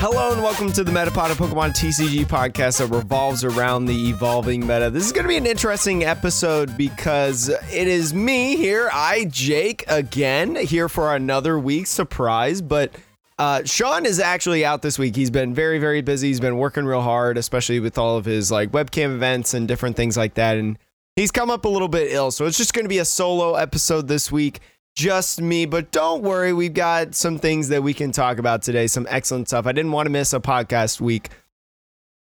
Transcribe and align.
Hello 0.00 0.32
and 0.32 0.42
welcome 0.42 0.72
to 0.72 0.82
the 0.82 0.90
Metapod 0.90 1.30
of 1.30 1.36
Pokemon 1.36 1.72
TCG 1.72 2.24
podcast 2.24 2.78
that 2.78 2.86
revolves 2.86 3.44
around 3.44 3.84
the 3.84 4.08
evolving 4.08 4.62
meta. 4.62 4.88
This 4.88 5.04
is 5.04 5.12
going 5.12 5.24
to 5.24 5.28
be 5.28 5.36
an 5.36 5.44
interesting 5.44 6.04
episode 6.04 6.74
because 6.78 7.50
it 7.50 7.86
is 7.86 8.14
me 8.14 8.56
here, 8.56 8.88
I, 8.94 9.26
Jake, 9.26 9.84
again, 9.88 10.56
here 10.56 10.88
for 10.88 11.14
another 11.14 11.58
week 11.58 11.86
surprise. 11.86 12.62
But 12.62 12.94
uh, 13.38 13.64
Sean 13.64 14.06
is 14.06 14.18
actually 14.18 14.64
out 14.64 14.80
this 14.80 14.98
week. 14.98 15.16
He's 15.16 15.30
been 15.30 15.52
very, 15.52 15.78
very 15.78 16.00
busy. 16.00 16.28
He's 16.28 16.40
been 16.40 16.56
working 16.56 16.86
real 16.86 17.02
hard, 17.02 17.36
especially 17.36 17.78
with 17.78 17.98
all 17.98 18.16
of 18.16 18.24
his 18.24 18.50
like 18.50 18.70
webcam 18.70 19.14
events 19.14 19.52
and 19.52 19.68
different 19.68 19.96
things 19.96 20.16
like 20.16 20.32
that. 20.32 20.56
And 20.56 20.78
he's 21.14 21.30
come 21.30 21.50
up 21.50 21.66
a 21.66 21.68
little 21.68 21.88
bit 21.88 22.10
ill. 22.10 22.30
So 22.30 22.46
it's 22.46 22.56
just 22.56 22.72
going 22.72 22.86
to 22.86 22.88
be 22.88 23.00
a 23.00 23.04
solo 23.04 23.54
episode 23.56 24.08
this 24.08 24.32
week 24.32 24.60
just 24.96 25.40
me, 25.40 25.66
but 25.66 25.90
don't 25.90 26.22
worry, 26.22 26.52
we've 26.52 26.74
got 26.74 27.14
some 27.14 27.38
things 27.38 27.68
that 27.68 27.82
we 27.82 27.94
can 27.94 28.12
talk 28.12 28.38
about 28.38 28.62
today, 28.62 28.86
some 28.86 29.06
excellent 29.08 29.48
stuff. 29.48 29.66
I 29.66 29.72
didn't 29.72 29.92
want 29.92 30.06
to 30.06 30.10
miss 30.10 30.32
a 30.32 30.40
podcast 30.40 31.00
week 31.00 31.30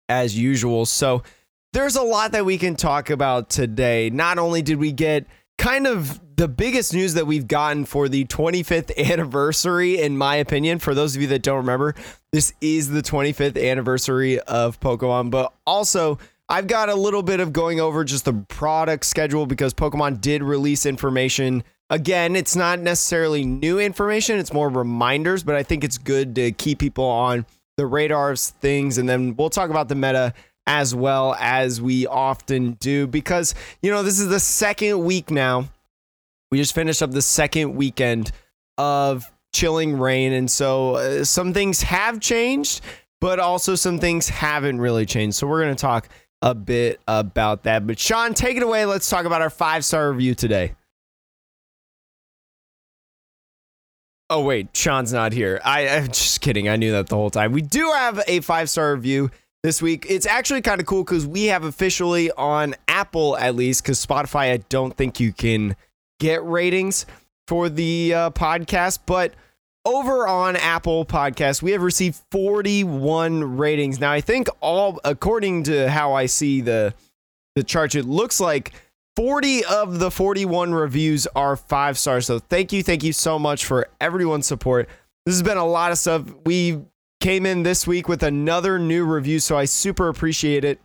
as 0.10 0.38
usual. 0.38 0.86
So 0.86 1.24
there's 1.74 1.96
a 1.96 2.02
lot 2.02 2.32
that 2.32 2.46
we 2.46 2.58
can 2.58 2.76
talk 2.76 3.10
about 3.10 3.50
today. 3.50 4.10
Not 4.10 4.38
only 4.38 4.62
did 4.62 4.80
we 4.80 4.92
get 4.92 5.26
kind 5.58 5.88
of 5.88 6.20
the 6.36 6.48
biggest 6.48 6.94
news 6.94 7.16
that 7.16 7.26
we've 7.26 7.48
gotten 7.48 7.86
for 7.86 8.10
the 8.10 8.26
25th 8.26 8.96
anniversary, 8.98 10.02
in 10.02 10.18
my 10.18 10.36
opinion, 10.36 10.80
for 10.80 10.94
those 10.94 11.16
of 11.16 11.22
you 11.22 11.28
that 11.30 11.44
don't 11.44 11.58
remember, 11.58 11.96
this 12.32 12.54
is 12.62 12.90
the 12.90 13.02
25th 13.02 13.62
anniversary 13.62 14.40
of 14.42 14.80
Pokemon, 14.80 15.32
but 15.32 15.54
also. 15.66 16.18
I've 16.50 16.68
got 16.68 16.88
a 16.88 16.96
little 16.96 17.24
bit 17.24 17.42
of 17.42 17.52
going 17.52 17.82
over 17.82 18.06
just 18.06 18.24
the 18.24 18.32
product 18.32 19.06
schedule 19.06 19.46
because 19.46 19.74
Pokemon 19.74 20.22
did 20.22 20.42
release 20.42 20.86
information 20.86 21.62
again, 21.90 22.36
it's 22.36 22.56
not 22.56 22.80
necessarily 22.80 23.46
new 23.46 23.80
information, 23.80 24.40
it's 24.40 24.54
more 24.54 24.70
reminders, 24.70 25.44
but 25.44 25.56
I 25.56 25.64
think 25.64 25.84
it's 25.84 25.98
good 25.98 26.36
to 26.36 26.52
keep 26.52 26.80
people 26.80 27.06
on 27.06 27.46
the 27.78 27.86
radar 27.86 28.32
of 28.32 28.40
things. 28.40 28.98
And 28.98 29.08
then 29.08 29.36
we'll 29.36 29.50
talk 29.50 29.70
about 29.70 29.88
the 29.88 29.96
meta 29.96 30.34
as 30.66 30.94
well 30.94 31.36
as 31.40 31.82
we 31.82 32.06
often 32.08 32.74
do 32.74 33.08
because, 33.08 33.56
you 33.82 33.90
know, 33.90 34.04
this 34.04 34.20
is 34.20 34.28
the 34.28 34.40
second 34.40 35.04
week 35.04 35.32
now. 35.32 35.70
We 36.52 36.58
just 36.58 36.76
finished 36.76 37.02
up 37.02 37.12
the 37.12 37.22
second 37.22 37.76
weekend 37.76 38.32
of 38.78 39.32
Chilling 39.54 39.98
Reign. 39.98 40.34
And 40.34 40.50
so 40.52 40.96
uh, 40.96 41.24
some 41.24 41.54
things 41.54 41.82
have 41.84 42.20
changed, 42.20 42.82
but 43.22 43.40
also 43.40 43.76
some 43.76 44.00
things 44.00 44.30
haven't 44.30 44.80
really 44.80 45.06
changed. 45.06 45.38
So 45.38 45.48
we're 45.48 45.62
going 45.62 45.76
to 45.76 45.82
talk 45.82 46.10
a 46.42 46.54
bit 46.54 47.00
about 47.08 47.64
that. 47.64 47.88
But 47.88 48.00
Sean, 48.00 48.34
take 48.34 48.58
it 48.58 48.64
away. 48.64 48.86
Let's 48.86 49.10
talk 49.10 49.26
about 49.26 49.42
our 49.42 49.50
five 49.50 49.84
star 49.84 50.12
review 50.12 50.36
today. 50.36 50.74
Oh 54.30 54.42
wait, 54.42 54.76
Sean's 54.76 55.14
not 55.14 55.32
here. 55.32 55.62
I, 55.64 55.82
am 55.82 56.08
just 56.08 56.42
kidding. 56.42 56.68
I 56.68 56.76
knew 56.76 56.92
that 56.92 57.08
the 57.08 57.16
whole 57.16 57.30
time. 57.30 57.54
We 57.54 57.62
do 57.62 57.92
have 57.92 58.22
a 58.28 58.42
five 58.42 58.70
star 58.70 58.94
review 58.94 59.32
this 59.64 59.82
week. 59.82 60.06
It's 60.10 60.26
actually 60.26 60.62
kind 60.62 60.82
of 60.82 60.88
cool 60.88 61.04
because 61.04 61.26
we 61.26 61.46
have 61.46 61.64
officially 61.64 62.30
on 62.32 62.76
Apple 62.88 63.38
at 63.38 63.56
least 63.56 63.84
because 63.84 64.06
Spotify 64.06 64.52
I 64.52 64.58
don't 64.70 64.96
think 64.96 65.20
you 65.20 65.32
can 65.32 65.76
get 66.20 66.44
ratings 66.44 67.06
for 67.48 67.70
the 67.70 68.14
uh, 68.14 68.30
podcast, 68.32 69.00
but 69.06 69.34
over 69.86 70.28
on 70.28 70.58
Apple 70.58 71.06
Podcast 71.06 71.62
we 71.62 71.72
have 71.72 71.82
received 71.82 72.20
41 72.32 73.58
ratings. 73.58 74.00
Now 74.02 74.12
I 74.12 74.20
think 74.20 74.50
all 74.60 75.00
according 75.06 75.64
to 75.64 75.90
how 75.90 76.14
I 76.14 76.26
see 76.26 76.60
the 76.60 76.94
the 77.56 77.64
charts, 77.64 77.96
it 77.96 78.06
looks 78.06 78.42
like 78.42 78.74
40 79.18 79.66
of 79.66 79.98
the 79.98 80.12
41 80.12 80.76
reviews 80.76 81.26
are 81.36 81.56
five 81.56 81.98
stars. 81.98 82.28
So 82.28 82.38
thank 82.38 82.72
you, 82.72 82.84
thank 82.84 83.04
you 83.04 83.12
so 83.12 83.40
much 83.40 83.66
for 83.66 83.90
everyone's 84.00 84.46
support. 84.46 84.88
This 85.26 85.34
has 85.34 85.42
been 85.42 85.58
a 85.58 85.66
lot 85.66 85.92
of 85.92 85.98
stuff. 85.98 86.24
We 86.46 86.82
came 87.20 87.48
in 87.48 87.64
this 87.64 87.88
week 87.88 88.08
with 88.08 88.22
another 88.22 88.78
new 88.78 89.06
review, 89.06 89.40
so 89.40 89.58
I 89.58 89.66
super 89.66 90.08
appreciate 90.08 90.64
it 90.64 90.80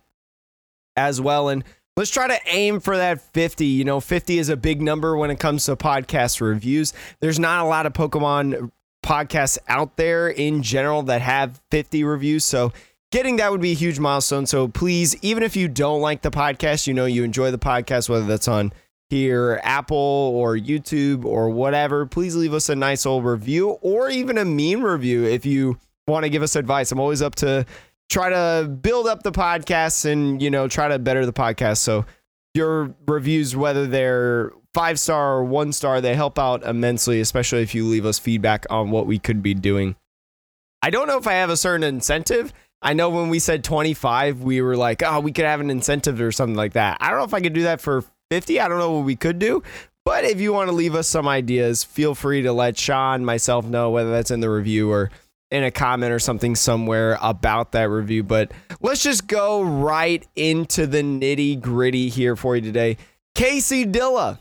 as 0.96 1.20
well. 1.20 1.50
And 1.50 1.62
let's 1.98 2.10
try 2.10 2.26
to 2.26 2.38
aim 2.46 2.80
for 2.80 2.96
that 2.96 3.20
50. 3.20 3.66
You 3.66 3.84
know, 3.84 4.00
50 4.00 4.38
is 4.38 4.48
a 4.48 4.56
big 4.56 4.80
number 4.80 5.14
when 5.14 5.30
it 5.30 5.38
comes 5.38 5.66
to 5.66 5.76
podcast 5.76 6.40
reviews. 6.40 6.94
There's 7.20 7.38
not 7.38 7.60
a 7.60 7.68
lot 7.68 7.84
of 7.84 7.92
Pokemon 7.92 8.70
podcasts 9.04 9.58
out 9.68 9.98
there 9.98 10.30
in 10.30 10.62
general 10.62 11.02
that 11.02 11.20
have 11.20 11.60
50 11.70 12.02
reviews. 12.04 12.44
So 12.44 12.72
getting 13.12 13.36
that 13.36 13.52
would 13.52 13.60
be 13.60 13.70
a 13.70 13.76
huge 13.76 14.00
milestone. 14.00 14.46
So 14.46 14.66
please, 14.66 15.14
even 15.22 15.42
if 15.44 15.54
you 15.54 15.68
don't 15.68 16.00
like 16.00 16.22
the 16.22 16.30
podcast, 16.30 16.86
you 16.86 16.94
know, 16.94 17.04
you 17.04 17.22
enjoy 17.22 17.52
the 17.52 17.58
podcast, 17.58 18.08
whether 18.08 18.26
that's 18.26 18.48
on 18.48 18.72
here, 19.10 19.60
Apple 19.62 19.96
or 19.96 20.56
YouTube 20.56 21.24
or 21.24 21.50
whatever, 21.50 22.06
please 22.06 22.34
leave 22.34 22.54
us 22.54 22.68
a 22.68 22.74
nice 22.74 23.06
old 23.06 23.24
review 23.24 23.70
or 23.82 24.08
even 24.08 24.38
a 24.38 24.44
mean 24.44 24.80
review 24.80 25.24
if 25.24 25.46
you 25.46 25.78
want 26.08 26.24
to 26.24 26.30
give 26.30 26.42
us 26.42 26.56
advice. 26.56 26.90
I'm 26.90 26.98
always 26.98 27.22
up 27.22 27.34
to 27.36 27.66
try 28.08 28.30
to 28.30 28.66
build 28.66 29.06
up 29.06 29.22
the 29.22 29.32
podcast 29.32 30.10
and, 30.10 30.42
you 30.42 30.50
know, 30.50 30.66
try 30.66 30.88
to 30.88 30.98
better 30.98 31.26
the 31.26 31.32
podcast. 31.32 31.78
So 31.78 32.06
your 32.54 32.94
reviews, 33.06 33.54
whether 33.54 33.86
they're 33.86 34.52
five 34.72 34.98
star 34.98 35.34
or 35.34 35.44
one 35.44 35.72
star, 35.72 36.00
they 36.00 36.14
help 36.14 36.38
out 36.38 36.64
immensely, 36.64 37.20
especially 37.20 37.62
if 37.62 37.74
you 37.74 37.84
leave 37.84 38.06
us 38.06 38.18
feedback 38.18 38.64
on 38.70 38.90
what 38.90 39.06
we 39.06 39.18
could 39.18 39.42
be 39.42 39.52
doing. 39.52 39.96
I 40.80 40.90
don't 40.90 41.06
know 41.06 41.18
if 41.18 41.26
I 41.26 41.34
have 41.34 41.50
a 41.50 41.56
certain 41.56 41.84
incentive 41.84 42.52
I 42.82 42.94
know 42.94 43.10
when 43.10 43.28
we 43.28 43.38
said 43.38 43.62
25, 43.62 44.42
we 44.42 44.60
were 44.60 44.76
like, 44.76 45.02
oh, 45.04 45.20
we 45.20 45.32
could 45.32 45.44
have 45.44 45.60
an 45.60 45.70
incentive 45.70 46.20
or 46.20 46.32
something 46.32 46.56
like 46.56 46.72
that. 46.72 46.98
I 47.00 47.10
don't 47.10 47.18
know 47.18 47.24
if 47.24 47.34
I 47.34 47.40
could 47.40 47.52
do 47.52 47.62
that 47.62 47.80
for 47.80 48.04
50. 48.30 48.58
I 48.58 48.68
don't 48.68 48.78
know 48.78 48.92
what 48.92 49.04
we 49.04 49.14
could 49.14 49.38
do. 49.38 49.62
But 50.04 50.24
if 50.24 50.40
you 50.40 50.52
want 50.52 50.68
to 50.68 50.74
leave 50.74 50.96
us 50.96 51.06
some 51.06 51.28
ideas, 51.28 51.84
feel 51.84 52.16
free 52.16 52.42
to 52.42 52.52
let 52.52 52.76
Sean, 52.76 53.24
myself 53.24 53.64
know 53.64 53.90
whether 53.90 54.10
that's 54.10 54.32
in 54.32 54.40
the 54.40 54.50
review 54.50 54.90
or 54.90 55.10
in 55.52 55.62
a 55.62 55.70
comment 55.70 56.12
or 56.12 56.18
something 56.18 56.56
somewhere 56.56 57.18
about 57.22 57.72
that 57.72 57.88
review. 57.88 58.24
But 58.24 58.50
let's 58.80 59.02
just 59.02 59.28
go 59.28 59.62
right 59.62 60.26
into 60.34 60.88
the 60.88 61.02
nitty 61.02 61.60
gritty 61.60 62.08
here 62.08 62.34
for 62.34 62.56
you 62.56 62.62
today. 62.62 62.96
Casey 63.36 63.86
Dilla, 63.86 64.40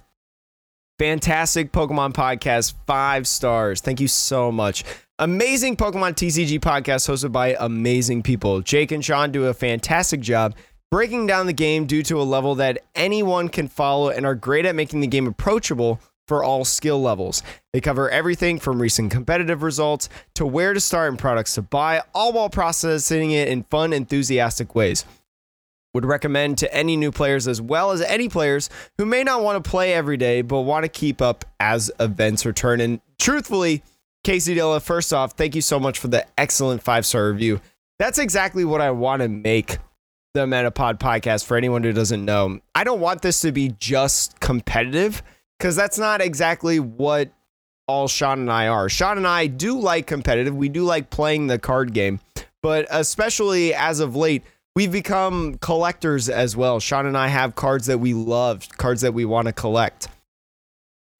fantastic 0.97 1.72
Pokemon 1.72 2.13
podcast, 2.13 2.73
five 2.88 3.28
stars. 3.28 3.81
Thank 3.81 4.00
you 4.00 4.08
so 4.08 4.52
much 4.52 4.84
amazing 5.22 5.76
Pokemon 5.76 6.16
TCG 6.16 6.59
podcast 6.59 7.08
hosted 7.08 7.32
by 7.32 7.56
amazing 7.59 8.24
people. 8.24 8.59
Jake 8.62 8.92
and 8.92 9.06
Sean 9.06 9.32
do 9.32 9.46
a 9.46 9.54
fantastic 9.54 10.20
job 10.20 10.56
breaking 10.90 11.28
down 11.28 11.46
the 11.46 11.54
game 11.54 11.86
due 11.86 12.02
to 12.02 12.20
a 12.20 12.24
level 12.24 12.56
that 12.56 12.80
anyone 12.96 13.48
can 13.48 13.68
follow 13.68 14.09
and 14.09 14.26
are 14.26 14.34
great 14.34 14.66
at 14.66 14.74
making 14.74 15.00
the 15.00 15.06
game 15.06 15.28
approachable 15.28 16.02
for 16.28 16.44
all 16.44 16.66
skill 16.66 17.00
levels. 17.00 17.44
They 17.72 17.80
cover 17.80 18.09
everything 18.09 18.58
from 18.58 18.82
recent 18.82 19.12
competitive 19.12 19.62
results 19.62 20.09
to 20.36 20.46
where 20.46 20.74
to 20.74 20.80
start 20.80 21.09
and 21.09 21.20
products 21.20 21.53
to 21.53 21.62
buy, 21.62 22.02
all 22.16 22.34
while 22.34 22.50
processing 22.50 23.30
it 23.30 23.48
in 23.48 23.62
fun, 23.66 23.94
enthusiastic 23.94 24.74
ways. 24.74 25.06
Would 25.94 26.06
recommend 26.06 26.58
to 26.59 26.74
any 26.74 26.98
new 26.98 27.12
players 27.12 27.48
as 27.48 27.62
well 27.62 27.92
as 27.92 28.02
any 28.02 28.28
players 28.28 28.72
who 28.98 29.06
may 29.06 29.24
not 29.24 29.44
want 29.44 29.64
to 29.64 29.70
play 29.70 29.94
every 29.94 30.18
day 30.18 30.42
but 30.42 30.62
want 30.62 30.84
to 30.84 30.90
keep 30.90 31.22
up 31.22 31.46
as 31.59 31.92
events 32.00 32.44
return. 32.44 32.82
And 32.82 33.02
truthfully, 33.20 33.84
Casey 34.24 34.56
Dilla, 34.56 34.80
first 34.80 35.14
off, 35.14 35.34
thank 35.34 35.56
you 35.56 35.62
so 35.62 35.80
much 35.80 35.98
for 35.98 36.08
the 36.08 36.26
excellent 36.40 36.84
five 36.84 37.06
star 37.06 37.32
review. 37.32 37.59
That's 37.98 38.20
exactly 38.20 38.64
what 38.66 38.80
I 38.80 38.92
want 38.92 39.24
to 39.24 39.28
make 39.28 39.80
the 40.36 40.46
Metapod 40.46 41.00
podcast 41.00 41.46
for 41.46 41.58
anyone 41.58 41.84
who 41.84 41.92
doesn't 41.92 42.24
know. 42.24 42.59
I 42.76 42.84
don't 42.84 43.00
want 43.00 43.24
this 43.24 43.42
to 43.42 43.52
be 43.52 43.76
just 43.80 44.40
competitive 44.40 45.24
because 45.58 45.76
that's 45.76 45.98
not 45.98 46.22
exactly 46.22 46.80
what 46.80 47.32
all 47.88 48.08
Sean 48.08 48.42
and 48.42 48.52
I 48.52 48.68
are. 48.68 48.90
Sean 48.90 49.18
and 49.18 49.28
I 49.28 49.48
do 49.48 49.80
like 49.80 50.06
competitive, 50.06 50.56
we 50.56 50.70
do 50.70 50.84
like 50.84 51.09
playing 51.09 51.48
the 51.48 51.58
card 51.58 51.94
game, 51.94 52.20
but 52.62 52.86
especially 52.92 53.74
as 53.74 54.00
of 54.00 54.16
late, 54.16 54.44
we've 54.76 54.91
become 54.91 55.56
collectors 55.56 56.29
as 56.29 56.56
well. 56.56 56.79
Sean 56.79 57.08
and 57.08 57.18
I 57.18 57.28
have 57.28 57.56
cards 57.56 57.88
that 57.88 58.00
we 58.00 58.14
love, 58.14 58.68
cards 58.78 59.02
that 59.02 59.16
we 59.16 59.26
want 59.26 59.47
to 59.47 59.53
collect 59.53 60.08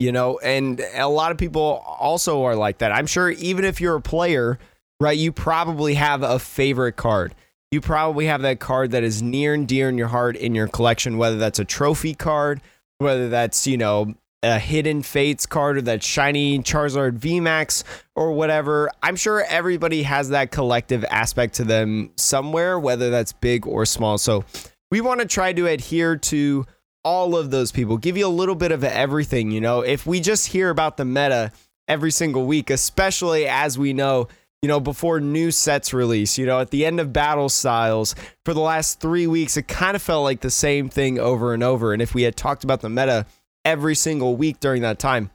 you 0.01 0.12
know, 0.12 0.39
and 0.39 0.81
a 0.95 1.07
lot 1.07 1.31
of 1.31 1.38
people 1.38 1.83
also 1.86 2.44
are 2.44 2.56
like 2.56 2.80
that. 2.80 2.92
I'm 2.92 3.06
sure 3.06 3.30
even 3.30 3.63
if 3.63 3.80
you're 3.80 3.98
a 3.98 4.01
player, 4.01 4.57
right, 5.00 5.15
you 5.15 5.31
probably 5.31 5.94
have 5.94 6.24
a 6.24 6.39
favorite 6.39 6.95
card. 6.95 7.36
You 7.69 7.81
probably 7.81 8.25
have 8.25 8.42
that 8.42 8.59
card 8.59 8.92
that 8.92 9.03
is 9.03 9.21
near 9.21 9.53
and 9.53 9.68
dear 9.68 9.89
in 9.89 10.00
your 10.00 10.07
heart 10.07 10.36
in 10.36 10.56
your 10.56 10.68
collection, 10.68 11.19
whether 11.19 11.38
that's 11.38 11.59
a 11.59 11.65
trophy 11.65 12.15
card, 12.15 12.62
whether 12.98 13.30
that's, 13.30 13.68
you 13.68 13.77
know, 13.77 14.15
a 14.42 14.57
hidden 14.57 15.03
fates 15.03 15.45
card 15.45 15.77
or 15.77 15.81
that 15.83 16.01
shiny 16.01 16.57
Charizard 16.57 17.19
VMAX 17.19 17.83
or 18.15 18.31
whatever. 18.31 18.89
I'm 19.03 19.15
sure 19.15 19.45
everybody 19.48 20.01
has 20.01 20.30
that 20.30 20.50
collective 20.50 21.06
aspect 21.12 21.53
to 21.56 21.63
them 21.63 22.09
somewhere, 22.15 22.80
whether 22.80 23.12
that's 23.12 23.33
big 23.33 23.68
or 23.68 23.86
small. 23.86 24.18
So 24.18 24.45
we 24.89 25.00
want 25.00 25.21
to 25.21 25.27
try 25.27 25.53
to 25.53 25.68
adhere 25.68 26.15
to 26.18 26.65
all 27.03 27.36
of 27.36 27.51
those 27.51 27.71
people, 27.71 27.98
give 27.98 28.18
you 28.18 28.27
a 28.27 28.30
little 28.30 28.56
bit 28.56 28.71
of 28.71 28.83
everything. 28.83 29.51
You 29.51 29.62
know, 29.62 29.81
if 29.81 30.06
we 30.06 30.19
just 30.19 30.48
hear 30.48 30.69
about 30.69 30.98
the 30.98 31.06
meta 31.06 31.51
every 31.88 32.12
single 32.12 32.45
week, 32.45 32.69
especially 32.69 33.48
as 33.48 33.77
we 33.77 33.94
know, 33.94 34.27
you 34.62 34.68
know, 34.68 34.80
before 34.80 35.19
new 35.19 35.50
sets 35.51 35.94
release, 35.94 36.38
you 36.38 36.45
know, 36.45 36.59
at 36.59 36.69
the 36.69 36.86
end 36.86 37.00
of 37.00 37.12
Battle 37.12 37.50
Styles 37.50 38.13
for 38.45 38.53
the 38.53 38.59
last 38.59 39.00
three 39.00 39.25
weeks, 39.25 39.57
it 39.57 39.68
kind 39.68 39.95
of 39.95 40.01
felt 40.01 40.24
like 40.24 40.42
the 40.42 40.51
same 40.51 40.89
thing 40.89 41.18
over 41.18 41.53
and 41.53 41.63
over. 41.63 41.94
And 41.94 42.01
if 42.01 42.13
we 42.13 42.24
had 42.24 42.36
talked 42.36 42.63
about 42.63 42.81
the 42.81 42.89
meta 42.89 43.25
every 43.65 43.95
single 43.95 44.36
week 44.36 44.59
during 44.59 44.83
that 44.83 45.00
time, 45.00 45.31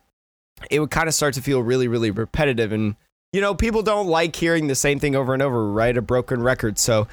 it 0.71 0.81
would 0.81 0.91
kind 0.91 1.09
of 1.09 1.15
start 1.15 1.35
to 1.35 1.43
feel 1.43 1.63
really, 1.63 1.89
really 1.89 2.11
repetitive. 2.11 2.73
And 2.73 2.97
you 3.33 3.43
know, 3.43 3.55
people 3.55 3.83
don't 3.83 4.07
like 4.07 4.35
hearing 4.35 4.67
the 4.67 4.75
same 4.75 4.99
thing 4.99 5.15
over 5.15 5.35
and 5.35 5.43
over, 5.43 5.71
right? 5.71 5.95
A 5.95 6.01
broken 6.01 6.43
record. 6.43 6.79
So 6.79 7.07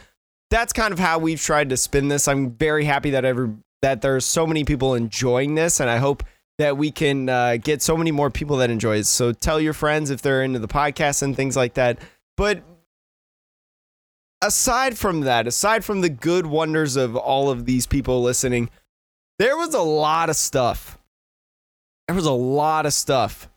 that's 0.50 0.72
kind 0.72 0.94
of 0.94 1.00
how 1.00 1.20
we've 1.20 1.42
tried 1.42 1.70
to 1.70 1.78
spin 1.78 2.08
this. 2.08 2.28
I'm 2.30 2.52
very 2.52 2.86
happy 2.86 3.10
that 3.10 3.26
every 3.26 3.52
that 3.84 4.02
there's 4.02 4.24
so 4.24 4.48
many 4.48 4.64
people 4.64 4.96
enjoying 4.96 5.56
this, 5.56 5.82
and 5.82 5.90
I 5.90 5.98
hope 5.98 6.24
that 6.58 6.78
we 6.78 6.90
can 6.90 7.28
uh, 7.28 7.58
get 7.58 7.82
so 7.82 7.98
many 7.98 8.12
more 8.12 8.30
people 8.30 8.56
that 8.58 8.70
enjoy 8.70 8.98
it. 8.98 9.06
So 9.06 9.34
tell 9.34 9.60
your 9.60 9.74
friends 9.74 10.10
if 10.10 10.22
they're 10.22 10.42
into 10.42 10.60
the 10.60 10.70
podcast 10.70 11.22
and 11.22 11.36
things 11.36 11.58
like 11.58 11.74
that. 11.74 12.00
But 12.38 12.64
aside 14.42 14.98
from 14.98 15.22
that, 15.22 15.48
aside 15.48 15.84
from 15.84 16.00
the 16.00 16.08
good 16.08 16.46
wonders 16.46 16.96
of 16.96 17.18
all 17.18 17.50
of 17.50 17.66
these 17.66 17.86
people 17.86 18.22
listening, 18.22 18.70
there 19.38 19.58
was 19.58 19.74
a 19.74 19.82
lot 19.82 20.30
of 20.30 20.38
stuff. 20.38 20.98
There 22.08 22.16
was 22.16 22.26
a 22.26 22.32
lot 22.32 22.86
of 22.86 22.94
stuff 22.94 23.50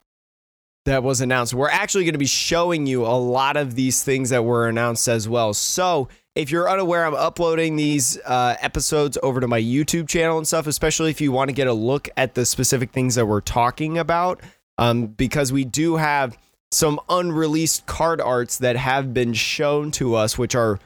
that 0.87 1.05
was 1.05 1.21
announced. 1.21 1.55
We're 1.55 1.69
actually 1.69 2.03
going 2.03 2.15
to 2.15 2.19
be 2.19 2.27
showing 2.27 2.89
you 2.89 3.07
a 3.07 3.15
lot 3.15 3.57
of 3.57 3.77
these 3.77 4.03
things 4.03 4.31
that 4.31 4.45
were 4.45 4.67
announced 4.69 5.07
as 5.07 5.29
well. 5.29 5.55
So, 5.55 6.09
if 6.37 6.51
you're 6.51 6.69
unaware, 6.69 7.07
I'm 7.07 7.15
uploading 7.15 7.77
these 7.77 8.19
uh, 8.19 8.57
episodes 8.61 9.17
over 9.23 9.41
to 9.41 9.49
my 9.49 9.61
YouTube 9.61 10.07
channel 10.07 10.37
and 10.37 10.47
stuff, 10.47 10.67
especially 10.67 11.11
if 11.11 11.21
you 11.21 11.33
want 11.33 11.49
to 11.49 11.55
get 11.55 11.67
a 11.67 11.73
look 11.73 12.11
at 12.17 12.35
the 12.35 12.45
specific 12.45 12.91
things 12.91 13.15
that 13.15 13.25
we're 13.25 13.41
talking 13.41 13.97
about, 13.97 14.41
um, 14.77 15.07
because 15.07 15.51
we 15.51 15.65
do 15.65 15.97
have 15.97 16.37
some 16.71 17.01
unreleased 17.09 17.87
card 17.87 18.21
arts 18.21 18.59
that 18.59 18.77
have 18.77 19.15
been 19.15 19.33
shown 19.33 19.91
to 19.93 20.15
us, 20.15 20.37
which 20.37 20.55
are 20.55 20.79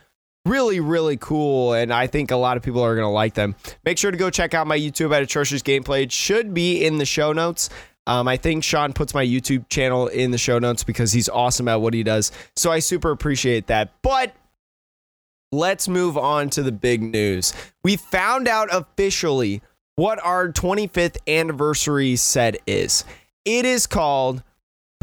really, 0.46 0.78
really 0.78 1.16
cool. 1.16 1.72
And 1.72 1.92
I 1.92 2.06
think 2.06 2.30
a 2.30 2.36
lot 2.36 2.56
of 2.56 2.62
people 2.62 2.82
are 2.82 2.94
going 2.94 3.04
to 3.04 3.10
like 3.10 3.34
them. 3.34 3.56
Make 3.84 3.98
sure 3.98 4.12
to 4.12 4.16
go 4.16 4.30
check 4.30 4.54
out 4.54 4.68
my 4.68 4.78
YouTube 4.78 5.14
at 5.14 5.20
Atrocious 5.20 5.62
Gameplay. 5.62 6.04
It 6.04 6.12
should 6.12 6.54
be 6.54 6.84
in 6.84 6.98
the 6.98 7.04
show 7.04 7.32
notes. 7.32 7.70
Um, 8.06 8.28
I 8.28 8.36
think 8.36 8.62
Sean 8.62 8.92
puts 8.92 9.14
my 9.14 9.24
YouTube 9.24 9.68
channel 9.68 10.06
in 10.06 10.30
the 10.30 10.38
show 10.38 10.60
notes 10.60 10.84
because 10.84 11.12
he's 11.12 11.28
awesome 11.28 11.66
at 11.66 11.80
what 11.80 11.92
he 11.92 12.02
does. 12.02 12.30
So 12.56 12.70
I 12.70 12.78
super 12.78 13.10
appreciate 13.10 13.66
that. 13.66 13.92
But 14.02 14.34
let's 15.52 15.88
move 15.88 16.16
on 16.16 16.50
to 16.50 16.62
the 16.62 16.72
big 16.72 17.02
news. 17.02 17.52
We 17.82 17.96
found 17.96 18.48
out 18.48 18.68
officially 18.72 19.62
what 19.96 20.22
our 20.24 20.50
25th 20.50 21.16
anniversary 21.26 22.16
set 22.16 22.56
is. 22.66 23.04
It 23.44 23.64
is 23.64 23.86
called 23.86 24.42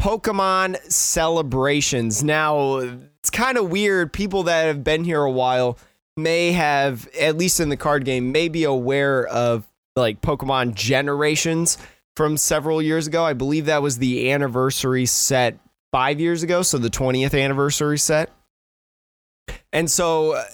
Pokemon 0.00 0.76
Celebrations. 0.90 2.22
Now, 2.22 2.78
it's 2.78 3.30
kind 3.30 3.58
of 3.58 3.70
weird. 3.70 4.12
People 4.12 4.44
that 4.44 4.66
have 4.66 4.82
been 4.82 5.04
here 5.04 5.22
a 5.22 5.30
while 5.30 5.78
may 6.16 6.52
have, 6.52 7.08
at 7.20 7.36
least 7.36 7.60
in 7.60 7.68
the 7.68 7.76
card 7.76 8.04
game, 8.04 8.32
may 8.32 8.48
be 8.48 8.64
aware 8.64 9.26
of 9.26 9.66
like 9.96 10.20
Pokemon 10.20 10.74
Generations 10.74 11.78
from 12.16 12.36
several 12.36 12.80
years 12.80 13.06
ago. 13.06 13.24
I 13.24 13.32
believe 13.32 13.66
that 13.66 13.82
was 13.82 13.98
the 13.98 14.32
anniversary 14.32 15.06
set 15.06 15.58
five 15.92 16.20
years 16.20 16.42
ago, 16.42 16.62
so 16.62 16.78
the 16.78 16.90
20th 16.90 17.40
anniversary 17.40 17.98
set. 17.98 18.30
And 19.72 19.90
so 19.90 20.32
uh, 20.32 20.44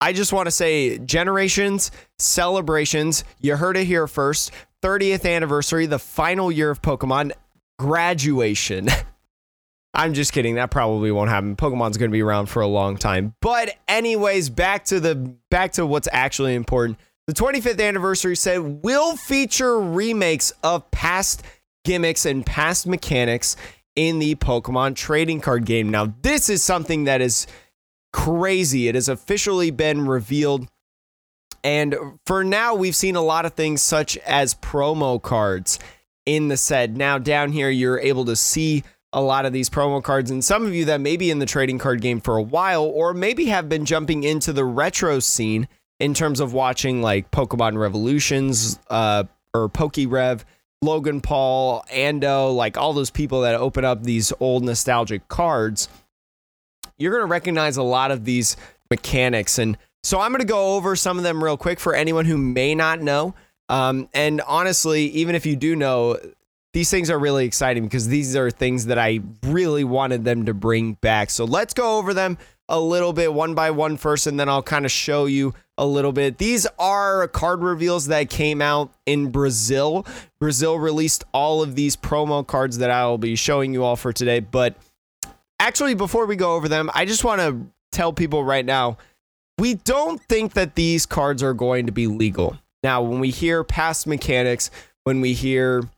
I 0.00 0.12
just 0.12 0.32
want 0.32 0.46
to 0.46 0.50
say 0.50 0.98
generations, 0.98 1.90
celebrations. 2.18 3.24
You 3.40 3.56
heard 3.56 3.76
it 3.76 3.84
here 3.84 4.06
first. 4.06 4.50
30th 4.82 5.24
anniversary, 5.28 5.86
the 5.86 5.98
final 5.98 6.52
year 6.52 6.70
of 6.70 6.82
Pokemon, 6.82 7.32
graduation. 7.78 8.88
I'm 9.94 10.12
just 10.12 10.32
kidding. 10.32 10.56
That 10.56 10.70
probably 10.70 11.10
won't 11.12 11.30
happen. 11.30 11.56
Pokemon's 11.56 11.96
going 11.96 12.10
to 12.10 12.12
be 12.12 12.22
around 12.22 12.46
for 12.46 12.60
a 12.60 12.66
long 12.66 12.96
time. 12.96 13.34
But 13.40 13.76
anyways, 13.86 14.50
back 14.50 14.84
to 14.86 15.00
the 15.00 15.14
back 15.50 15.72
to 15.72 15.86
what's 15.86 16.08
actually 16.12 16.54
important. 16.54 16.98
The 17.26 17.32
25th 17.32 17.80
anniversary 17.80 18.36
set 18.36 18.62
will 18.62 19.16
feature 19.16 19.80
remakes 19.80 20.52
of 20.62 20.90
past 20.90 21.42
gimmicks 21.84 22.26
and 22.26 22.44
past 22.44 22.86
mechanics 22.86 23.56
in 23.96 24.18
the 24.18 24.34
Pokemon 24.34 24.96
trading 24.96 25.40
card 25.40 25.64
game. 25.64 25.90
Now, 25.90 26.12
this 26.22 26.50
is 26.50 26.62
something 26.62 27.04
that 27.04 27.20
is 27.20 27.46
crazy. 28.14 28.86
It 28.86 28.94
has 28.94 29.08
officially 29.08 29.72
been 29.72 30.06
revealed. 30.06 30.68
And 31.64 31.96
for 32.24 32.44
now, 32.44 32.74
we've 32.76 32.94
seen 32.94 33.16
a 33.16 33.20
lot 33.20 33.44
of 33.44 33.54
things 33.54 33.82
such 33.82 34.16
as 34.18 34.54
promo 34.54 35.20
cards 35.20 35.80
in 36.24 36.46
the 36.46 36.56
set. 36.56 36.92
Now, 36.92 37.18
down 37.18 37.50
here, 37.50 37.68
you're 37.68 37.98
able 37.98 38.24
to 38.26 38.36
see 38.36 38.84
a 39.12 39.20
lot 39.20 39.46
of 39.46 39.52
these 39.52 39.68
promo 39.68 40.00
cards. 40.00 40.30
And 40.30 40.44
some 40.44 40.64
of 40.64 40.72
you 40.74 40.84
that 40.86 41.00
may 41.00 41.16
be 41.16 41.28
in 41.30 41.40
the 41.40 41.46
trading 41.46 41.78
card 41.78 42.00
game 42.00 42.20
for 42.20 42.36
a 42.36 42.42
while, 42.42 42.84
or 42.84 43.14
maybe 43.14 43.46
have 43.46 43.68
been 43.68 43.84
jumping 43.84 44.22
into 44.22 44.52
the 44.52 44.64
retro 44.64 45.18
scene 45.18 45.66
in 45.98 46.14
terms 46.14 46.38
of 46.38 46.52
watching 46.52 47.02
like 47.02 47.32
Pokemon 47.32 47.76
Revolutions 47.78 48.78
uh, 48.90 49.24
or 49.52 49.68
PokeRev, 49.68 50.44
Logan 50.82 51.20
Paul, 51.20 51.84
Ando, 51.92 52.54
like 52.54 52.76
all 52.76 52.92
those 52.92 53.10
people 53.10 53.40
that 53.40 53.56
open 53.56 53.84
up 53.84 54.04
these 54.04 54.32
old 54.38 54.62
nostalgic 54.62 55.26
cards 55.26 55.88
you're 56.98 57.12
going 57.12 57.22
to 57.22 57.30
recognize 57.30 57.76
a 57.76 57.82
lot 57.82 58.10
of 58.10 58.24
these 58.24 58.56
mechanics. 58.90 59.58
And 59.58 59.76
so 60.02 60.20
I'm 60.20 60.30
going 60.30 60.40
to 60.40 60.46
go 60.46 60.76
over 60.76 60.96
some 60.96 61.18
of 61.18 61.24
them 61.24 61.42
real 61.42 61.56
quick 61.56 61.80
for 61.80 61.94
anyone 61.94 62.24
who 62.24 62.36
may 62.36 62.74
not 62.74 63.00
know. 63.00 63.34
Um, 63.68 64.08
and 64.12 64.40
honestly, 64.42 65.06
even 65.06 65.34
if 65.34 65.46
you 65.46 65.56
do 65.56 65.74
know, 65.74 66.18
these 66.74 66.90
things 66.90 67.08
are 67.08 67.18
really 67.18 67.46
exciting 67.46 67.84
because 67.84 68.08
these 68.08 68.36
are 68.36 68.50
things 68.50 68.86
that 68.86 68.98
I 68.98 69.20
really 69.44 69.84
wanted 69.84 70.24
them 70.24 70.44
to 70.46 70.54
bring 70.54 70.94
back. 70.94 71.30
So 71.30 71.44
let's 71.44 71.72
go 71.72 71.98
over 71.98 72.12
them 72.12 72.36
a 72.68 72.80
little 72.80 73.12
bit 73.12 73.32
one 73.32 73.54
by 73.54 73.70
one 73.70 73.96
first, 73.96 74.26
and 74.26 74.40
then 74.40 74.48
I'll 74.48 74.62
kind 74.62 74.84
of 74.84 74.90
show 74.90 75.26
you 75.26 75.54
a 75.76 75.86
little 75.86 76.12
bit. 76.12 76.38
These 76.38 76.66
are 76.78 77.28
card 77.28 77.62
reveals 77.62 78.06
that 78.06 78.30
came 78.30 78.62
out 78.62 78.92
in 79.06 79.30
Brazil. 79.30 80.06
Brazil 80.38 80.78
released 80.78 81.24
all 81.32 81.62
of 81.62 81.74
these 81.74 81.96
promo 81.96 82.46
cards 82.46 82.78
that 82.78 82.90
I 82.90 83.06
will 83.06 83.18
be 83.18 83.36
showing 83.36 83.72
you 83.72 83.84
all 83.84 83.96
for 83.96 84.12
today, 84.12 84.40
but 84.40 84.76
actually, 85.60 85.94
before 85.94 86.26
we 86.26 86.36
go 86.36 86.54
over 86.54 86.68
them, 86.68 86.90
I 86.94 87.04
just 87.04 87.24
want 87.24 87.40
to 87.40 87.66
tell 87.92 88.12
people 88.12 88.44
right 88.44 88.64
now 88.64 88.98
we 89.58 89.74
don't 89.74 90.20
think 90.22 90.54
that 90.54 90.74
these 90.74 91.06
cards 91.06 91.42
are 91.42 91.54
going 91.54 91.86
to 91.86 91.92
be 91.92 92.06
legal. 92.06 92.58
Now, 92.82 93.02
when 93.02 93.20
we 93.20 93.30
hear 93.30 93.64
past 93.64 94.06
mechanics, 94.06 94.70
when 95.04 95.20
we 95.20 95.32
hear 95.32 95.88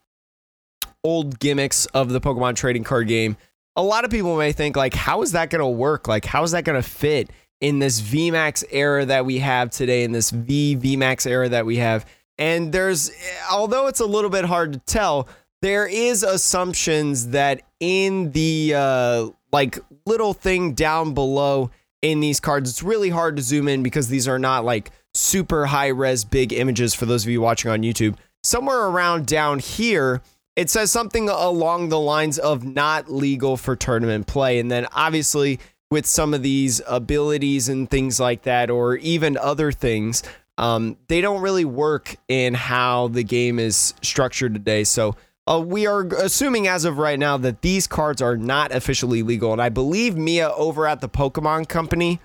old 1.03 1.38
gimmicks 1.38 1.87
of 1.87 2.11
the 2.11 2.20
Pokemon 2.20 2.56
trading 2.56 2.85
card 2.85 3.08
game, 3.08 3.37
a 3.76 3.82
lot 3.82 4.05
of 4.05 4.11
people 4.11 4.37
may 4.37 4.53
think, 4.53 4.76
like, 4.76 4.94
how 4.94 5.23
is 5.23 5.32
that 5.32 5.50
going 5.50 5.61
to 5.61 5.67
work? 5.67 6.08
Like, 6.08 6.25
how 6.25 6.43
is 6.43 6.53
that 6.53 6.64
going 6.64 6.81
to 6.81 6.88
fit 6.88 7.31
in 7.61 7.79
this 7.79 8.00
VMAX 8.00 8.64
era 8.70 9.05
that 9.06 9.26
we 9.26 9.38
have 9.38 9.70
today, 9.70 10.05
in 10.05 10.13
this 10.13 10.31
V 10.31 10.77
VMAX 10.77 11.27
era 11.27 11.48
that 11.48 11.67
we 11.67 11.77
have? 11.77 12.06
And 12.39 12.72
there's, 12.72 13.10
although 13.51 13.86
it's 13.86 14.01
a 14.01 14.06
little 14.06 14.31
bit 14.31 14.44
hard 14.44 14.75
to 14.75 14.79
tell, 14.81 15.29
there 15.63 15.86
is 15.86 16.22
assumptions 16.22 17.29
that 17.29 17.63
in 17.80 18.32
the 18.32 18.74
uh, 18.74 19.28
like 19.52 19.78
little 20.04 20.32
thing 20.32 20.74
down 20.74 21.14
below 21.14 21.70
in 22.02 22.20
these 22.20 22.40
cards. 22.40 22.70
It's 22.70 22.82
really 22.82 23.10
hard 23.10 23.36
to 23.36 23.42
zoom 23.42 23.68
in 23.68 23.82
because 23.82 24.08
these 24.08 24.28
are 24.28 24.38
not 24.38 24.64
like 24.64 24.90
super 25.14 25.66
high 25.66 25.88
res 25.88 26.24
big 26.24 26.52
images 26.52 26.94
for 26.94 27.06
those 27.06 27.24
of 27.24 27.30
you 27.30 27.40
watching 27.40 27.70
on 27.70 27.82
YouTube. 27.82 28.16
Somewhere 28.42 28.86
around 28.86 29.26
down 29.26 29.58
here, 29.58 30.22
it 30.54 30.70
says 30.70 30.90
something 30.90 31.28
along 31.28 31.88
the 31.88 31.98
lines 31.98 32.38
of 32.38 32.64
not 32.64 33.10
legal 33.10 33.56
for 33.56 33.76
tournament 33.76 34.26
play. 34.26 34.58
And 34.58 34.70
then 34.70 34.86
obviously, 34.92 35.58
with 35.90 36.06
some 36.06 36.34
of 36.34 36.42
these 36.42 36.80
abilities 36.86 37.68
and 37.68 37.90
things 37.90 38.18
like 38.18 38.42
that, 38.42 38.70
or 38.70 38.96
even 38.96 39.36
other 39.36 39.72
things, 39.72 40.22
um, 40.58 40.96
they 41.08 41.20
don't 41.20 41.42
really 41.42 41.64
work 41.64 42.16
in 42.28 42.54
how 42.54 43.08
the 43.08 43.22
game 43.22 43.58
is 43.58 43.94
structured 44.02 44.54
today. 44.54 44.84
So 44.84 45.16
uh, 45.46 45.62
we 45.65 45.86
are 45.86 46.06
assuming 46.06 46.67
as 46.67 46.84
of 46.84 46.98
right 46.98 47.19
now 47.19 47.36
that 47.36 47.62
these 47.62 47.86
cards 47.86 48.20
are 48.20 48.36
not 48.36 48.72
officially 48.72 49.22
legal. 49.22 49.53
And 49.53 49.62
I 49.62 49.69
believe 49.69 50.17
Mia 50.17 50.50
over 50.50 50.86
at 50.86 51.00
the 51.00 51.08
Pokemon 51.08 51.69
Company, 51.69 52.20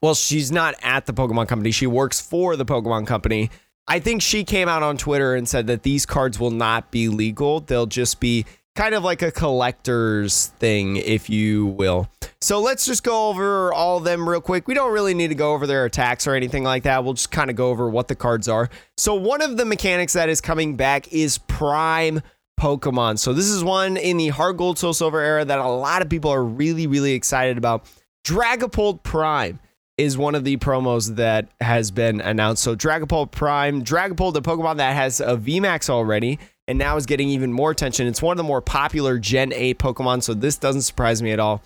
well, 0.00 0.14
she's 0.14 0.52
not 0.52 0.74
at 0.82 1.06
the 1.06 1.12
Pokemon 1.12 1.48
Company, 1.48 1.70
she 1.70 1.86
works 1.86 2.20
for 2.20 2.56
the 2.56 2.64
Pokemon 2.64 3.06
Company. 3.06 3.50
I 3.88 3.98
think 3.98 4.22
she 4.22 4.44
came 4.44 4.68
out 4.68 4.82
on 4.84 4.96
Twitter 4.96 5.34
and 5.34 5.48
said 5.48 5.66
that 5.66 5.82
these 5.82 6.06
cards 6.06 6.38
will 6.38 6.52
not 6.52 6.92
be 6.92 7.08
legal. 7.08 7.60
They'll 7.60 7.86
just 7.86 8.20
be 8.20 8.46
kind 8.74 8.94
of 8.94 9.04
like 9.04 9.22
a 9.22 9.30
collector's 9.30 10.46
thing, 10.58 10.96
if 10.96 11.28
you 11.28 11.66
will. 11.66 12.08
So 12.40 12.60
let's 12.60 12.86
just 12.86 13.04
go 13.04 13.28
over 13.28 13.72
all 13.72 13.98
of 13.98 14.04
them 14.04 14.28
real 14.28 14.40
quick. 14.40 14.66
We 14.66 14.74
don't 14.74 14.92
really 14.92 15.14
need 15.14 15.28
to 15.28 15.34
go 15.34 15.52
over 15.52 15.66
their 15.66 15.84
attacks 15.84 16.26
or 16.26 16.34
anything 16.34 16.64
like 16.64 16.82
that. 16.84 17.04
We'll 17.04 17.14
just 17.14 17.30
kind 17.30 17.50
of 17.50 17.56
go 17.56 17.70
over 17.70 17.88
what 17.88 18.08
the 18.08 18.16
cards 18.16 18.48
are. 18.48 18.68
So 18.96 19.14
one 19.14 19.42
of 19.42 19.56
the 19.56 19.64
mechanics 19.64 20.14
that 20.14 20.28
is 20.28 20.40
coming 20.40 20.76
back 20.76 21.12
is 21.12 21.38
Prime 21.38 22.20
Pokemon. 22.58 23.18
So 23.18 23.32
this 23.32 23.46
is 23.46 23.62
one 23.62 23.96
in 23.96 24.16
the 24.16 24.28
Heart 24.28 24.56
Gold 24.56 24.78
Soul 24.78 24.92
Silver 24.92 25.20
era 25.20 25.44
that 25.44 25.58
a 25.58 25.68
lot 25.68 26.02
of 26.02 26.08
people 26.08 26.30
are 26.30 26.44
really, 26.44 26.86
really 26.86 27.12
excited 27.12 27.58
about. 27.58 27.86
Dragapult 28.24 29.02
Prime 29.02 29.60
is 29.98 30.16
one 30.16 30.34
of 30.34 30.44
the 30.44 30.56
promos 30.56 31.16
that 31.16 31.48
has 31.60 31.90
been 31.90 32.20
announced. 32.20 32.62
So 32.62 32.74
Dragapult 32.74 33.30
Prime, 33.30 33.84
Dragapult, 33.84 34.32
the 34.32 34.42
Pokemon 34.42 34.78
that 34.78 34.94
has 34.96 35.20
a 35.20 35.36
VMAX 35.36 35.90
already 35.90 36.38
and 36.68 36.78
now 36.78 36.96
is 36.96 37.06
getting 37.06 37.28
even 37.28 37.52
more 37.52 37.70
attention. 37.70 38.06
It's 38.06 38.22
one 38.22 38.32
of 38.32 38.38
the 38.38 38.44
more 38.44 38.60
popular 38.60 39.18
Gen 39.18 39.52
8 39.52 39.78
Pokemon, 39.78 40.22
so 40.22 40.34
this 40.34 40.56
doesn't 40.56 40.82
surprise 40.82 41.22
me 41.22 41.32
at 41.32 41.40
all. 41.40 41.62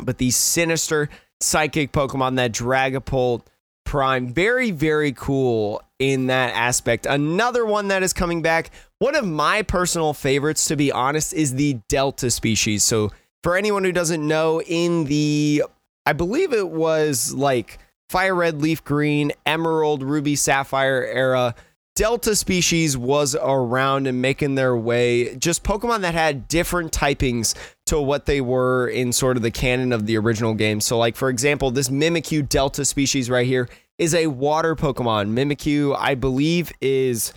But 0.00 0.18
the 0.18 0.30
sinister 0.30 1.08
psychic 1.40 1.92
Pokemon, 1.92 2.36
that 2.36 2.52
Dragapult 2.52 3.42
Prime, 3.84 4.28
very, 4.32 4.70
very 4.70 5.12
cool 5.12 5.82
in 5.98 6.28
that 6.28 6.54
aspect. 6.54 7.06
Another 7.06 7.66
one 7.66 7.88
that 7.88 8.02
is 8.02 8.12
coming 8.12 8.42
back, 8.42 8.70
one 8.98 9.14
of 9.14 9.26
my 9.26 9.62
personal 9.62 10.14
favorites, 10.14 10.66
to 10.66 10.76
be 10.76 10.90
honest, 10.90 11.34
is 11.34 11.54
the 11.54 11.78
Delta 11.88 12.30
species. 12.30 12.82
So 12.82 13.10
For 13.44 13.58
anyone 13.58 13.84
who 13.84 13.92
doesn't 13.92 14.26
know, 14.26 14.62
in 14.62 15.04
the, 15.04 15.64
I 16.06 16.14
believe 16.14 16.54
it 16.54 16.70
was 16.70 17.34
like 17.34 17.78
fire 18.08 18.34
red, 18.34 18.62
leaf 18.62 18.82
green, 18.82 19.32
emerald, 19.44 20.02
ruby, 20.02 20.34
sapphire 20.34 21.04
era, 21.04 21.54
Delta 21.96 22.34
species 22.34 22.96
was 22.96 23.36
around 23.40 24.08
and 24.08 24.20
making 24.20 24.56
their 24.56 24.76
way. 24.76 25.36
Just 25.36 25.62
Pokemon 25.62 26.00
that 26.00 26.14
had 26.14 26.48
different 26.48 26.90
typings 26.90 27.54
to 27.86 28.00
what 28.00 28.26
they 28.26 28.40
were 28.40 28.88
in 28.88 29.12
sort 29.12 29.36
of 29.36 29.44
the 29.44 29.52
canon 29.52 29.92
of 29.92 30.06
the 30.06 30.18
original 30.18 30.54
game. 30.54 30.80
So, 30.80 30.98
like, 30.98 31.14
for 31.14 31.28
example, 31.28 31.70
this 31.70 31.88
Mimikyu 31.88 32.48
Delta 32.48 32.84
species 32.84 33.30
right 33.30 33.46
here 33.46 33.68
is 33.96 34.12
a 34.12 34.26
water 34.26 34.74
Pokemon. 34.74 35.30
Mimikyu, 35.30 35.96
I 35.96 36.16
believe, 36.16 36.72
is 36.80 37.32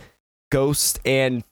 Ghost 0.52 1.00
and 1.06 1.44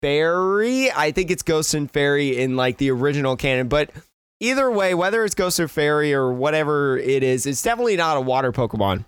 Fairy. 0.00 0.90
I 0.90 1.10
think 1.10 1.30
it's 1.30 1.42
Ghost 1.42 1.74
and 1.74 1.90
Fairy 1.90 2.38
in 2.38 2.56
like 2.56 2.78
the 2.78 2.90
original 2.90 3.36
canon, 3.36 3.68
but 3.68 3.90
either 4.40 4.70
way, 4.70 4.94
whether 4.94 5.22
it's 5.22 5.34
Ghost 5.34 5.60
or 5.60 5.68
Fairy 5.68 6.14
or 6.14 6.32
whatever 6.32 6.96
it 6.96 7.22
is, 7.22 7.44
it's 7.44 7.62
definitely 7.62 7.96
not 7.96 8.16
a 8.16 8.22
water 8.22 8.52
Pokemon. 8.52 9.04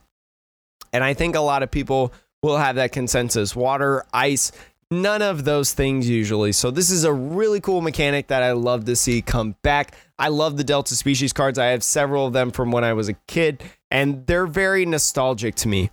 And 0.92 1.02
I 1.04 1.14
think 1.14 1.36
a 1.36 1.40
lot 1.40 1.62
of 1.62 1.70
people 1.70 2.12
will 2.42 2.58
have 2.58 2.76
that 2.76 2.92
consensus. 2.92 3.54
Water, 3.54 4.04
ice, 4.12 4.52
none 4.90 5.22
of 5.22 5.44
those 5.44 5.72
things 5.72 6.08
usually. 6.08 6.52
So 6.52 6.70
this 6.70 6.90
is 6.90 7.04
a 7.04 7.12
really 7.12 7.60
cool 7.60 7.80
mechanic 7.80 8.28
that 8.28 8.42
I 8.42 8.52
love 8.52 8.84
to 8.86 8.96
see 8.96 9.22
come 9.22 9.56
back. 9.62 9.94
I 10.18 10.28
love 10.28 10.56
the 10.56 10.64
Delta 10.64 10.94
species 10.94 11.32
cards. 11.32 11.58
I 11.58 11.66
have 11.66 11.82
several 11.82 12.26
of 12.26 12.32
them 12.32 12.50
from 12.50 12.70
when 12.70 12.84
I 12.84 12.92
was 12.92 13.08
a 13.08 13.14
kid, 13.28 13.62
and 13.90 14.26
they're 14.26 14.46
very 14.46 14.84
nostalgic 14.86 15.54
to 15.56 15.68
me. 15.68 15.90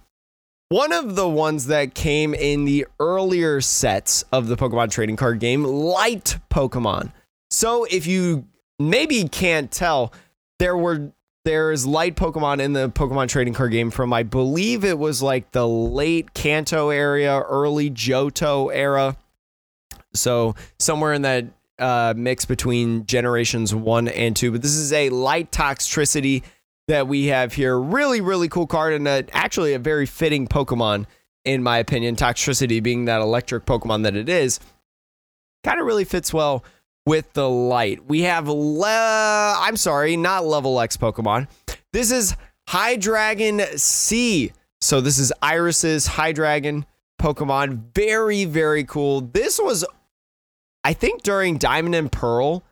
One 0.70 0.92
of 0.92 1.16
the 1.16 1.30
ones 1.30 1.68
that 1.68 1.94
came 1.94 2.34
in 2.34 2.66
the 2.66 2.88
earlier 3.00 3.62
sets 3.62 4.24
of 4.34 4.48
the 4.48 4.58
Pokemon 4.58 4.92
trading 4.92 5.16
card 5.16 5.40
game, 5.40 5.64
Light 5.64 6.38
Pokemon. 6.50 7.14
So 7.50 7.86
if 7.86 8.06
you 8.06 8.48
maybe 8.78 9.30
can't 9.30 9.72
tell, 9.72 10.12
there 10.60 10.76
were 10.76 11.14
there's 11.48 11.86
light 11.86 12.18
Pokemon 12.18 12.60
in 12.60 12.74
the 12.74 12.90
Pokemon 12.90 13.30
trading 13.30 13.54
card 13.54 13.72
game 13.72 13.90
from 13.90 14.12
I 14.12 14.24
believe 14.24 14.84
it 14.84 15.00
was 15.00 15.22
like 15.22 15.54
the 15.54 15.66
late 15.66 16.34
Kanto 16.34 16.90
area, 16.90 17.40
early 17.40 17.90
Johto 17.90 18.70
era. 18.74 19.16
So 20.14 20.56
somewhere 20.78 21.14
in 21.14 21.22
that 21.22 21.46
uh, 21.80 22.14
mix 22.18 22.44
between 22.44 23.06
generations 23.06 23.74
one 23.74 24.10
and 24.10 24.36
two. 24.36 24.52
But 24.52 24.62
this 24.62 24.76
is 24.76 24.92
a 24.92 25.10
light 25.10 25.50
Toxtricity 25.54 26.44
that 26.90 27.08
we 27.08 27.28
have 27.28 27.54
here. 27.54 27.80
Really, 27.80 28.20
really 28.20 28.50
cool 28.50 28.68
card 28.68 28.94
and 28.94 29.08
a, 29.08 29.24
actually 29.32 29.74
a 29.74 29.80
very 29.80 30.06
fitting 30.06 30.48
Pokemon 30.48 31.06
in 31.46 31.64
my 31.64 31.78
opinion. 31.78 32.18
Toxtricity 32.18 32.84
being 32.84 33.06
that 33.06 33.22
electric 33.22 33.66
Pokemon 33.66 34.04
that 34.04 34.18
it 34.18 34.28
is, 34.28 34.60
kind 35.64 35.80
of 35.80 35.86
really 35.86 36.04
fits 36.04 36.34
well 36.34 36.66
with 37.08 37.32
the 37.32 37.50
light. 37.50 38.06
We 38.06 38.24
have 38.24 38.50
le- 38.50 39.56
I'm 39.58 39.78
sorry, 39.78 40.18
not 40.18 40.46
level 40.46 40.82
X 40.82 40.98
Pokemon. 40.98 41.48
This 41.94 42.12
is 42.12 42.36
Hydreigon 42.68 43.80
C. 43.80 44.52
So 44.82 45.00
this 45.00 45.18
is 45.18 45.32
Iris's 45.42 46.06
Hydreigon 46.06 46.84
Pokemon. 47.18 47.94
Very, 47.96 48.44
very 48.44 48.84
cool. 48.84 49.22
This 49.22 49.58
was 49.58 49.86
I 50.84 50.92
think 50.92 51.24
during 51.24 51.58
Diamond 51.58 51.96
and 51.96 52.12
Pearl. 52.12 52.64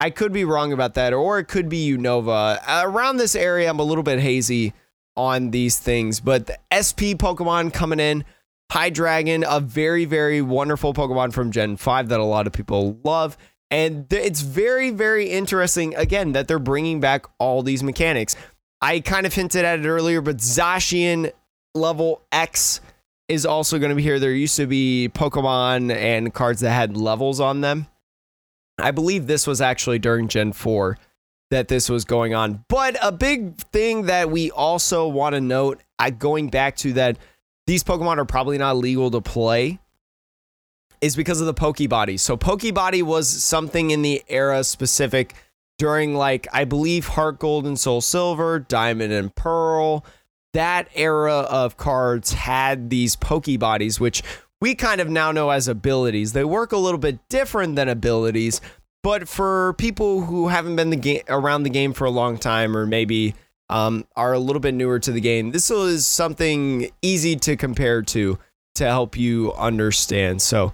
I 0.00 0.10
could 0.10 0.32
be 0.32 0.44
wrong 0.44 0.72
about 0.72 0.94
that, 0.94 1.14
or 1.14 1.38
it 1.38 1.44
could 1.44 1.68
be 1.70 1.96
Unova. 1.96 2.60
Around 2.84 3.16
this 3.16 3.34
area, 3.34 3.70
I'm 3.70 3.78
a 3.78 3.84
little 3.84 4.02
bit 4.02 4.18
hazy 4.18 4.74
on 5.16 5.50
these 5.50 5.78
things, 5.78 6.20
but 6.20 6.46
the 6.46 6.58
SP 6.68 7.16
Pokemon 7.16 7.72
coming 7.72 8.00
in. 8.00 8.24
Hydreigon, 8.72 9.44
a 9.46 9.60
very, 9.60 10.06
very 10.06 10.40
wonderful 10.40 10.94
Pokemon 10.94 11.34
from 11.34 11.50
Gen 11.50 11.76
5 11.76 12.08
that 12.08 12.20
a 12.20 12.24
lot 12.24 12.46
of 12.46 12.54
people 12.54 12.98
love. 13.04 13.36
And 13.72 14.08
th- 14.08 14.24
it's 14.24 14.42
very, 14.42 14.90
very 14.90 15.30
interesting, 15.30 15.96
again, 15.96 16.32
that 16.32 16.46
they're 16.46 16.58
bringing 16.58 17.00
back 17.00 17.26
all 17.38 17.62
these 17.62 17.82
mechanics. 17.82 18.36
I 18.82 19.00
kind 19.00 19.26
of 19.26 19.32
hinted 19.32 19.64
at 19.64 19.80
it 19.80 19.86
earlier, 19.86 20.20
but 20.20 20.36
Zacian 20.36 21.32
level 21.74 22.22
X 22.30 22.80
is 23.28 23.46
also 23.46 23.78
going 23.78 23.88
to 23.88 23.96
be 23.96 24.02
here. 24.02 24.18
There 24.18 24.32
used 24.32 24.56
to 24.56 24.66
be 24.66 25.10
Pokemon 25.14 25.90
and 25.90 26.34
cards 26.34 26.60
that 26.60 26.70
had 26.70 26.98
levels 26.98 27.40
on 27.40 27.62
them. 27.62 27.86
I 28.78 28.90
believe 28.90 29.26
this 29.26 29.46
was 29.46 29.62
actually 29.62 29.98
during 29.98 30.28
Gen 30.28 30.52
4 30.52 30.98
that 31.50 31.68
this 31.68 31.88
was 31.88 32.04
going 32.04 32.34
on. 32.34 32.64
But 32.68 32.96
a 33.02 33.10
big 33.10 33.56
thing 33.56 34.02
that 34.06 34.30
we 34.30 34.50
also 34.50 35.08
want 35.08 35.34
to 35.34 35.40
note, 35.40 35.82
I, 35.98 36.10
going 36.10 36.50
back 36.50 36.76
to 36.78 36.92
that, 36.94 37.16
these 37.66 37.84
Pokemon 37.84 38.18
are 38.18 38.24
probably 38.26 38.58
not 38.58 38.76
legal 38.76 39.10
to 39.10 39.22
play 39.22 39.78
is 41.02 41.16
because 41.16 41.40
of 41.40 41.46
the 41.46 41.52
Pokebody. 41.52 42.18
So 42.18 42.36
Pokebody 42.36 43.02
was 43.02 43.28
something 43.28 43.90
in 43.90 44.00
the 44.00 44.22
era 44.28 44.64
specific 44.64 45.34
during 45.78 46.14
like 46.14 46.46
I 46.52 46.64
believe 46.64 47.08
Heart 47.08 47.40
Gold 47.40 47.66
and 47.66 47.78
Soul 47.78 48.00
Silver, 48.00 48.60
Diamond 48.60 49.12
and 49.12 49.34
Pearl. 49.34 50.06
That 50.54 50.88
era 50.94 51.40
of 51.40 51.76
cards 51.76 52.32
had 52.32 52.88
these 52.88 53.16
Pokebodies, 53.16 53.98
which 53.98 54.22
we 54.60 54.74
kind 54.76 55.00
of 55.00 55.08
now 55.08 55.32
know 55.32 55.50
as 55.50 55.66
abilities. 55.66 56.34
They 56.34 56.44
work 56.44 56.72
a 56.72 56.76
little 56.76 56.98
bit 56.98 57.18
different 57.28 57.74
than 57.74 57.88
abilities, 57.88 58.60
but 59.02 59.28
for 59.28 59.74
people 59.78 60.20
who 60.20 60.48
haven't 60.48 60.76
been 60.76 60.90
the 60.90 60.96
game 60.96 61.22
around 61.28 61.64
the 61.64 61.70
game 61.70 61.92
for 61.92 62.04
a 62.04 62.10
long 62.10 62.38
time, 62.38 62.76
or 62.76 62.86
maybe 62.86 63.34
um, 63.70 64.06
are 64.14 64.34
a 64.34 64.38
little 64.38 64.60
bit 64.60 64.74
newer 64.74 65.00
to 65.00 65.10
the 65.10 65.20
game, 65.20 65.50
this 65.50 65.68
is 65.70 66.06
something 66.06 66.90
easy 67.00 67.34
to 67.36 67.56
compare 67.56 68.02
to 68.02 68.38
to 68.76 68.84
help 68.84 69.16
you 69.16 69.52
understand. 69.54 70.40
So 70.40 70.72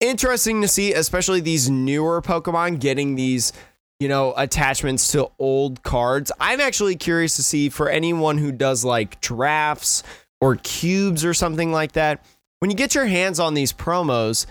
interesting 0.00 0.62
to 0.62 0.68
see, 0.68 0.92
especially 0.92 1.40
these 1.40 1.70
newer 1.70 2.22
Pokemon 2.22 2.80
getting 2.80 3.14
these, 3.14 3.52
you 4.00 4.08
know, 4.08 4.34
attachments 4.36 5.12
to 5.12 5.30
old 5.38 5.82
cards. 5.82 6.32
I'm 6.40 6.60
actually 6.60 6.96
curious 6.96 7.36
to 7.36 7.42
see 7.42 7.68
for 7.68 7.88
anyone 7.88 8.38
who 8.38 8.52
does 8.52 8.84
like 8.84 9.20
drafts 9.20 10.02
or 10.40 10.56
cubes 10.56 11.24
or 11.24 11.34
something 11.34 11.72
like 11.72 11.92
that. 11.92 12.24
When 12.58 12.70
you 12.70 12.76
get 12.76 12.94
your 12.94 13.06
hands 13.06 13.40
on 13.40 13.54
these 13.54 13.72
promos, 13.72 14.46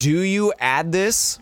do 0.00 0.20
you 0.20 0.52
add 0.58 0.92
this 0.92 1.38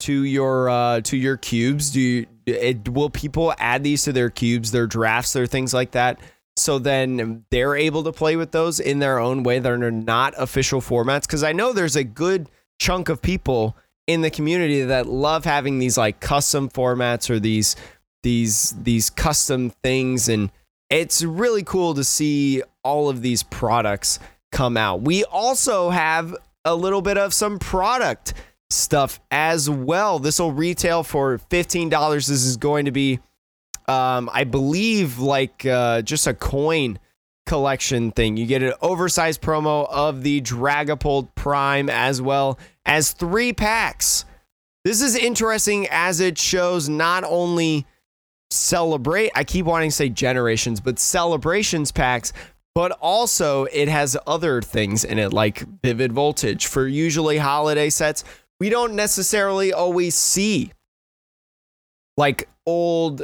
to 0.00 0.24
your 0.24 0.68
uh, 0.68 1.00
to 1.02 1.16
your 1.16 1.36
cubes? 1.36 1.90
Do 1.90 2.00
you 2.00 2.26
it, 2.46 2.88
will 2.88 3.10
people 3.10 3.54
add 3.58 3.84
these 3.84 4.02
to 4.04 4.12
their 4.12 4.30
cubes, 4.30 4.72
their 4.72 4.86
drafts, 4.86 5.32
their 5.32 5.46
things 5.46 5.72
like 5.72 5.92
that? 5.92 6.20
So 6.56 6.78
then 6.78 7.44
they're 7.50 7.76
able 7.76 8.04
to 8.04 8.12
play 8.12 8.36
with 8.36 8.52
those 8.52 8.78
in 8.78 8.98
their 8.98 9.18
own 9.18 9.42
way 9.42 9.58
that 9.58 9.70
are 9.70 9.90
not 9.90 10.34
official 10.36 10.80
formats. 10.80 11.22
Because 11.22 11.42
I 11.42 11.52
know 11.52 11.72
there's 11.72 11.96
a 11.96 12.04
good 12.04 12.48
chunk 12.78 13.08
of 13.08 13.22
people 13.22 13.76
in 14.06 14.20
the 14.20 14.30
community 14.30 14.82
that 14.82 15.06
love 15.06 15.44
having 15.44 15.78
these 15.78 15.96
like 15.96 16.20
custom 16.20 16.68
formats 16.68 17.30
or 17.30 17.38
these 17.38 17.76
these 18.22 18.74
these 18.82 19.10
custom 19.10 19.70
things 19.82 20.28
and 20.28 20.50
it's 20.90 21.22
really 21.22 21.62
cool 21.62 21.94
to 21.94 22.04
see 22.04 22.62
all 22.84 23.08
of 23.08 23.22
these 23.22 23.42
products 23.42 24.18
come 24.50 24.76
out. 24.76 25.00
We 25.00 25.24
also 25.24 25.88
have 25.88 26.36
a 26.64 26.74
little 26.74 27.00
bit 27.00 27.16
of 27.16 27.32
some 27.32 27.58
product 27.58 28.34
stuff 28.68 29.18
as 29.30 29.70
well. 29.70 30.18
This 30.18 30.38
will 30.38 30.52
retail 30.52 31.02
for 31.02 31.38
$15. 31.38 32.14
This 32.14 32.28
is 32.28 32.58
going 32.58 32.84
to 32.84 32.90
be 32.90 33.20
um, 33.88 34.30
I 34.32 34.44
believe 34.44 35.18
like 35.18 35.66
uh, 35.66 36.02
just 36.02 36.26
a 36.26 36.34
coin 36.34 36.98
collection 37.46 38.12
thing. 38.12 38.36
You 38.36 38.46
get 38.46 38.62
an 38.62 38.74
oversized 38.80 39.40
promo 39.40 39.88
of 39.90 40.22
the 40.22 40.40
Dragapult 40.40 41.34
Prime 41.34 41.90
as 41.90 42.22
well 42.22 42.58
as 42.86 43.12
three 43.12 43.52
packs. 43.52 44.24
This 44.84 45.00
is 45.00 45.14
interesting 45.14 45.86
as 45.90 46.20
it 46.20 46.38
shows 46.38 46.88
not 46.88 47.24
only 47.24 47.86
celebrate, 48.50 49.30
I 49.34 49.44
keep 49.44 49.66
wanting 49.66 49.90
to 49.90 49.96
say 49.96 50.08
generations, 50.08 50.80
but 50.80 50.98
celebrations 50.98 51.92
packs, 51.92 52.32
but 52.74 52.92
also 53.00 53.64
it 53.64 53.88
has 53.88 54.16
other 54.26 54.62
things 54.62 55.04
in 55.04 55.18
it 55.18 55.32
like 55.32 55.64
vivid 55.82 56.12
voltage 56.12 56.66
for 56.66 56.86
usually 56.86 57.38
holiday 57.38 57.90
sets. 57.90 58.24
We 58.60 58.70
don't 58.70 58.94
necessarily 58.94 59.72
always 59.72 60.14
see 60.14 60.72
like 62.16 62.48
old 62.66 63.22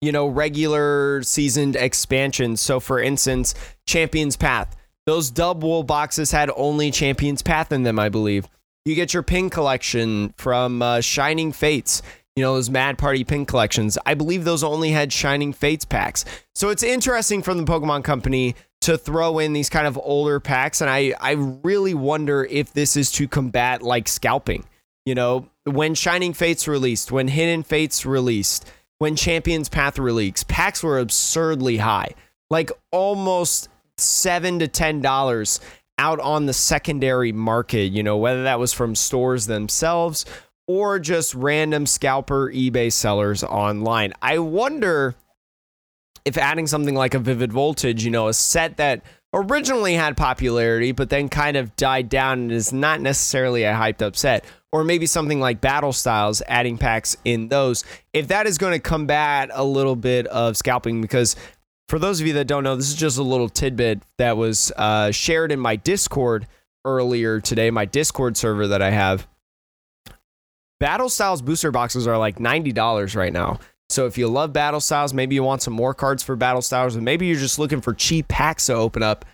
you 0.00 0.12
know, 0.12 0.26
regular 0.26 1.22
seasoned 1.22 1.76
expansions. 1.76 2.60
So, 2.60 2.80
for 2.80 3.00
instance, 3.00 3.54
Champions 3.86 4.36
Path, 4.36 4.76
those 5.06 5.30
double 5.30 5.82
boxes 5.82 6.30
had 6.30 6.50
only 6.56 6.90
Champions 6.90 7.42
Path 7.42 7.72
in 7.72 7.82
them, 7.82 7.98
I 7.98 8.08
believe. 8.08 8.48
You 8.84 8.94
get 8.94 9.12
your 9.12 9.22
pin 9.22 9.50
collection 9.50 10.32
from 10.36 10.80
uh, 10.82 11.00
Shining 11.00 11.52
Fates, 11.52 12.02
you 12.36 12.42
know, 12.42 12.54
those 12.54 12.70
Mad 12.70 12.96
Party 12.96 13.24
pin 13.24 13.44
collections. 13.44 13.98
I 14.06 14.14
believe 14.14 14.44
those 14.44 14.62
only 14.62 14.90
had 14.90 15.12
Shining 15.12 15.52
Fates 15.52 15.84
packs. 15.84 16.24
So, 16.54 16.68
it's 16.68 16.82
interesting 16.82 17.42
from 17.42 17.58
the 17.58 17.64
Pokemon 17.64 18.04
Company 18.04 18.54
to 18.82 18.96
throw 18.96 19.38
in 19.38 19.52
these 19.52 19.68
kind 19.68 19.86
of 19.86 19.98
older 20.00 20.38
packs. 20.38 20.80
And 20.80 20.88
I, 20.88 21.14
I 21.20 21.32
really 21.32 21.94
wonder 21.94 22.44
if 22.44 22.72
this 22.72 22.96
is 22.96 23.10
to 23.12 23.26
combat 23.26 23.82
like 23.82 24.06
scalping. 24.06 24.64
You 25.04 25.14
know, 25.14 25.48
when 25.64 25.94
Shining 25.94 26.32
Fates 26.34 26.68
released, 26.68 27.10
when 27.10 27.28
Hidden 27.28 27.64
Fates 27.64 28.06
released, 28.06 28.70
when 28.98 29.16
Champions 29.16 29.68
Path 29.68 29.98
released, 29.98 30.48
packs 30.48 30.82
were 30.82 30.98
absurdly 30.98 31.78
high, 31.78 32.14
like 32.50 32.70
almost 32.90 33.68
seven 33.96 34.58
to 34.58 34.68
ten 34.68 35.00
dollars 35.00 35.60
out 35.98 36.20
on 36.20 36.46
the 36.46 36.52
secondary 36.52 37.32
market. 37.32 37.92
You 37.92 38.02
know, 38.02 38.16
whether 38.16 38.44
that 38.44 38.58
was 38.58 38.72
from 38.72 38.94
stores 38.94 39.46
themselves 39.46 40.24
or 40.66 40.98
just 40.98 41.34
random 41.34 41.86
scalper 41.86 42.52
eBay 42.52 42.92
sellers 42.92 43.42
online. 43.42 44.12
I 44.20 44.38
wonder 44.38 45.14
if 46.24 46.36
adding 46.36 46.66
something 46.66 46.94
like 46.94 47.14
a 47.14 47.18
Vivid 47.18 47.52
Voltage, 47.52 48.04
you 48.04 48.10
know, 48.10 48.28
a 48.28 48.34
set 48.34 48.76
that 48.76 49.02
originally 49.32 49.94
had 49.94 50.16
popularity 50.16 50.92
but 50.92 51.10
then 51.10 51.28
kind 51.28 51.56
of 51.56 51.74
died 51.76 52.08
down 52.08 52.40
and 52.40 52.52
is 52.52 52.72
not 52.72 53.00
necessarily 53.00 53.64
a 53.64 53.72
hyped 53.72 54.02
up 54.02 54.16
set, 54.16 54.44
or 54.72 54.84
maybe 54.84 55.06
something 55.06 55.40
like 55.40 55.60
Battle 55.60 55.92
Styles, 55.92 56.42
adding 56.46 56.78
packs 56.78 57.16
in 57.24 57.48
those, 57.48 57.84
if 58.12 58.28
that 58.28 58.46
is 58.46 58.58
going 58.58 58.72
to 58.72 58.78
combat 58.78 59.50
a 59.52 59.64
little 59.64 59.96
bit 59.96 60.26
of 60.26 60.56
scalping 60.56 61.00
because 61.00 61.36
for 61.88 61.98
those 61.98 62.20
of 62.20 62.26
you 62.26 62.34
that 62.34 62.46
don't 62.46 62.64
know, 62.64 62.76
this 62.76 62.88
is 62.88 62.94
just 62.94 63.18
a 63.18 63.22
little 63.22 63.48
tidbit 63.48 64.02
that 64.18 64.36
was 64.36 64.70
uh, 64.76 65.10
shared 65.10 65.50
in 65.50 65.58
my 65.58 65.76
Discord 65.76 66.46
earlier 66.84 67.40
today, 67.40 67.70
my 67.70 67.86
Discord 67.86 68.36
server 68.36 68.66
that 68.68 68.82
I 68.82 68.90
have. 68.90 69.26
Battle 70.80 71.08
Styles 71.08 71.42
booster 71.42 71.70
boxes 71.70 72.06
are 72.06 72.18
like 72.18 72.38
$90 72.38 73.16
right 73.16 73.32
now. 73.32 73.58
So 73.90 74.06
if 74.06 74.18
you 74.18 74.28
love 74.28 74.52
Battle 74.52 74.80
Styles, 74.80 75.14
maybe 75.14 75.34
you 75.34 75.42
want 75.42 75.62
some 75.62 75.72
more 75.72 75.94
cards 75.94 76.22
for 76.22 76.36
Battle 76.36 76.62
Styles, 76.62 76.94
and 76.94 77.04
maybe 77.04 77.26
you're 77.26 77.38
just 77.38 77.58
looking 77.58 77.80
for 77.80 77.94
cheap 77.94 78.28
packs 78.28 78.66
to 78.66 78.74
open 78.74 79.02
up. 79.02 79.24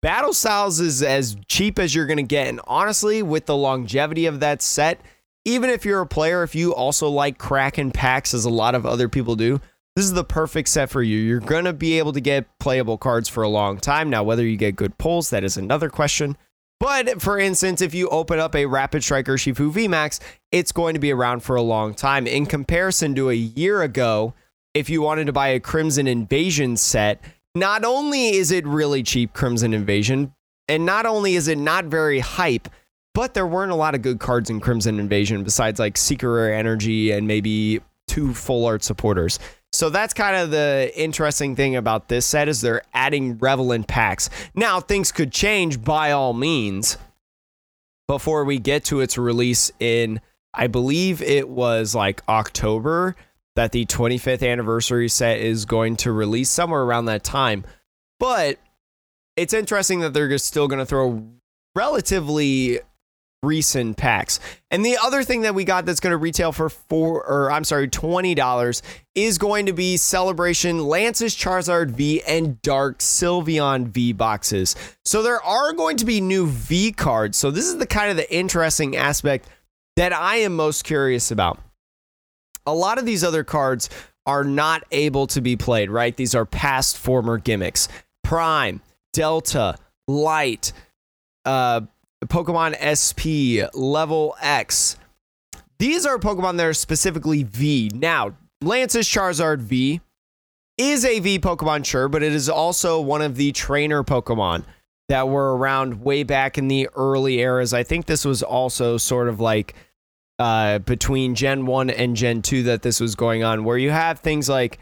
Battle 0.00 0.32
Styles 0.32 0.80
is 0.80 1.02
as 1.02 1.36
cheap 1.48 1.78
as 1.78 1.94
you're 1.94 2.06
to 2.16 2.22
get. 2.22 2.48
And 2.48 2.60
honestly, 2.66 3.22
with 3.22 3.46
the 3.46 3.56
longevity 3.56 4.26
of 4.26 4.40
that 4.40 4.62
set, 4.62 5.00
even 5.44 5.70
if 5.70 5.84
you're 5.84 6.00
a 6.00 6.06
player, 6.06 6.42
if 6.42 6.54
you 6.54 6.74
also 6.74 7.08
like 7.08 7.38
cracking 7.38 7.90
packs 7.90 8.32
as 8.32 8.44
a 8.44 8.50
lot 8.50 8.74
of 8.74 8.86
other 8.86 9.08
people 9.08 9.36
do, 9.36 9.60
this 9.96 10.06
is 10.06 10.12
the 10.12 10.24
perfect 10.24 10.68
set 10.68 10.90
for 10.90 11.02
you. 11.02 11.18
You're 11.18 11.40
to 11.40 11.72
be 11.72 11.98
able 11.98 12.12
to 12.12 12.20
get 12.20 12.58
playable 12.58 12.98
cards 12.98 13.28
for 13.28 13.42
a 13.42 13.48
long 13.48 13.78
time. 13.78 14.10
Now, 14.10 14.24
whether 14.24 14.44
you 14.44 14.56
get 14.56 14.76
good 14.76 14.98
pulls, 14.98 15.30
that 15.30 15.44
is 15.44 15.56
another 15.56 15.88
question. 15.88 16.36
But 16.84 17.22
for 17.22 17.38
instance, 17.38 17.80
if 17.80 17.94
you 17.94 18.10
open 18.10 18.38
up 18.38 18.54
a 18.54 18.66
Rapid 18.66 19.02
Strike 19.02 19.24
Urshifu 19.24 19.72
VMAX, 19.72 20.20
it's 20.52 20.70
going 20.70 20.92
to 20.92 21.00
be 21.00 21.12
around 21.12 21.40
for 21.40 21.56
a 21.56 21.62
long 21.62 21.94
time. 21.94 22.26
In 22.26 22.44
comparison 22.44 23.14
to 23.14 23.30
a 23.30 23.34
year 23.34 23.80
ago, 23.80 24.34
if 24.74 24.90
you 24.90 25.00
wanted 25.00 25.28
to 25.28 25.32
buy 25.32 25.48
a 25.48 25.60
Crimson 25.60 26.06
Invasion 26.06 26.76
set, 26.76 27.24
not 27.54 27.86
only 27.86 28.34
is 28.34 28.50
it 28.50 28.66
really 28.66 29.02
cheap, 29.02 29.32
Crimson 29.32 29.72
Invasion, 29.72 30.34
and 30.68 30.84
not 30.84 31.06
only 31.06 31.36
is 31.36 31.48
it 31.48 31.56
not 31.56 31.86
very 31.86 32.18
hype, 32.18 32.68
but 33.14 33.32
there 33.32 33.46
weren't 33.46 33.72
a 33.72 33.76
lot 33.76 33.94
of 33.94 34.02
good 34.02 34.20
cards 34.20 34.50
in 34.50 34.60
Crimson 34.60 35.00
Invasion 35.00 35.42
besides 35.42 35.80
like 35.80 35.96
Rare 36.22 36.52
Energy 36.52 37.12
and 37.12 37.26
maybe 37.26 37.80
two 38.08 38.34
full 38.34 38.66
art 38.66 38.82
supporters. 38.82 39.38
So 39.74 39.90
that's 39.90 40.14
kind 40.14 40.36
of 40.36 40.50
the 40.50 40.92
interesting 40.94 41.56
thing 41.56 41.76
about 41.76 42.08
this 42.08 42.24
set 42.24 42.48
is 42.48 42.60
they're 42.60 42.82
adding 42.94 43.38
relevant 43.38 43.88
packs. 43.88 44.30
Now 44.54 44.80
things 44.80 45.10
could 45.12 45.32
change 45.32 45.82
by 45.82 46.12
all 46.12 46.32
means 46.32 46.96
before 48.06 48.44
we 48.44 48.58
get 48.58 48.84
to 48.86 49.00
its 49.00 49.18
release 49.18 49.72
in 49.80 50.20
I 50.56 50.68
believe 50.68 51.20
it 51.20 51.48
was 51.48 51.94
like 51.94 52.22
October 52.28 53.16
that 53.56 53.72
the 53.72 53.86
25th 53.86 54.48
anniversary 54.48 55.08
set 55.08 55.40
is 55.40 55.64
going 55.64 55.96
to 55.96 56.12
release 56.12 56.50
somewhere 56.50 56.82
around 56.82 57.06
that 57.06 57.24
time. 57.24 57.64
But 58.20 58.58
it's 59.36 59.52
interesting 59.52 60.00
that 60.00 60.14
they're 60.14 60.28
just 60.28 60.46
still 60.46 60.68
going 60.68 60.78
to 60.78 60.86
throw 60.86 61.24
relatively 61.74 62.78
recent 63.44 63.96
packs. 63.96 64.40
And 64.70 64.84
the 64.84 64.98
other 65.02 65.22
thing 65.22 65.42
that 65.42 65.54
we 65.54 65.64
got 65.64 65.86
that's 65.86 66.00
going 66.00 66.12
to 66.12 66.16
retail 66.16 66.52
for 66.52 66.68
four 66.68 67.24
or 67.24 67.50
I'm 67.50 67.64
sorry, 67.64 67.88
$20 67.88 68.82
is 69.14 69.38
going 69.38 69.66
to 69.66 69.72
be 69.72 69.96
Celebration 69.96 70.84
Lance's 70.84 71.36
Charizard 71.36 71.90
V 71.90 72.22
and 72.22 72.60
Dark 72.62 72.98
Sylveon 72.98 73.88
V 73.88 74.12
boxes. 74.12 74.74
So 75.04 75.22
there 75.22 75.42
are 75.42 75.72
going 75.72 75.96
to 75.98 76.04
be 76.04 76.20
new 76.20 76.46
V 76.46 76.92
cards. 76.92 77.38
So 77.38 77.50
this 77.50 77.66
is 77.66 77.78
the 77.78 77.86
kind 77.86 78.10
of 78.10 78.16
the 78.16 78.34
interesting 78.34 78.96
aspect 78.96 79.48
that 79.96 80.12
I 80.12 80.36
am 80.36 80.56
most 80.56 80.84
curious 80.84 81.30
about. 81.30 81.60
A 82.66 82.74
lot 82.74 82.98
of 82.98 83.06
these 83.06 83.22
other 83.22 83.44
cards 83.44 83.90
are 84.26 84.44
not 84.44 84.84
able 84.90 85.26
to 85.28 85.40
be 85.40 85.56
played, 85.56 85.90
right? 85.90 86.16
These 86.16 86.34
are 86.34 86.46
past 86.46 86.96
former 86.96 87.38
gimmicks. 87.38 87.88
Prime, 88.22 88.80
Delta, 89.12 89.76
Light, 90.08 90.72
uh, 91.44 91.82
Pokemon 92.28 92.74
SP, 92.80 93.64
Level 93.74 94.36
X. 94.40 94.96
These 95.78 96.06
are 96.06 96.18
Pokemon 96.18 96.56
that 96.56 96.66
are 96.66 96.74
specifically 96.74 97.42
V. 97.42 97.90
Now, 97.94 98.34
Lance's 98.62 99.08
Charizard 99.08 99.60
V 99.60 100.00
is 100.78 101.04
a 101.04 101.20
V 101.20 101.38
Pokemon, 101.38 101.84
sure, 101.84 102.08
but 102.08 102.22
it 102.22 102.32
is 102.32 102.48
also 102.48 103.00
one 103.00 103.22
of 103.22 103.36
the 103.36 103.52
trainer 103.52 104.02
Pokemon 104.02 104.64
that 105.08 105.28
were 105.28 105.56
around 105.56 106.02
way 106.02 106.22
back 106.22 106.56
in 106.56 106.68
the 106.68 106.88
early 106.94 107.40
eras. 107.40 107.74
I 107.74 107.82
think 107.82 108.06
this 108.06 108.24
was 108.24 108.42
also 108.42 108.96
sort 108.96 109.28
of 109.28 109.40
like 109.40 109.74
uh, 110.38 110.78
between 110.80 111.34
Gen 111.34 111.66
1 111.66 111.90
and 111.90 112.16
Gen 112.16 112.42
2 112.42 112.64
that 112.64 112.82
this 112.82 113.00
was 113.00 113.14
going 113.14 113.44
on, 113.44 113.64
where 113.64 113.78
you 113.78 113.90
have 113.90 114.20
things 114.20 114.48
like 114.48 114.78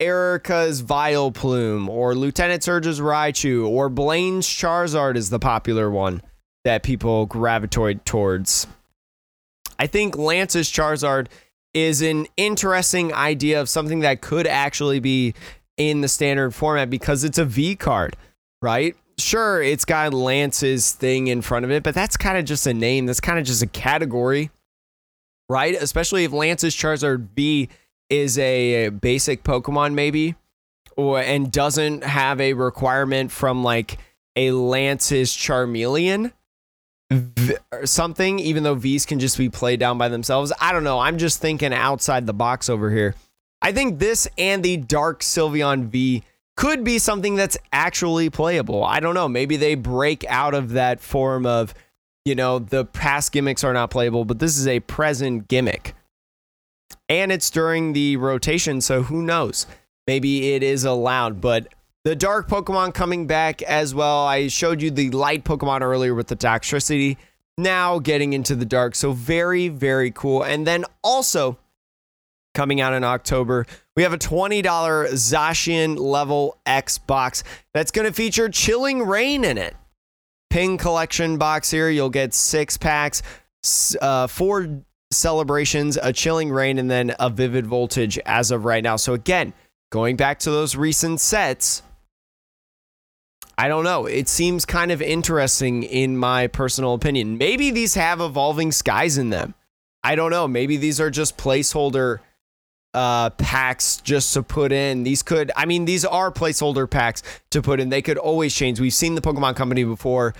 Erika's 0.00 0.82
Vileplume 0.82 1.88
or 1.88 2.14
Lieutenant 2.14 2.62
Surge's 2.64 3.00
Raichu 3.00 3.68
or 3.68 3.88
Blaine's 3.88 4.46
Charizard 4.46 5.16
is 5.16 5.30
the 5.30 5.38
popular 5.38 5.90
one 5.90 6.22
that 6.64 6.82
people 6.82 7.26
gravitate 7.26 8.04
towards. 8.04 8.66
I 9.78 9.86
think 9.86 10.16
Lance's 10.16 10.68
Charizard 10.68 11.26
is 11.74 12.02
an 12.02 12.26
interesting 12.36 13.12
idea 13.12 13.60
of 13.60 13.68
something 13.68 14.00
that 14.00 14.20
could 14.20 14.46
actually 14.46 15.00
be 15.00 15.34
in 15.76 16.02
the 16.02 16.08
standard 16.08 16.54
format 16.54 16.90
because 16.90 17.24
it's 17.24 17.38
a 17.38 17.44
V 17.44 17.76
card, 17.76 18.16
right? 18.60 18.94
Sure, 19.18 19.62
it's 19.62 19.84
got 19.84 20.14
Lance's 20.14 20.92
thing 20.92 21.28
in 21.28 21.42
front 21.42 21.64
of 21.64 21.70
it, 21.70 21.82
but 21.82 21.94
that's 21.94 22.16
kind 22.16 22.38
of 22.38 22.44
just 22.44 22.66
a 22.66 22.74
name. 22.74 23.06
That's 23.06 23.20
kind 23.20 23.38
of 23.38 23.44
just 23.44 23.62
a 23.62 23.66
category, 23.66 24.50
right? 25.48 25.74
Especially 25.74 26.24
if 26.24 26.32
Lance's 26.32 26.74
Charizard 26.74 27.28
V 27.34 27.68
is 28.10 28.38
a 28.38 28.90
basic 28.90 29.42
Pokemon, 29.42 29.94
maybe, 29.94 30.34
or 30.96 31.20
and 31.20 31.50
doesn't 31.50 32.04
have 32.04 32.40
a 32.40 32.52
requirement 32.52 33.32
from 33.32 33.64
like 33.64 33.98
a 34.36 34.50
Lance's 34.52 35.30
Charmeleon 35.32 36.32
v- 37.12 37.56
something, 37.84 38.38
even 38.38 38.62
though 38.62 38.74
V's 38.74 39.06
can 39.06 39.18
just 39.18 39.38
be 39.38 39.48
played 39.48 39.80
down 39.80 39.98
by 39.98 40.08
themselves. 40.08 40.52
I 40.60 40.72
don't 40.72 40.84
know. 40.84 40.98
I'm 40.98 41.18
just 41.18 41.40
thinking 41.40 41.72
outside 41.72 42.26
the 42.26 42.34
box 42.34 42.68
over 42.68 42.90
here. 42.90 43.14
I 43.60 43.72
think 43.72 43.98
this 43.98 44.28
and 44.36 44.62
the 44.62 44.76
Dark 44.76 45.20
Sylveon 45.20 45.86
V 45.86 46.24
could 46.56 46.84
be 46.84 46.98
something 46.98 47.36
that's 47.36 47.56
actually 47.72 48.28
playable. 48.28 48.84
I 48.84 49.00
don't 49.00 49.14
know. 49.14 49.28
Maybe 49.28 49.56
they 49.56 49.74
break 49.74 50.24
out 50.28 50.54
of 50.54 50.70
that 50.70 51.00
form 51.00 51.46
of, 51.46 51.72
you 52.24 52.34
know, 52.34 52.58
the 52.58 52.84
past 52.84 53.32
gimmicks 53.32 53.64
are 53.64 53.72
not 53.72 53.90
playable, 53.90 54.24
but 54.24 54.38
this 54.38 54.58
is 54.58 54.66
a 54.66 54.80
present 54.80 55.48
gimmick. 55.48 55.94
And 57.08 57.32
it's 57.32 57.50
during 57.50 57.92
the 57.92 58.16
rotation, 58.16 58.80
so 58.80 59.02
who 59.02 59.22
knows? 59.22 59.66
Maybe 60.06 60.54
it 60.54 60.62
is 60.62 60.84
allowed, 60.84 61.40
but 61.40 61.68
the 62.04 62.16
dark 62.16 62.48
Pokemon 62.48 62.94
coming 62.94 63.26
back 63.26 63.62
as 63.62 63.94
well. 63.94 64.26
I 64.26 64.48
showed 64.48 64.82
you 64.82 64.90
the 64.90 65.10
light 65.10 65.44
Pokemon 65.44 65.82
earlier 65.82 66.14
with 66.14 66.26
the 66.26 66.36
Toxtricity. 66.36 67.16
Now 67.56 67.98
getting 67.98 68.32
into 68.32 68.56
the 68.56 68.64
dark. 68.64 68.94
So 68.94 69.12
very, 69.12 69.68
very 69.68 70.10
cool. 70.10 70.42
And 70.42 70.66
then 70.66 70.84
also 71.04 71.58
coming 72.54 72.80
out 72.80 72.92
in 72.92 73.04
October, 73.04 73.66
we 73.94 74.02
have 74.02 74.12
a 74.12 74.18
$20 74.18 74.62
Zacian 74.64 75.98
level 75.98 76.58
X 76.66 76.98
box 76.98 77.44
that's 77.72 77.90
going 77.90 78.06
to 78.06 78.12
feature 78.12 78.48
Chilling 78.48 79.02
Reign 79.02 79.44
in 79.44 79.58
it. 79.58 79.76
Ping 80.50 80.76
collection 80.78 81.38
box 81.38 81.70
here. 81.70 81.88
You'll 81.88 82.10
get 82.10 82.34
six 82.34 82.76
packs, 82.76 83.22
uh, 84.02 84.26
four 84.26 84.82
celebrations, 85.10 85.98
a 86.02 86.12
Chilling 86.12 86.50
Reign, 86.50 86.78
and 86.78 86.90
then 86.90 87.14
a 87.20 87.30
Vivid 87.30 87.66
Voltage 87.66 88.18
as 88.26 88.50
of 88.50 88.64
right 88.64 88.82
now. 88.82 88.96
So 88.96 89.14
again, 89.14 89.54
going 89.90 90.16
back 90.16 90.40
to 90.40 90.50
those 90.50 90.74
recent 90.76 91.20
sets, 91.20 91.82
I 93.58 93.68
don't 93.68 93.84
know. 93.84 94.06
It 94.06 94.28
seems 94.28 94.64
kind 94.64 94.90
of 94.90 95.02
interesting 95.02 95.82
in 95.82 96.16
my 96.16 96.46
personal 96.46 96.94
opinion. 96.94 97.38
Maybe 97.38 97.70
these 97.70 97.94
have 97.94 98.20
evolving 98.20 98.72
skies 98.72 99.18
in 99.18 99.30
them. 99.30 99.54
I 100.02 100.14
don't 100.14 100.30
know. 100.30 100.48
Maybe 100.48 100.76
these 100.76 101.00
are 101.00 101.10
just 101.10 101.36
placeholder 101.36 102.18
uh, 102.94 103.30
packs 103.30 103.98
just 103.98 104.34
to 104.34 104.42
put 104.42 104.72
in. 104.72 105.02
These 105.02 105.22
could, 105.22 105.52
I 105.56 105.66
mean, 105.66 105.84
these 105.84 106.04
are 106.04 106.30
placeholder 106.32 106.90
packs 106.90 107.22
to 107.50 107.62
put 107.62 107.80
in. 107.80 107.88
They 107.88 108.02
could 108.02 108.18
always 108.18 108.54
change. 108.54 108.80
We've 108.80 108.92
seen 108.92 109.14
the 109.14 109.20
Pokemon 109.20 109.56
Company 109.56 109.84
before 109.84 110.34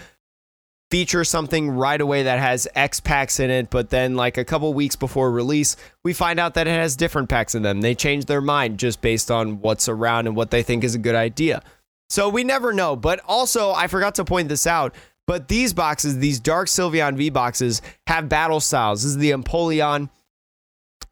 feature 0.91 1.25
something 1.25 1.71
right 1.71 2.03
away 2.03 2.25
that 2.25 2.39
has 2.39 2.69
X 2.75 3.01
packs 3.01 3.41
in 3.41 3.51
it, 3.51 3.71
but 3.71 3.89
then 3.89 4.15
like 4.15 4.37
a 4.37 4.45
couple 4.45 4.75
weeks 4.75 4.95
before 4.95 5.31
release, 5.31 5.75
we 6.05 6.13
find 6.13 6.39
out 6.39 6.53
that 6.53 6.67
it 6.67 6.73
has 6.73 6.97
different 6.97 7.31
packs 7.31 7.55
in 7.55 7.63
them. 7.63 7.81
They 7.81 7.95
change 7.95 8.27
their 8.27 8.43
mind 8.43 8.79
just 8.79 9.01
based 9.01 9.31
on 9.31 9.63
what's 9.63 9.89
around 9.89 10.27
and 10.27 10.37
what 10.37 10.51
they 10.51 10.63
think 10.63 10.85
is 10.85 10.95
a 10.95 10.99
good 10.99 11.15
idea. 11.15 11.63
So 12.13 12.29
we 12.29 12.45
never 12.45 12.75
know. 12.75 12.95
But 12.95 13.23
also, 13.27 13.73
I 13.73 13.87
forgot 13.87 14.17
to 14.17 14.25
point 14.27 14.51
this 14.51 14.67
out. 14.67 14.95
But 15.27 15.49
these 15.49 15.73
boxes, 15.73 16.19
these 16.19 16.41
Dark 16.41 16.69
Sylveon 16.69 17.17
V 17.17 17.31
boxes, 17.31 17.81
have 18.07 18.29
battle 18.29 18.61
styles. 18.61 19.03
This 19.03 19.13
is 19.13 19.17
the 19.17 19.31
Empoleon 19.31 20.11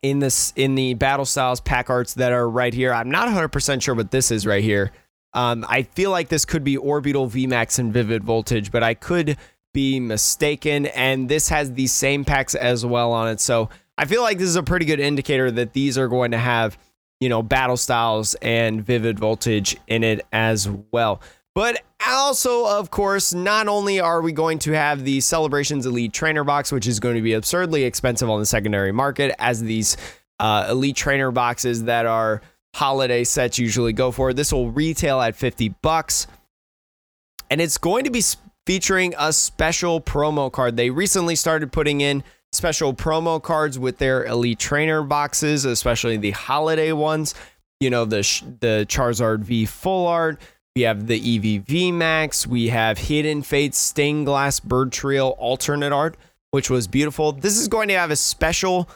in 0.03 0.19
this 0.19 0.53
in 0.57 0.75
the 0.75 0.93
battle 0.93 1.25
styles 1.25 1.63
pack 1.63 1.89
arts 1.89 2.13
that 2.15 2.33
are 2.33 2.47
right 2.47 2.75
here. 2.75 2.93
I'm 2.93 3.11
not 3.11 3.29
100% 3.29 3.81
sure 3.81 3.95
what 3.95 4.11
this 4.11 4.31
is 4.31 4.47
right 4.47 4.63
here. 4.63 4.93
Um, 5.33 5.65
I 5.67 5.85
feel 5.85 6.11
like 6.11 6.29
this 6.29 6.45
could 6.45 6.65
be 6.65 6.77
Orbeetle 6.77 7.31
VMAX 7.31 7.79
and 7.79 7.95
Vivid 7.95 8.23
Voltage, 8.23 8.71
but 8.71 8.83
I 8.83 8.93
could 8.93 9.39
be 9.73 10.01
mistaken. 10.01 10.85
And 10.85 11.31
this 11.31 11.49
has 11.49 11.73
the 11.73 11.87
same 11.87 12.27
packs 12.27 12.55
as 12.55 12.85
well 12.85 13.13
on 13.13 13.29
it. 13.29 13.41
So 13.41 13.71
I 13.97 14.05
feel 14.05 14.21
like 14.21 14.37
this 14.37 14.51
is 14.51 14.57
a 14.57 14.63
pretty 14.63 14.85
good 14.85 15.01
indicator 15.01 15.51
that 15.51 15.73
these 15.73 15.97
are 15.97 16.09
going 16.09 16.33
to 16.33 16.39
have, 16.39 16.77
you 17.21 17.29
know, 17.29 17.43
battle 17.43 17.77
styles 17.77 18.35
and 18.37 18.85
vivid 18.85 19.19
voltage 19.19 19.77
in 19.87 20.03
it 20.03 20.27
as 20.33 20.69
well. 20.91 21.21
But 21.55 21.83
also, 22.07 22.67
of 22.67 22.91
course, 22.91 23.35
not 23.35 23.69
only 23.69 24.01
are 24.01 24.23
we 24.23 24.33
going 24.33 24.59
to 24.61 24.73
have 24.73 25.05
the 25.05 25.21
Celebrations 25.21 25.85
Elite 25.85 26.13
Trainer 26.13 26.45
Box, 26.45 26.73
which 26.73 26.87
is 26.87 27.01
going 27.01 27.17
to 27.17 27.23
be 27.23 27.35
absurdly 27.35 27.85
expensive 27.85 28.31
on 28.31 28.41
the 28.41 28.47
secondary 28.47 28.93
market, 28.93 29.35
as 29.39 29.61
these 29.61 29.97
uh, 30.39 30.69
Elite 30.71 30.97
Trainer 30.97 31.31
boxes 31.31 31.85
that 31.85 32.07
are 32.07 32.41
holiday 32.75 33.25
sets 33.25 33.59
usually 33.59 33.93
go 33.93 34.11
for. 34.11 34.33
This 34.33 34.53
will 34.53 34.71
retail 34.71 35.21
at 35.21 35.37
50 35.37 35.71
bucks. 35.83 36.27
And 37.51 37.61
it's 37.61 37.79
going 37.79 38.05
to 38.05 38.11
be 38.11 38.23
featuring 38.65 39.15
a 39.19 39.33
special 39.33 40.01
promo 40.01 40.51
card. 40.51 40.77
They 40.77 40.91
recently 40.91 41.35
started 41.35 41.73
putting 41.73 42.01
in 42.01 42.23
special 42.53 42.95
promo 42.95 43.43
cards 43.43 43.79
with 43.79 43.99
their 43.99 44.25
Elite 44.25 44.59
Trainer 44.59 45.03
boxes, 45.03 45.65
especially 45.65 46.17
the 46.17 46.33
holiday 46.33 46.93
ones. 46.93 47.35
You 47.81 47.91
know, 47.91 48.05
the, 48.05 48.19
the 48.61 48.87
Charizard 48.89 49.41
V 49.41 49.67
Full 49.67 50.07
Art 50.07 50.41
we 50.77 50.83
have 50.83 51.09
the 51.09 51.21
Eevee 51.21 51.65
VMAX. 51.65 52.47
We 52.47 52.69
have 52.69 52.97
Hidden 52.97 53.43
Fates 53.43 53.77
Stained 53.77 54.27
Glass 54.27 54.61
Bird 54.61 54.93
Trio 54.93 55.31
alternate 55.31 55.93
art, 55.93 56.17
which 56.53 56.71
was 56.71 56.87
beautiful. 56.87 57.33
This 57.33 57.59
is 57.59 57.67
going 57.67 57.89
to 57.89 57.99
have 57.99 58.13
a 58.13 58.17
special 58.17 58.89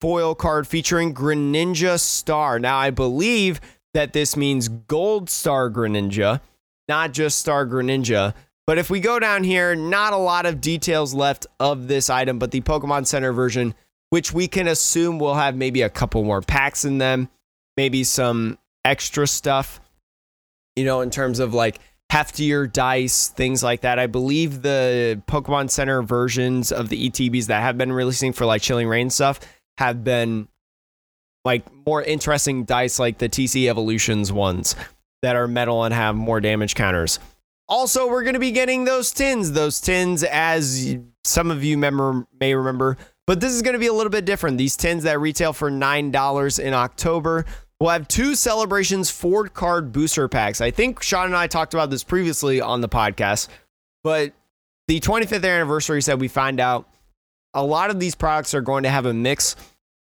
foil 0.00 0.34
card 0.34 0.66
featuring 0.66 1.12
Greninja 1.12 2.00
Star. 2.00 2.58
Now, 2.58 2.78
I 2.78 2.90
believe 2.90 3.60
that 3.92 4.14
this 4.14 4.38
means 4.38 4.68
Gold 4.68 5.28
Star 5.28 5.70
Greninja, 5.70 6.40
not 6.88 7.12
just 7.12 7.38
Star 7.38 7.66
Greninja. 7.66 8.32
But 8.66 8.78
if 8.78 8.90
we 8.90 9.00
go 9.00 9.18
down 9.18 9.44
here, 9.44 9.74
not 9.74 10.12
a 10.12 10.18
lot 10.18 10.46
of 10.46 10.60
details 10.60 11.14
left 11.14 11.46
of 11.58 11.88
this 11.88 12.08
item, 12.08 12.38
but 12.38 12.52
the 12.52 12.60
Pokemon 12.60 13.06
Center 13.06 13.32
version, 13.32 13.74
which 14.10 14.32
we 14.32 14.46
can 14.46 14.68
assume 14.68 15.18
will 15.18 15.34
have 15.34 15.56
maybe 15.56 15.82
a 15.82 15.90
couple 15.90 16.22
more 16.22 16.40
packs 16.40 16.84
in 16.84 16.98
them, 16.98 17.28
maybe 17.76 18.04
some 18.04 18.58
extra 18.84 19.26
stuff 19.26 19.80
you 20.76 20.84
know, 20.84 21.00
in 21.00 21.10
terms 21.10 21.38
of 21.38 21.54
like 21.54 21.78
heftier 22.10 22.70
dice, 22.70 23.28
things 23.28 23.62
like 23.62 23.82
that. 23.82 23.98
I 23.98 24.06
believe 24.06 24.62
the 24.62 25.22
Pokemon 25.26 25.70
Center 25.70 26.02
versions 26.02 26.72
of 26.72 26.88
the 26.88 27.10
ETBs 27.10 27.46
that 27.46 27.62
have 27.62 27.78
been 27.78 27.92
releasing 27.92 28.32
for 28.32 28.46
like 28.46 28.62
Chilling 28.62 28.88
Reign 28.88 29.10
stuff 29.10 29.40
have 29.78 30.04
been 30.04 30.48
like 31.44 31.64
more 31.86 32.02
interesting 32.02 32.64
dice, 32.64 32.98
like 32.98 33.18
the 33.18 33.28
TC 33.28 33.68
Evolutions 33.68 34.32
ones 34.32 34.76
that 35.22 35.36
are 35.36 35.48
metal 35.48 35.84
and 35.84 35.94
have 35.94 36.14
more 36.14 36.40
damage 36.40 36.74
counters. 36.74 37.18
Also, 37.68 38.08
we're 38.08 38.22
going 38.22 38.34
to 38.34 38.40
be 38.40 38.50
getting 38.50 38.84
those 38.84 39.12
tins, 39.12 39.52
those 39.52 39.80
tins, 39.80 40.24
as 40.24 40.96
some 41.24 41.50
of 41.50 41.64
you 41.64 41.76
may 41.78 42.54
remember. 42.54 42.96
But 43.26 43.40
this 43.40 43.52
is 43.52 43.62
going 43.62 43.74
to 43.74 43.78
be 43.78 43.86
a 43.86 43.92
little 43.92 44.10
bit 44.10 44.24
different. 44.24 44.58
These 44.58 44.76
tins 44.76 45.04
that 45.04 45.20
retail 45.20 45.52
for 45.52 45.70
$9 45.70 46.58
in 46.58 46.74
October 46.74 47.46
We'll 47.82 47.90
have 47.90 48.06
two 48.06 48.36
celebrations 48.36 49.10
Ford 49.10 49.54
card 49.54 49.90
booster 49.90 50.28
packs. 50.28 50.60
I 50.60 50.70
think 50.70 51.02
Sean 51.02 51.26
and 51.26 51.36
I 51.36 51.48
talked 51.48 51.74
about 51.74 51.90
this 51.90 52.04
previously 52.04 52.60
on 52.60 52.80
the 52.80 52.88
podcast, 52.88 53.48
but 54.04 54.32
the 54.86 55.00
25th 55.00 55.44
anniversary 55.44 56.00
said 56.00 56.20
we 56.20 56.28
find 56.28 56.60
out 56.60 56.88
a 57.54 57.64
lot 57.64 57.90
of 57.90 57.98
these 57.98 58.14
products 58.14 58.54
are 58.54 58.60
going 58.60 58.84
to 58.84 58.88
have 58.88 59.04
a 59.04 59.12
mix 59.12 59.56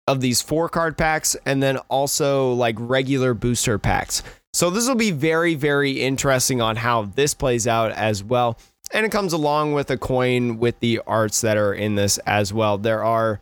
of 0.06 0.22
these 0.22 0.40
four 0.40 0.70
card 0.70 1.00
packs 1.00 1.36
and 1.48 1.64
then 1.64 1.78
also 1.90 2.54
like 2.54 2.76
regular 2.78 3.34
booster 3.34 3.80
packs. 3.80 4.22
So 4.54 4.70
this 4.70 4.88
will 4.88 4.96
be 4.96 5.12
very, 5.12 5.56
very 5.56 6.02
interesting 6.02 6.62
on 6.62 6.76
how 6.76 7.04
this 7.04 7.34
plays 7.34 7.68
out 7.68 7.92
as 7.92 8.24
well. 8.24 8.58
And 8.94 9.06
it 9.06 9.12
comes 9.12 9.34
along 9.34 9.74
with 9.74 9.90
a 9.90 9.98
coin 9.98 10.60
with 10.60 10.80
the 10.80 11.02
arts 11.08 11.42
that 11.42 11.58
are 11.58 11.74
in 11.74 11.96
this 11.96 12.20
as 12.20 12.54
well. 12.54 12.78
There 12.78 13.04
are 13.04 13.42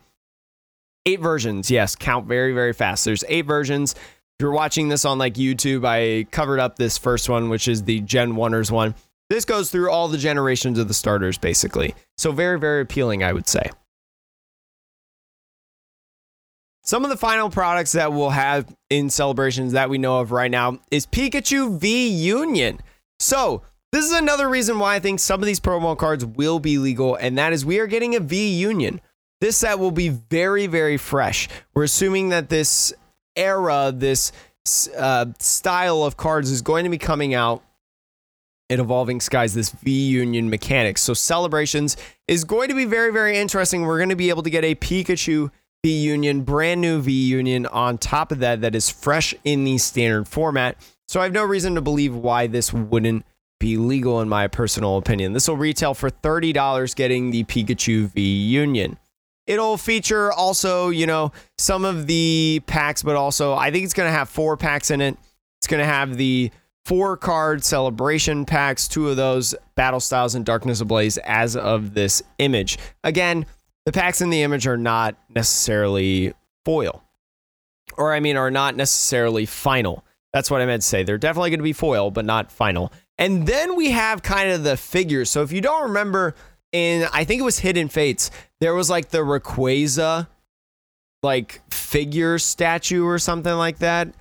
eight 1.06 1.20
versions. 1.20 1.70
Yes, 1.70 1.96
count 1.96 2.28
very, 2.28 2.54
very 2.54 2.74
fast. 2.74 3.04
There's 3.04 3.26
eight 3.28 3.46
versions 3.46 3.94
If 3.94 4.44
you're 4.44 4.52
watching 4.52 4.88
this 4.88 5.04
on 5.04 5.18
like 5.18 5.34
YouTube, 5.34 5.86
I 5.86 6.24
covered 6.32 6.60
up 6.60 6.78
this 6.78 6.98
first 6.98 7.28
one, 7.28 7.50
which 7.50 7.68
is 7.68 7.84
the 7.84 8.00
Gen 8.02 8.34
1ers 8.34 8.72
one. 8.72 8.96
This 9.30 9.46
goes 9.46 9.70
through 9.70 9.92
all 9.92 10.08
the 10.08 10.18
generations 10.18 10.80
of 10.80 10.88
the 10.88 10.94
starters, 10.94 11.38
basically. 11.38 11.96
So, 12.18 12.32
very, 12.32 12.60
very 12.60 12.82
appealing, 12.82 13.24
I 13.24 13.34
would 13.34 13.48
say. 13.48 13.70
Some 16.92 17.06
of 17.06 17.10
the 17.10 17.16
final 17.16 17.50
products 17.50 17.94
that 17.94 18.12
we'll 18.12 18.32
have 18.32 18.66
in 18.90 19.10
celebrations 19.10 19.72
that 19.72 19.90
we 19.90 19.98
know 19.98 20.20
of 20.20 20.34
right 20.34 20.52
now 20.52 20.80
is 20.92 21.06
Pikachu 21.06 21.80
V 21.80 22.10
Union. 22.10 22.82
So, 23.18 23.62
this 23.94 24.04
is 24.04 24.12
another 24.12 24.50
reason 24.50 24.78
why 24.78 24.96
I 24.96 25.00
think 25.00 25.22
some 25.22 25.40
of 25.40 25.46
these 25.46 25.62
promo 25.62 25.98
cards 25.98 26.26
will 26.26 26.60
be 26.60 26.78
legal, 26.80 27.16
and 27.16 27.38
that 27.38 27.54
is 27.54 27.66
we 27.66 27.80
are 27.80 27.88
getting 27.88 28.14
a 28.16 28.20
V 28.20 28.56
Union. 28.56 29.00
This 29.40 29.56
set 29.56 29.80
will 29.80 29.92
be 29.92 30.10
very, 30.10 30.68
very 30.68 30.98
fresh. 30.98 31.48
We're 31.74 31.86
assuming 31.86 32.28
that 32.28 32.50
this 32.50 32.94
era, 33.38 33.94
this 33.96 34.34
uh, 34.98 35.28
style 35.40 36.04
of 36.04 36.18
cards 36.18 36.52
is 36.52 36.62
going 36.62 36.84
to 36.84 36.90
be 36.90 36.98
coming 36.98 37.34
out 37.34 37.64
in 38.70 38.82
Evolving 38.82 39.22
Skies, 39.22 39.54
this 39.54 39.70
V 39.70 40.10
Union 40.10 40.50
mechanics. 40.50 41.00
So 41.00 41.14
celebrations 41.14 41.96
is 42.28 42.44
going 42.44 42.68
to 42.68 42.76
be 42.76 42.84
very, 42.84 43.14
very 43.14 43.38
interesting. 43.38 43.84
We're 43.84 44.00
going 44.00 44.10
to 44.10 44.18
be 44.18 44.28
able 44.28 44.44
to 44.44 44.50
get 44.50 44.66
a 44.66 44.76
Pikachu 44.76 45.52
V 45.84 45.92
Union, 45.92 46.42
brand 46.42 46.80
new 46.80 47.02
V 47.02 47.12
Union 47.12 47.66
on 47.66 47.98
top 47.98 48.32
of 48.32 48.38
that, 48.40 48.62
that 48.62 48.76
is 48.76 48.90
fresh 48.90 49.34
in 49.44 49.64
the 49.64 49.80
standard 49.80 50.28
format. 50.28 50.78
So 51.08 51.20
I 51.20 51.24
have 51.24 51.34
no 51.34 51.44
reason 51.44 51.74
to 51.74 51.82
believe 51.82 52.16
why 52.16 52.46
this 52.46 52.72
wouldn't 52.72 53.26
be 53.60 53.78
legal, 53.78 54.22
in 54.22 54.30
my 54.30 54.48
personal 54.48 54.98
opinion. 54.98 55.34
This 55.34 55.48
will 55.48 55.58
retail 55.58 55.96
for 55.96 56.12
$30 56.12 56.96
getting 56.96 57.32
the 57.32 57.44
Pikachu 57.46 58.08
V 58.12 58.22
Union. 58.22 59.00
It'll 59.48 59.78
feature 59.78 60.32
also, 60.32 60.90
you 60.90 61.08
know, 61.08 61.32
some 61.58 61.84
of 61.84 62.06
the 62.06 62.62
packs, 62.68 63.02
but 63.02 63.16
also 63.16 63.54
I 63.54 63.72
think 63.72 63.84
it's 63.84 63.94
going 63.96 64.08
to 64.08 64.18
have 64.18 64.30
four 64.30 64.58
packs 64.58 64.92
in 64.92 65.02
it. 65.02 65.18
It's 65.60 65.68
going 65.68 65.82
to 65.82 65.86
have 65.86 66.16
the 66.16 66.52
four 66.86 67.18
card 67.18 67.64
celebration 67.64 68.46
packs, 68.46 68.88
two 68.88 69.10
of 69.10 69.18
those 69.18 69.56
battle 69.76 70.00
styles 70.00 70.36
and 70.36 70.46
darkness 70.46 70.80
ablaze 70.80 71.18
as 71.20 71.56
of 71.56 71.96
this 71.96 72.22
image. 72.38 72.78
Again, 73.04 73.46
the 73.86 73.92
packs 73.92 74.22
in 74.22 74.30
the 74.30 74.44
image 74.44 74.68
are 74.68 74.78
not 74.78 75.16
necessarily 75.30 76.34
foil, 76.66 77.04
or 77.98 78.14
I 78.14 78.20
mean, 78.20 78.38
are 78.38 78.52
not 78.52 78.76
necessarily 78.76 79.46
final. 79.46 80.06
That's 80.34 80.50
what 80.50 80.62
I 80.62 80.66
meant 80.66 80.82
to 80.84 80.88
say. 80.88 81.04
They're 81.04 81.18
definitely 81.18 81.50
going 81.50 81.60
to 81.60 81.64
be 81.64 81.74
foil, 81.74 82.12
but 82.12 82.26
not 82.26 82.52
final. 82.52 82.92
And 83.18 83.46
then 83.46 83.76
we 83.76 83.92
have 83.92 84.24
kind 84.24 84.52
of 84.52 84.64
the 84.64 84.78
figures. 84.78 85.30
So 85.30 85.42
if 85.44 85.52
you 85.52 85.62
don't 85.62 85.84
remember 85.84 86.36
in 86.72 87.08
I 87.12 87.26
think 87.26 87.42
it 87.42 87.44
was 87.44 87.60
Hidden 87.60 87.90
Fates, 87.90 88.32
there 88.60 88.74
was 88.74 88.90
like 88.90 89.10
the 89.10 89.20
Rayquaza 89.20 90.28
like 91.24 91.62
figure 91.72 92.40
statue 92.40 93.06
or 93.06 93.20
something 93.20 93.54
like 93.54 93.80
that. 93.80 94.14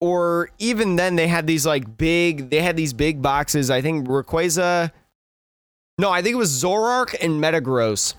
Or 0.00 0.50
even 0.58 0.96
then 0.96 1.16
they 1.16 1.28
had 1.28 1.46
these 1.46 1.66
like 1.66 1.96
big 1.96 2.50
they 2.50 2.62
had 2.62 2.76
these 2.76 2.92
big 2.92 3.20
boxes. 3.20 3.70
I 3.70 3.82
think 3.82 4.08
Rayquaza 4.08 4.90
No, 5.98 6.10
I 6.10 6.22
think 6.22 6.34
it 6.34 6.38
was 6.38 6.50
Zoroark 6.50 7.14
and 7.22 7.42
Metagross 7.42 8.14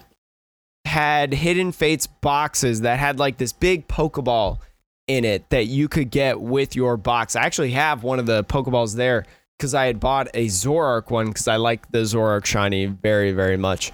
had 0.88 1.34
Hidden 1.34 1.74
Fates 1.74 2.08
boxes 2.08 2.82
that 2.82 2.98
had 2.98 3.20
like 3.20 3.38
this 3.38 3.54
big 3.54 3.88
Pokeball 3.88 4.60
in 5.08 5.24
it 5.24 5.50
that 5.50 5.68
you 5.68 5.88
could 5.88 6.10
get 6.10 6.42
with 6.42 6.76
your 6.76 6.98
box. 6.98 7.36
I 7.36 7.44
actually 7.44 7.72
have 7.72 8.04
one 8.04 8.20
of 8.20 8.26
the 8.26 8.44
Pokeballs 8.44 8.96
there 8.96 9.26
because 9.58 9.74
I 9.74 9.86
had 9.86 10.00
bought 10.00 10.28
a 10.34 10.48
Zoroark 10.48 11.10
one 11.10 11.28
because 11.28 11.48
I 11.48 11.58
like 11.58 11.92
the 11.92 12.00
Zoroark 12.00 12.46
shiny 12.46 12.86
very, 12.86 13.32
very 13.32 13.58
much. 13.58 13.92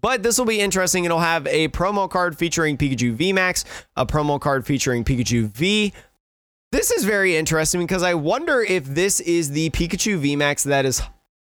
But 0.00 0.22
this 0.22 0.38
will 0.38 0.46
be 0.46 0.60
interesting. 0.60 1.04
It'll 1.04 1.18
have 1.18 1.46
a 1.46 1.68
promo 1.68 2.08
card 2.08 2.38
featuring 2.38 2.76
Pikachu 2.78 3.16
VMAX, 3.16 3.64
a 3.96 4.06
promo 4.06 4.40
card 4.40 4.66
featuring 4.66 5.04
Pikachu 5.04 5.48
V. 5.48 5.92
This 6.72 6.90
is 6.90 7.04
very 7.04 7.36
interesting 7.36 7.80
because 7.82 8.02
I 8.02 8.14
wonder 8.14 8.62
if 8.62 8.84
this 8.86 9.20
is 9.20 9.50
the 9.50 9.70
Pikachu 9.70 10.20
VMAX 10.20 10.64
that 10.64 10.86
is 10.86 11.02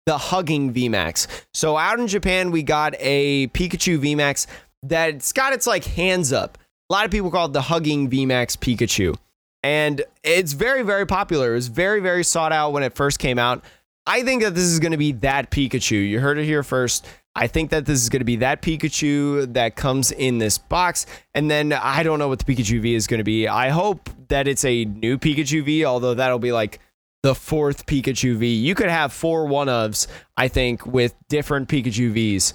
the 0.06 0.18
hugging 0.18 0.74
VMAX. 0.74 1.28
So 1.54 1.78
out 1.78 2.00
in 2.00 2.08
Japan, 2.08 2.52
we 2.52 2.64
got 2.64 2.96
a 3.00 3.48
Pikachu 3.48 4.00
VMAX 4.00 4.48
that's 4.84 5.32
got 5.34 5.54
its 5.54 5.68
like 5.68 5.84
hands 5.84 6.34
up. 6.34 6.58
A 6.90 6.94
lot 6.94 7.06
of 7.06 7.12
people 7.12 7.30
call 7.30 7.46
it 7.46 7.54
the 7.54 7.62
hugging 7.62 8.10
VMAX 8.10 8.58
Pikachu 8.58 9.16
and 9.64 10.02
it's 10.24 10.54
very 10.54 10.84
very 10.84 11.06
popular. 11.06 11.52
It 11.52 11.56
was 11.56 11.68
very 11.68 12.00
very 12.00 12.24
sought 12.24 12.52
out 12.52 12.72
when 12.72 12.84
it 12.84 12.96
first 12.96 13.20
came 13.20 13.40
out. 13.40 13.64
I 14.06 14.24
think 14.24 14.42
that 14.42 14.56
this 14.56 14.64
is 14.64 14.80
going 14.80 14.92
to 14.92 14.98
be 14.98 15.12
that 15.14 15.52
Pikachu. 15.52 16.08
You 16.08 16.20
heard 16.20 16.38
it 16.40 16.46
here 16.46 16.64
first. 16.64 17.06
I 17.36 17.48
think 17.48 17.70
that 17.70 17.86
this 17.86 18.02
is 18.02 18.10
going 18.10 18.22
to 18.22 18.26
be 18.26 18.38
that 18.38 18.62
Pikachu 18.62 19.54
that 19.54 19.76
comes 19.76 20.12
in 20.12 20.40
this 20.40 20.58
box. 20.58 21.06
And 21.36 21.50
then 21.50 21.74
I 21.74 22.02
don't 22.02 22.18
know 22.18 22.28
what 22.28 22.40
the 22.40 22.46
Pikachu 22.46 22.82
V 22.82 22.96
is 22.96 23.06
going 23.06 23.20
to 23.20 23.24
be. 23.24 23.48
I 23.48 23.70
hope 23.70 24.10
that 24.30 24.48
it's 24.48 24.66
a 24.66 24.86
new 24.86 25.18
Pikachu 25.20 25.64
V, 25.64 25.86
although 25.86 26.16
that'll 26.16 26.40
be 26.40 26.52
like 26.52 26.80
the 27.24 27.36
fourth 27.36 27.86
Pikachu 27.86 28.36
V. 28.36 28.56
You 28.56 28.76
could 28.76 28.90
have 28.90 29.12
four 29.14 29.46
one 29.46 29.68
ofs, 29.68 30.08
I 30.38 30.48
think, 30.48 30.86
with 30.86 31.16
different 31.28 31.70
Pikachu 31.70 32.12
Vs 32.12 32.54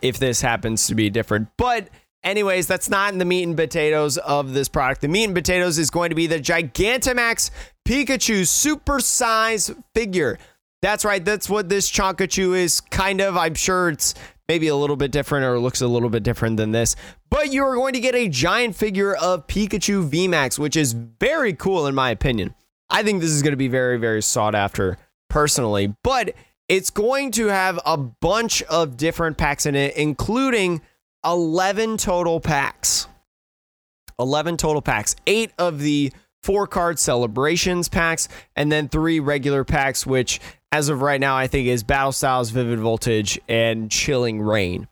if 0.00 0.18
this 0.18 0.40
happens 0.40 0.86
to 0.86 0.94
be 0.94 1.10
different. 1.10 1.48
But 1.56 1.88
Anyways, 2.24 2.66
that's 2.66 2.90
not 2.90 3.12
in 3.12 3.18
the 3.18 3.24
meat 3.24 3.44
and 3.44 3.56
potatoes 3.56 4.18
of 4.18 4.52
this 4.52 4.68
product. 4.68 5.02
The 5.02 5.08
meat 5.08 5.24
and 5.24 5.34
potatoes 5.34 5.78
is 5.78 5.88
going 5.88 6.10
to 6.10 6.16
be 6.16 6.26
the 6.26 6.40
Gigantamax 6.40 7.50
Pikachu 7.86 8.46
super 8.46 8.98
size 8.98 9.70
figure. 9.94 10.38
That's 10.82 11.04
right. 11.04 11.24
That's 11.24 11.48
what 11.48 11.68
this 11.68 11.90
Chonkachu 11.90 12.56
is 12.56 12.80
kind 12.80 13.20
of. 13.20 13.36
I'm 13.36 13.54
sure 13.54 13.90
it's 13.90 14.14
maybe 14.48 14.66
a 14.66 14.74
little 14.74 14.96
bit 14.96 15.12
different 15.12 15.44
or 15.44 15.58
looks 15.58 15.80
a 15.80 15.86
little 15.86 16.10
bit 16.10 16.22
different 16.22 16.56
than 16.56 16.72
this. 16.72 16.96
But 17.30 17.52
you 17.52 17.62
are 17.64 17.74
going 17.76 17.94
to 17.94 18.00
get 18.00 18.14
a 18.14 18.28
giant 18.28 18.74
figure 18.74 19.14
of 19.14 19.46
Pikachu 19.46 20.08
VMAX, 20.08 20.58
which 20.58 20.76
is 20.76 20.92
very 20.92 21.52
cool 21.52 21.86
in 21.86 21.94
my 21.94 22.10
opinion. 22.10 22.54
I 22.90 23.02
think 23.02 23.20
this 23.20 23.30
is 23.30 23.42
going 23.42 23.52
to 23.52 23.58
be 23.58 23.68
very, 23.68 23.98
very 23.98 24.22
sought 24.22 24.54
after 24.54 24.98
personally. 25.28 25.94
But 26.02 26.34
it's 26.68 26.90
going 26.90 27.30
to 27.32 27.46
have 27.46 27.78
a 27.84 27.96
bunch 27.96 28.62
of 28.64 28.96
different 28.96 29.38
packs 29.38 29.66
in 29.66 29.74
it, 29.74 29.96
including 29.96 30.82
11 31.24 31.96
total 31.96 32.40
packs. 32.40 33.06
11 34.18 34.56
total 34.56 34.82
packs. 34.82 35.16
Eight 35.26 35.52
of 35.58 35.80
the 35.80 36.12
four 36.42 36.66
card 36.66 36.98
celebrations 36.98 37.88
packs, 37.88 38.28
and 38.56 38.70
then 38.70 38.88
three 38.88 39.20
regular 39.20 39.64
packs, 39.64 40.06
which 40.06 40.40
as 40.72 40.88
of 40.88 41.02
right 41.02 41.20
now, 41.20 41.36
I 41.36 41.46
think 41.46 41.68
is 41.68 41.82
Battle 41.82 42.12
Styles, 42.12 42.50
Vivid 42.50 42.78
Voltage, 42.78 43.40
and 43.48 43.90
Chilling 43.90 44.40
Reign 44.40 44.88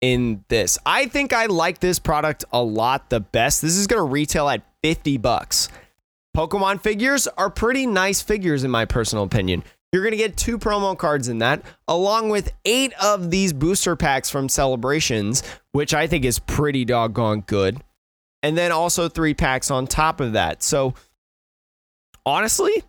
in 0.00 0.44
this. 0.48 0.78
I 0.86 1.06
think 1.06 1.32
I 1.32 1.46
like 1.46 1.80
this 1.80 1.98
product 1.98 2.44
a 2.52 2.62
lot 2.62 3.10
the 3.10 3.20
best. 3.20 3.62
This 3.62 3.76
is 3.76 3.86
going 3.86 3.98
to 3.98 4.04
retail 4.04 4.48
at 4.48 4.62
50 4.82 5.16
bucks. 5.18 5.68
Pokemon 6.38 6.80
figures 6.80 7.26
are 7.26 7.50
pretty 7.50 7.84
nice 7.84 8.22
figures 8.22 8.62
in 8.62 8.70
my 8.70 8.84
personal 8.84 9.24
opinion. 9.24 9.64
You're 9.92 10.04
going 10.04 10.12
to 10.12 10.16
get 10.16 10.36
two 10.36 10.56
promo 10.56 10.96
cards 10.96 11.26
in 11.26 11.38
that, 11.38 11.62
along 11.88 12.28
with 12.28 12.52
eight 12.64 12.92
of 13.02 13.32
these 13.32 13.52
booster 13.52 13.96
packs 13.96 14.30
from 14.30 14.48
Celebrations, 14.48 15.42
which 15.72 15.94
I 15.94 16.06
think 16.06 16.24
is 16.24 16.38
pretty 16.38 16.84
doggone 16.84 17.40
good. 17.40 17.82
And 18.44 18.56
then 18.56 18.70
also 18.70 19.08
three 19.08 19.34
packs 19.34 19.68
on 19.68 19.88
top 19.88 20.20
of 20.20 20.34
that. 20.34 20.62
So, 20.62 20.94
honestly, 22.24 22.84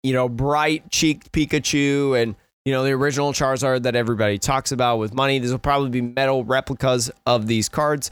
you 0.04 0.14
know, 0.14 0.28
bright 0.28 0.92
cheeked 0.92 1.32
Pikachu 1.32 2.22
and, 2.22 2.36
you 2.66 2.74
know, 2.74 2.84
the 2.84 2.92
original 2.92 3.32
Charizard 3.32 3.84
that 3.84 3.96
everybody 3.96 4.38
talks 4.38 4.72
about 4.72 4.98
with 4.98 5.14
money. 5.14 5.40
These 5.40 5.52
will 5.52 5.60
probably 5.60 5.90
be 5.90 6.02
metal 6.02 6.44
replicas 6.44 7.10
of 7.26 7.48
these 7.48 7.70
cards. 7.70 8.12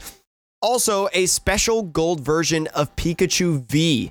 Also, 0.62 1.08
a 1.12 1.26
special 1.26 1.82
gold 1.82 2.20
version 2.20 2.66
of 2.68 2.96
Pikachu 2.96 3.68
V. 3.68 4.10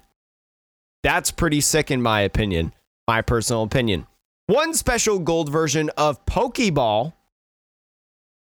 That's 1.02 1.32
pretty 1.32 1.62
sick, 1.62 1.90
in 1.90 2.02
my 2.02 2.22
opinion, 2.22 2.74
my 3.08 3.22
personal 3.24 3.64
opinion 3.64 4.06
one 4.48 4.74
special 4.74 5.20
gold 5.20 5.50
version 5.50 5.90
of 5.98 6.26
Pokeball. 6.26 7.14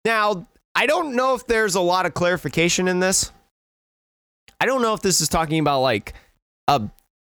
Now, 0.04 0.46
I 0.74 0.86
don't 0.86 1.16
know 1.16 1.34
if 1.34 1.46
there's 1.46 1.74
a 1.74 1.80
lot 1.80 2.06
of 2.06 2.14
clarification 2.14 2.88
in 2.88 3.00
this. 3.00 3.32
I 4.60 4.66
don't 4.66 4.82
know 4.82 4.94
if 4.94 5.00
this 5.00 5.20
is 5.20 5.28
talking 5.28 5.60
about 5.60 5.80
like 5.80 6.14
a 6.66 6.88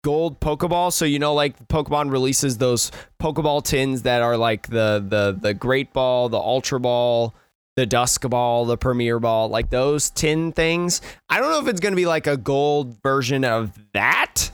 gold 0.04 0.39
Pokeball. 0.39 0.91
So 0.91 1.06
you 1.06 1.19
know, 1.19 1.34
like 1.34 1.67
Pokemon 1.67 2.12
releases 2.12 2.58
those 2.58 2.91
Pokeball 3.22 3.63
tins 3.63 4.04
that 4.04 4.22
are 4.22 4.38
like 4.38 4.67
the 4.67 5.04
the 5.08 5.38
the 5.39 5.54
Great 5.54 5.93
Ball, 5.93 6.30
the 6.30 6.38
Ultra 6.38 6.80
Ball, 6.80 7.34
the 7.76 7.86
Dusk 7.86 8.28
Ball, 8.30 8.65
the 8.65 8.78
Premier 8.78 9.19
Ball, 9.19 9.50
like 9.50 9.69
those 9.69 10.10
tin 10.10 10.52
things. 10.52 11.02
I 11.30 11.39
don't 11.39 11.52
know 11.52 11.60
if 11.60 11.67
it's 11.67 11.80
to 11.80 11.91
be 11.95 12.06
like 12.06 12.28
a 12.28 12.38
gold 12.38 13.02
version 13.02 13.43
of 13.43 13.78
that, 13.93 14.52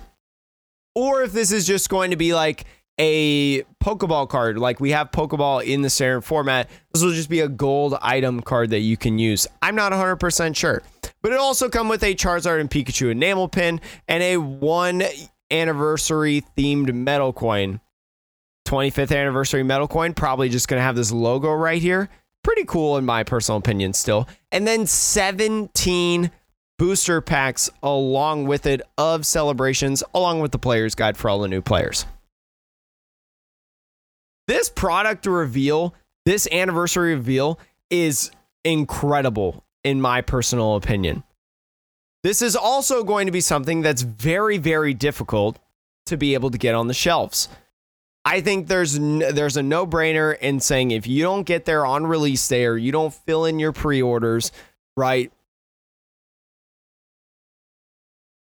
or 0.93 1.23
if 1.23 1.33
this 1.33 1.51
is 1.51 1.65
just 1.65 1.89
going 1.89 2.11
to 2.11 2.17
be 2.17 2.33
like 2.33 2.65
a 2.97 3.63
Pokeball 3.83 4.29
card. 4.29 4.57
Like 4.57 4.79
we 4.79 4.91
have 4.91 5.11
Pokeball 5.11 5.63
in 5.63 5.81
the 5.81 5.89
standard 5.89 6.21
format. 6.21 6.69
This 6.93 7.03
will 7.03 7.11
just 7.11 7.29
be 7.29 7.41
a 7.41 7.47
gold 7.47 7.97
item 8.01 8.41
card 8.41 8.69
that 8.71 8.79
you 8.79 8.97
can 8.97 9.19
use. 9.19 9.47
I'm 9.61 9.75
not 9.75 9.91
100% 9.91 10.55
sure. 10.55 10.81
But 11.21 11.31
it 11.31 11.39
also 11.39 11.69
come 11.69 11.89
with 11.89 12.03
a 12.03 12.15
Charizard 12.15 12.59
and 12.59 12.69
Pikachu 12.69 13.11
enamel 13.11 13.47
pin 13.47 13.81
and 14.07 14.21
a 14.21 14.37
one 14.37 15.03
anniversary 15.51 16.43
themed 16.57 16.93
metal 16.93 17.33
coin. 17.33 17.81
25th 18.67 19.15
anniversary 19.15 19.63
metal 19.63 19.87
coin, 19.87 20.13
probably 20.13 20.49
just 20.49 20.67
going 20.67 20.79
to 20.79 20.83
have 20.83 20.95
this 20.95 21.11
logo 21.11 21.53
right 21.53 21.81
here. 21.81 22.09
Pretty 22.43 22.65
cool 22.65 22.97
in 22.97 23.05
my 23.05 23.23
personal 23.23 23.57
opinion 23.57 23.93
still. 23.93 24.27
And 24.51 24.67
then 24.67 24.87
17 24.87 26.31
booster 26.77 27.21
packs 27.21 27.69
along 27.81 28.45
with 28.45 28.65
it 28.65 28.81
of 28.97 29.25
celebrations 29.25 30.03
along 30.13 30.41
with 30.41 30.51
the 30.51 30.59
player's 30.59 30.95
guide 30.95 31.17
for 31.17 31.29
all 31.29 31.39
the 31.39 31.47
new 31.47 31.61
players. 31.61 32.05
This 34.47 34.69
product 34.69 35.25
reveal, 35.25 35.95
this 36.25 36.47
anniversary 36.51 37.15
reveal 37.15 37.59
is 37.89 38.31
incredible 38.63 39.63
in 39.83 40.01
my 40.01 40.21
personal 40.21 40.75
opinion. 40.75 41.23
This 42.23 42.41
is 42.41 42.55
also 42.55 43.03
going 43.03 43.27
to 43.27 43.31
be 43.31 43.41
something 43.41 43.81
that's 43.81 44.01
very 44.01 44.57
very 44.57 44.95
difficult 44.95 45.59
to 46.07 46.17
be 46.17 46.33
able 46.33 46.49
to 46.51 46.57
get 46.57 46.73
on 46.73 46.87
the 46.87 46.93
shelves. 46.93 47.47
I 48.25 48.41
think 48.41 48.67
there's 48.67 48.97
there's 48.97 49.57
a 49.57 49.61
no-brainer 49.61 50.35
in 50.39 50.59
saying 50.59 50.89
if 50.89 51.05
you 51.05 51.21
don't 51.21 51.43
get 51.43 51.65
there 51.65 51.85
on 51.85 52.07
release 52.07 52.47
day 52.47 52.65
or 52.65 52.77
you 52.77 52.91
don't 52.91 53.13
fill 53.13 53.45
in 53.45 53.59
your 53.59 53.71
pre-orders, 53.71 54.51
right? 54.97 55.31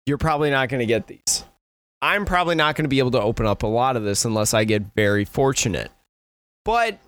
You're 0.06 0.18
probably 0.18 0.50
not 0.50 0.68
going 0.68 0.78
to 0.78 0.86
get 0.86 1.08
these. 1.08 1.33
I'm 2.04 2.26
probably 2.26 2.54
not 2.54 2.76
going 2.76 2.84
to 2.84 2.90
be 2.90 2.98
able 2.98 3.12
to 3.12 3.20
open 3.22 3.46
up 3.46 3.62
a 3.62 3.66
lot 3.66 3.96
of 3.96 4.02
this 4.04 4.26
unless 4.26 4.52
I 4.52 4.64
get 4.64 4.94
very 4.94 5.24
fortunate. 5.24 5.90
But 6.62 6.98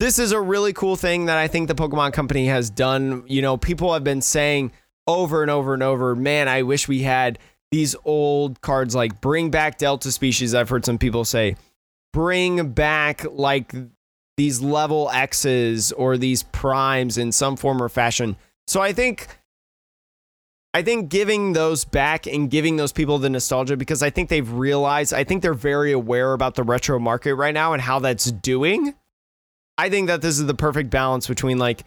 this 0.00 0.18
is 0.18 0.32
a 0.32 0.40
really 0.40 0.72
cool 0.72 0.96
thing 0.96 1.26
that 1.26 1.38
I 1.38 1.46
think 1.46 1.68
the 1.68 1.74
Pokemon 1.76 2.14
Company 2.14 2.48
has 2.48 2.68
done. 2.68 3.22
You 3.28 3.42
know, 3.42 3.56
people 3.56 3.92
have 3.92 4.02
been 4.02 4.20
saying 4.20 4.72
over 5.06 5.42
and 5.42 5.52
over 5.52 5.72
and 5.72 5.84
over, 5.84 6.16
man, 6.16 6.48
I 6.48 6.62
wish 6.62 6.88
we 6.88 7.02
had 7.02 7.38
these 7.70 7.94
old 8.04 8.60
cards 8.60 8.92
like 8.92 9.20
bring 9.20 9.52
back 9.52 9.78
Delta 9.78 10.10
species. 10.10 10.52
I've 10.52 10.68
heard 10.68 10.84
some 10.84 10.98
people 10.98 11.24
say, 11.24 11.54
bring 12.12 12.72
back 12.72 13.24
like 13.30 13.72
these 14.36 14.60
level 14.60 15.10
X's 15.12 15.92
or 15.92 16.18
these 16.18 16.42
primes 16.42 17.18
in 17.18 17.30
some 17.30 17.54
form 17.54 17.80
or 17.80 17.88
fashion. 17.88 18.34
So 18.66 18.80
I 18.80 18.92
think 18.92 19.28
I 20.74 20.82
think 20.82 21.08
giving 21.08 21.52
those 21.52 21.84
back 21.84 22.26
and 22.26 22.50
giving 22.50 22.76
those 22.76 22.92
people 22.92 23.18
the 23.18 23.30
nostalgia 23.30 23.76
because 23.76 24.02
I 24.02 24.10
think 24.10 24.28
they've 24.28 24.50
realized, 24.50 25.14
I 25.14 25.22
think 25.22 25.40
they're 25.40 25.54
very 25.54 25.92
aware 25.92 26.32
about 26.32 26.56
the 26.56 26.64
retro 26.64 26.98
market 26.98 27.36
right 27.36 27.54
now 27.54 27.74
and 27.74 27.80
how 27.80 28.00
that's 28.00 28.32
doing. 28.32 28.92
I 29.78 29.88
think 29.88 30.08
that 30.08 30.20
this 30.20 30.36
is 30.36 30.46
the 30.46 30.54
perfect 30.54 30.90
balance 30.90 31.28
between 31.28 31.58
like 31.58 31.84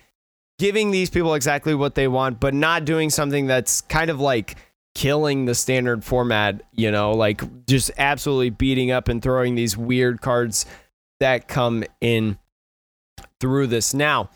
giving 0.58 0.92
these 0.92 1.10
people 1.10 1.34
exactly 1.34 1.76
what 1.76 1.96
they 1.96 2.08
want, 2.08 2.40
but 2.40 2.54
not 2.54 2.86
doing 2.86 3.10
something 3.10 3.46
that's 3.46 3.82
kind 3.82 4.10
of 4.10 4.22
like 4.22 4.56
killing 4.96 5.44
the 5.46 5.54
standard 5.54 6.06
format, 6.06 6.64
you 6.72 6.90
know, 6.90 7.12
like 7.12 7.66
just 7.68 7.92
absolutely 7.98 8.52
beating 8.52 8.90
up 8.90 9.10
and 9.10 9.22
throwing 9.22 9.56
these 9.56 9.76
weird 9.76 10.22
cards 10.22 10.66
that 11.20 11.50
come 11.50 11.84
in 12.00 12.38
through 13.42 13.68
this. 13.68 13.94
Now, 13.94 14.30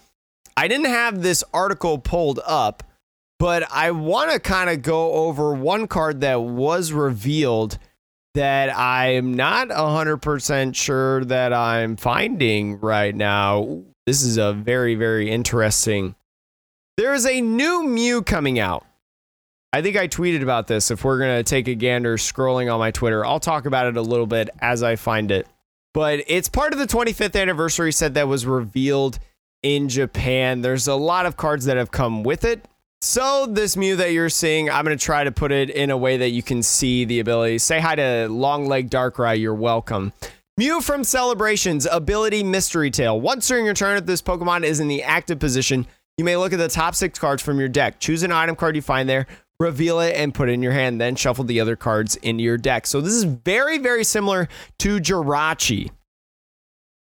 I 0.58 0.68
didn't 0.68 0.88
have 0.88 1.22
this 1.22 1.42
article 1.54 1.98
pulled 1.98 2.42
up 2.46 2.84
but 3.41 3.63
I 3.71 3.89
want 3.89 4.30
to 4.32 4.39
kind 4.39 4.69
of 4.69 4.84
go 4.84 5.13
over 5.13 5.51
one 5.51 5.88
card 5.88 6.21
that 6.21 6.43
was 6.43 6.91
revealed 6.91 7.80
that 8.36 8.69
I'm 8.77 9.34
not 9.34 9.69
100% 9.69 10.75
sure 10.75 11.25
that 11.25 11.51
I'm 11.51 11.95
finding 11.97 12.80
right 12.80 13.15
now. 13.15 13.82
This 14.06 14.21
is 14.21 14.38
a 14.38 14.54
very, 14.54 14.93
very 14.93 15.32
interesting. 15.32 16.13
There 16.97 17.15
is 17.15 17.25
a 17.25 17.41
new 17.41 17.84
Mew 17.88 18.21
coming 18.21 18.60
out. 18.60 18.86
I 19.73 19.82
think 19.82 19.97
I 19.97 20.08
tweeted 20.08 20.43
about 20.43 20.67
this. 20.67 20.91
If 20.91 21.04
we're 21.04 21.17
going 21.17 21.43
to 21.43 21.43
take 21.43 21.67
a 21.67 21.73
gander 21.73 22.17
scrolling 22.17 22.71
on 22.71 22.77
my 22.77 22.91
Twitter, 22.91 23.25
I'll 23.25 23.39
talk 23.39 23.65
about 23.65 23.88
it 23.88 23.97
a 23.97 24.04
little 24.04 24.27
bit 24.27 24.51
as 24.60 24.84
I 24.84 24.97
find 24.97 25.32
it. 25.32 25.47
But 25.95 26.23
it's 26.27 26.47
part 26.47 26.73
of 26.73 26.80
the 26.80 26.86
25th 26.86 27.41
anniversary 27.41 27.91
set 27.91 28.13
that 28.13 28.27
was 28.27 28.45
revealed 28.45 29.17
in 29.63 29.89
Japan. 29.89 30.62
There's 30.62 30.88
a 30.88 30.93
lot 30.93 31.25
of 31.25 31.38
cards 31.38 31.65
that 31.65 31.77
have 31.77 31.89
come 31.89 32.21
with 32.21 32.45
it. 32.45 32.67
So 33.04 33.48
this 33.48 33.76
Mew 33.76 33.96
that 33.96 34.12
you're 34.12 34.30
seeing, 34.30 34.70
I'm 34.70 34.86
going 34.86 34.96
to 34.96 35.04
try 35.04 35.24
to 35.24 35.32
put 35.32 35.52
it 35.52 35.72
in 35.72 35.90
a 35.90 35.98
way 35.98 36.18
that 36.18 36.30
you 36.30 36.44
can 36.44 36.62
see 36.62 37.04
the 37.04 37.20
ability. 37.20 37.58
Say 37.58 37.80
hi 37.80 37.96
to 37.96 38.28
Long 38.30 38.68
Leg 38.68 38.92
Darkrai. 38.92 39.40
You're 39.40 39.56
welcome. 39.56 40.14
Mew 40.56 40.82
from 40.82 41.04
Celebrations, 41.04 41.88
ability 41.92 42.44
Mystery 42.44 42.92
Tail. 42.92 43.20
Once 43.20 43.48
during 43.48 43.66
your 43.66 43.74
turn, 43.74 43.98
if 43.98 44.06
this 44.06 44.22
Pokemon 44.22 44.64
is 44.64 44.80
in 44.80 44.88
the 44.88 45.02
active 45.02 45.40
position, 45.40 45.88
you 46.20 46.24
may 46.24 46.38
look 46.38 46.54
at 46.54 46.60
the 46.60 46.68
top 46.68 46.94
six 46.94 47.18
cards 47.18 47.42
from 47.42 47.60
your 47.60 47.70
deck. 47.70 48.00
Choose 48.00 48.22
an 48.22 48.32
item 48.32 48.56
card 48.56 48.76
you 48.76 48.84
find 48.84 49.10
there, 49.10 49.26
reveal 49.60 50.00
it, 50.00 50.16
and 50.16 50.32
put 50.32 50.48
it 50.48 50.52
in 50.52 50.62
your 50.62 50.74
hand. 50.74 51.02
Then 51.02 51.16
shuffle 51.16 51.46
the 51.46 51.60
other 51.60 51.76
cards 51.76 52.18
into 52.18 52.44
your 52.44 52.60
deck. 52.60 52.86
So 52.86 53.02
this 53.02 53.14
is 53.14 53.24
very, 53.24 53.80
very 53.80 54.04
similar 54.04 54.48
to 54.78 55.00
Jirachi. 55.00 55.90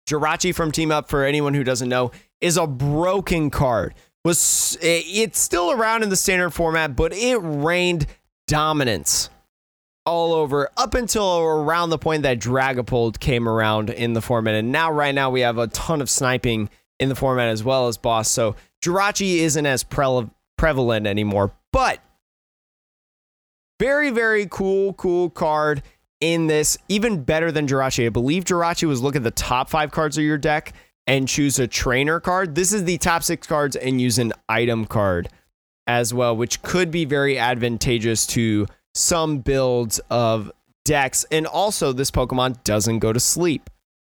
Jirachi 0.09 0.53
from 0.53 0.73
Team 0.73 0.91
Up, 0.91 1.09
for 1.09 1.23
anyone 1.23 1.55
who 1.55 1.63
doesn't 1.63 1.89
know, 1.89 2.11
is 2.41 2.57
a 2.57 2.67
broken 2.67 3.49
card 3.49 3.95
was 4.25 4.79
eh, 4.81 5.03
it's 5.05 5.39
still 5.39 5.71
around 5.71 6.03
in 6.03 6.09
the 6.09 6.17
standard 6.17 6.51
format, 6.51 6.97
but 6.97 7.13
it 7.13 7.37
reigned 7.37 8.07
dominance 8.47 9.31
all 10.07 10.35
over 10.35 10.69
up 10.77 10.95
until 10.95 11.39
around 11.39 11.91
the 11.91 11.99
point 11.99 12.23
that 12.25 12.39
Dragapult 12.39 13.21
came 13.21 13.49
around 13.49 13.91
in 13.91 14.13
the 14.13 14.21
format. 14.21 14.55
And 14.55 14.73
now, 14.73 14.91
right 14.91 15.15
now, 15.15 15.31
we 15.31 15.41
have 15.41 15.59
a 15.59 15.67
ton 15.69 16.01
of 16.01 16.11
sniping 16.11 16.69
in 17.01 17.09
the 17.09 17.15
format 17.15 17.49
as 17.49 17.65
well 17.65 17.89
as 17.89 17.97
boss. 17.97 18.31
So 18.31 18.57
Jirachi 18.83 19.37
isn't 19.39 19.67
as 19.67 19.83
pre- 19.83 20.29
prevalent 20.57 21.07
anymore, 21.07 21.53
but 21.73 22.01
very, 23.81 24.11
very 24.11 24.47
cool, 24.47 24.93
cool 24.95 25.31
card 25.31 25.83
in 26.21 26.47
this. 26.47 26.79
Even 26.89 27.25
better 27.25 27.51
than 27.51 27.67
Jirachi. 27.67 28.07
I 28.07 28.11
believe 28.11 28.45
Jirachi 28.45 28.87
was 28.87 29.03
look 29.03 29.17
at 29.17 29.23
the 29.23 29.31
top 29.31 29.69
five 29.69 29.91
cards 29.91 30.17
of 30.17 30.25
your 30.25 30.39
deck 30.39 30.73
and 31.07 31.29
choose 31.29 31.59
a 31.59 31.67
trainer 31.67 32.21
card. 32.21 32.55
This 32.55 32.73
is 32.73 32.85
the 32.85 32.99
top 32.99 33.23
six 33.23 33.47
cards 33.47 33.77
and 33.77 34.01
use 34.01 34.19
an 34.19 34.33
item 34.49 34.87
card 34.87 35.29
as 35.87 36.15
well, 36.15 36.37
which 36.37 36.63
could 36.63 36.91
be 36.91 37.05
very 37.05 37.39
advantageous 37.39 38.27
to 38.29 38.67
some 38.95 39.39
builds 39.39 39.99
of 40.11 40.51
decks. 40.85 41.25
And 41.31 41.47
also, 41.47 41.93
this 41.93 42.11
Pokemon 42.11 42.63
doesn't 42.65 43.01
go 43.01 43.13
to 43.13 43.21
sleep. 43.21 43.69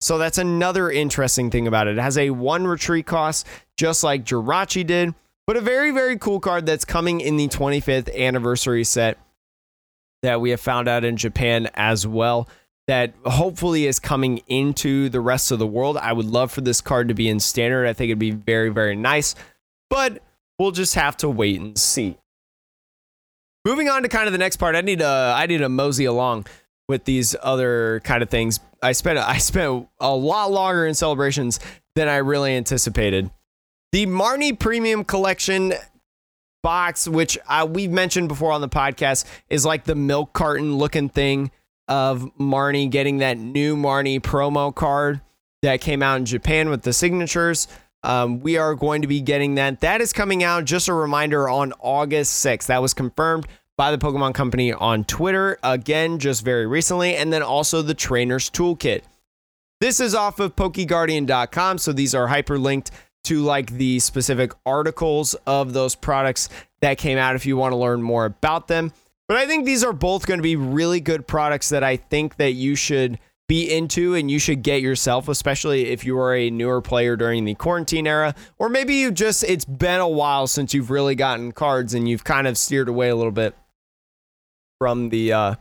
So 0.02 0.17
that's 0.17 0.38
another 0.38 0.91
interesting 0.91 1.50
thing 1.50 1.67
about 1.67 1.88
it. 1.88 1.98
It 1.98 2.02
has 2.02 2.17
a 2.17 2.30
one 2.30 2.67
retreat 2.67 3.08
cost, 3.08 3.48
just 3.78 4.04
like 4.04 4.26
Jirachi 4.26 4.86
did, 4.86 5.15
but 5.48 5.58
a 5.58 5.62
very, 5.62 5.91
very 5.91 6.17
cool 6.17 6.39
card 6.39 6.65
that's 6.65 6.86
coming 6.86 7.21
in 7.21 7.38
the 7.38 7.48
25th 7.48 8.15
anniversary 8.15 8.84
set 8.84 9.17
that 10.21 10.41
we 10.41 10.50
have 10.50 10.62
found 10.62 10.88
out 10.88 11.06
in 11.06 11.17
Japan 11.17 11.69
as 11.76 12.06
well 12.06 12.48
that 12.88 13.13
hopefully 13.26 13.88
is 13.88 14.00
coming 14.00 14.39
into 14.48 15.10
the 15.10 15.19
rest 15.19 15.52
of 15.52 15.60
the 15.60 15.67
world. 15.67 15.98
I 15.98 16.13
would 16.13 16.26
love 16.26 16.52
for 16.52 16.62
this 16.62 16.82
card 16.82 17.08
to 17.08 17.13
be 17.13 17.28
in 17.28 17.39
standard. 17.39 17.88
I 17.88 17.93
think 17.93 18.10
it'd 18.10 18.19
be 18.19 18.32
very, 18.32 18.69
very 18.69 18.95
nice, 18.95 19.36
but 19.89 20.21
we'll 20.60 20.71
just 20.71 20.95
have 20.95 21.17
to 21.17 21.30
wait 21.30 21.60
and 21.60 21.78
see. 21.78 22.17
Moving 23.63 23.89
on 23.89 24.04
to 24.04 24.10
kind 24.10 24.28
of 24.28 24.32
the 24.32 24.38
next 24.38 24.58
part, 24.58 24.76
I 24.76 24.82
need 24.82 25.00
to 25.00 25.34
I 25.36 25.48
need 25.48 25.58
to 25.58 25.69
mosey 25.69 26.06
along 26.06 26.45
with 26.88 27.06
these 27.06 27.36
other 27.41 28.02
kind 28.04 28.21
of 28.21 28.30
things. 28.30 28.60
I 28.84 28.91
spent 28.91 29.17
I 29.17 29.39
spent 29.39 29.88
a 30.00 30.15
lot 30.15 30.52
longer 30.52 30.86
in 30.86 30.93
celebrations 30.93 31.60
than 31.95 32.08
I 32.08 32.17
really 32.17 32.56
anticipated. 32.56 33.32
The 33.91 34.06
Marnie 34.06 34.58
Premium 34.58 35.04
Collection 35.04 35.74
box, 36.62 37.08
which 37.08 37.38
uh, 37.48 37.67
we've 37.69 37.91
mentioned 37.91 38.28
before 38.28 38.52
on 38.52 38.62
the 38.62 38.69
podcast, 38.69 39.26
is 39.50 39.65
like 39.65 39.86
the 39.86 39.95
milk 39.95 40.34
carton 40.34 40.78
looking 40.78 41.10
thing 41.10 41.50
of 41.88 42.30
Marnie 42.39 42.89
getting 42.89 43.17
that 43.19 43.38
new 43.38 43.76
Marnie 43.76 44.19
promo 44.19 44.74
card 44.74 45.21
that 45.62 45.82
came 45.82 46.02
out 46.02 46.17
in 46.17 46.26
Japan 46.26 46.69
with 46.69 46.84
the 46.84 46.93
signatures. 46.93 47.67
Um, 48.04 48.39
we 48.39 48.58
are 48.58 48.76
going 48.76 49.02
to 49.02 49.08
be 49.08 49.21
getting 49.21 49.56
that. 49.56 49.82
That 49.82 50.00
is 50.02 50.13
coming 50.13 50.43
out, 50.43 50.65
just 50.65 50.88
a 50.88 50.93
reminder, 50.93 51.50
on 51.50 51.74
August 51.80 52.45
6th. 52.45 52.67
That 52.67 52.82
was 52.82 52.93
confirmed 52.93 53.48
by 53.78 53.91
the 53.91 53.98
Pokemon 53.98 54.36
Company 54.36 54.71
on 54.71 55.04
Twitter, 55.04 55.58
again, 55.63 56.19
just 56.19 56.45
very 56.45 56.67
recently. 56.67 57.15
And 57.15 57.34
then 57.34 57.41
also 57.41 57.82
the 57.82 57.95
Trainer's 57.95 58.50
Toolkit. 58.50 59.02
This 59.82 60.00
is 60.00 60.15
off 60.15 60.39
of 60.39 60.56
PokeGuardian.com. 60.56 61.80
So 61.80 61.91
these 61.91 62.15
are 62.15 62.28
hyperlinked 62.28 62.91
to 63.26 63.41
like 63.41 63.71
the 63.71 64.00
specific 64.00 64.54
articles 64.65 65.34
of 65.48 65.74
those 65.74 65.95
products 65.95 66.48
that 66.82 66.98
came 66.98 67.17
out 67.17 67.36
if 67.36 67.45
you 67.45 67.58
want 67.58 67.74
to 67.74 67.78
learn 67.78 68.02
more 68.02 68.26
about 68.26 68.67
them. 68.67 68.93
But 69.28 69.38
I 69.38 69.48
think 69.48 69.66
these 69.66 69.84
are 69.84 69.94
both 69.94 70.28
going 70.28 70.38
to 70.38 70.44
be 70.44 70.56
really 70.56 71.00
good 71.00 71.28
products 71.28 71.70
that 71.70 71.84
I 71.84 71.98
think 71.98 72.38
that 72.38 72.52
you 72.52 72.76
should 72.76 73.20
be 73.48 73.72
into 73.72 74.16
and 74.16 74.30
you 74.30 74.40
should 74.40 74.64
get 74.64 74.82
yourself, 74.82 75.28
especially 75.28 75.88
if 75.88 76.04
you 76.04 76.18
are 76.18 76.36
a 76.36 76.50
newer 76.50 76.82
player 76.82 77.16
during 77.16 77.46
the 77.46 77.54
quarantine 77.56 78.08
era, 78.08 78.34
or 78.58 78.70
maybe 78.70 78.96
you 78.96 79.12
just 79.12 79.44
it's 79.44 79.66
been 79.66 80.00
a 80.00 80.08
while 80.08 80.48
since 80.48 80.74
you've 80.74 80.90
really 80.90 81.16
gotten 81.16 81.52
cards 81.52 81.94
and 81.94 82.10
you've 82.10 82.24
kind 82.24 82.48
of 82.48 82.58
steered 82.58 82.90
away 82.90 83.10
a 83.10 83.16
little 83.16 83.32
bit 83.32 83.56
from 84.80 85.10
the 85.10 85.32
uh 85.32 85.56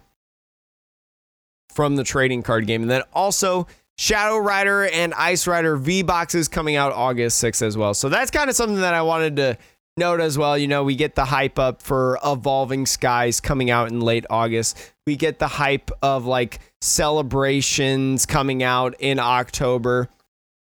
from 1.72 1.96
the 1.96 2.04
trading 2.04 2.42
card 2.42 2.66
game. 2.66 2.82
And 2.82 2.90
then 2.90 3.02
also 3.12 3.66
Shadow 3.96 4.38
Rider 4.38 4.86
and 4.86 5.12
Ice 5.14 5.46
Rider 5.46 5.76
V 5.76 6.02
boxes 6.02 6.48
coming 6.48 6.76
out 6.76 6.92
August 6.92 7.42
6th 7.42 7.62
as 7.62 7.76
well. 7.76 7.94
So 7.94 8.08
that's 8.08 8.30
kind 8.30 8.48
of 8.48 8.56
something 8.56 8.80
that 8.80 8.94
I 8.94 9.02
wanted 9.02 9.36
to 9.36 9.58
note 9.96 10.20
as 10.20 10.36
well, 10.36 10.58
you 10.58 10.66
know, 10.66 10.82
we 10.82 10.96
get 10.96 11.14
the 11.14 11.26
hype 11.26 11.58
up 11.58 11.80
for 11.80 12.18
Evolving 12.24 12.86
Skies 12.86 13.40
coming 13.40 13.70
out 13.70 13.90
in 13.90 14.00
late 14.00 14.26
August. 14.28 14.92
We 15.06 15.16
get 15.16 15.38
the 15.38 15.46
hype 15.46 15.90
of 16.02 16.26
like 16.26 16.60
celebrations 16.80 18.26
coming 18.26 18.62
out 18.62 18.94
in 18.98 19.18
October. 19.18 20.08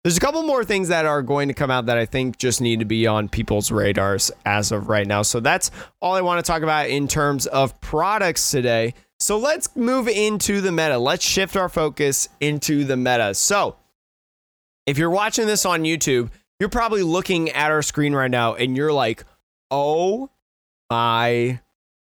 There's 0.04 0.16
a 0.16 0.22
couple 0.22 0.44
more 0.44 0.64
things 0.64 0.88
that 0.88 1.06
are 1.06 1.22
going 1.22 1.50
to 1.50 1.54
come 1.54 1.70
out 1.70 1.88
that 1.88 1.98
I 1.98 2.06
think 2.06 2.38
just 2.38 2.62
need 2.62 2.80
to 2.80 2.86
be 2.86 3.06
on 3.08 3.28
people's 3.28 3.72
radars 3.72 4.32
as 4.46 4.72
of 4.72 4.88
right 4.88 5.06
now. 5.06 5.22
So 5.22 5.42
that's 5.42 5.72
all 6.02 6.14
I 6.14 6.22
want 6.22 6.44
to 6.44 6.50
talk 6.50 6.62
about 6.62 6.90
in 6.90 7.10
terms 7.10 7.46
of 7.48 7.80
products 7.82 8.50
today. 8.50 8.94
So 9.20 9.38
let's 9.38 9.76
move 9.76 10.08
into 10.08 10.62
the 10.62 10.72
meta. 10.72 10.98
Let's 10.98 11.26
shift 11.26 11.58
our 11.58 11.68
focus 11.68 12.30
into 12.40 12.86
the 12.86 12.96
meta. 12.96 13.34
So 13.34 13.76
if 14.86 14.98
you're 14.98 15.10
watching 15.10 15.48
this 15.48 15.66
on 15.66 15.82
YouTube, 15.82 16.30
you're 16.60 16.70
probably 16.70 17.04
looking 17.04 17.50
at 17.50 17.72
our 17.72 17.82
screen 17.82 18.14
right 18.14 18.32
now 18.32 18.56
and 18.56 18.76
you're 18.76 18.94
like, 18.94 19.24
oh 19.70 20.30
my 20.90 21.60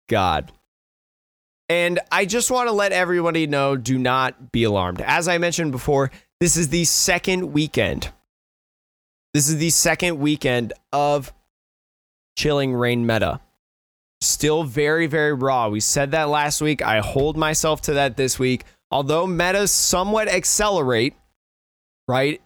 God. 0.09 0.53
And 1.68 1.99
I 2.12 2.26
just 2.26 2.51
want 2.51 2.68
to 2.68 2.72
let 2.72 2.93
everybody 2.93 3.47
know 3.47 3.76
do 3.76 3.99
not 3.99 4.53
be 4.53 4.64
alarmed. 4.64 5.01
As 5.01 5.29
I 5.29 5.39
mentioned 5.39 5.72
before, 5.72 6.11
this 6.41 6.57
is 6.57 6.68
the 6.68 6.85
second 6.85 7.53
weekend. 7.53 8.11
This 9.33 9.49
is 9.49 9.57
the 9.57 9.70
second 9.70 10.18
weekend 10.18 10.72
of 10.93 11.33
Chilling 12.37 12.74
Reign 12.74 13.07
meta. 13.07 13.41
Still 14.20 14.62
very, 14.62 15.07
very 15.07 15.33
raw. 15.33 15.68
We 15.68 15.81
said 15.81 16.12
that 16.12 16.29
last 16.29 16.61
week. 16.61 16.83
I 16.83 17.01
hold 17.01 17.37
myself 17.37 17.83
to 17.83 17.95
that 17.95 18.16
this 18.16 18.39
week. 18.39 18.64
Although 18.91 19.26
metas 19.26 19.70
somewhat 19.72 20.29
accelerate, 20.29 21.14
right? 22.07 22.41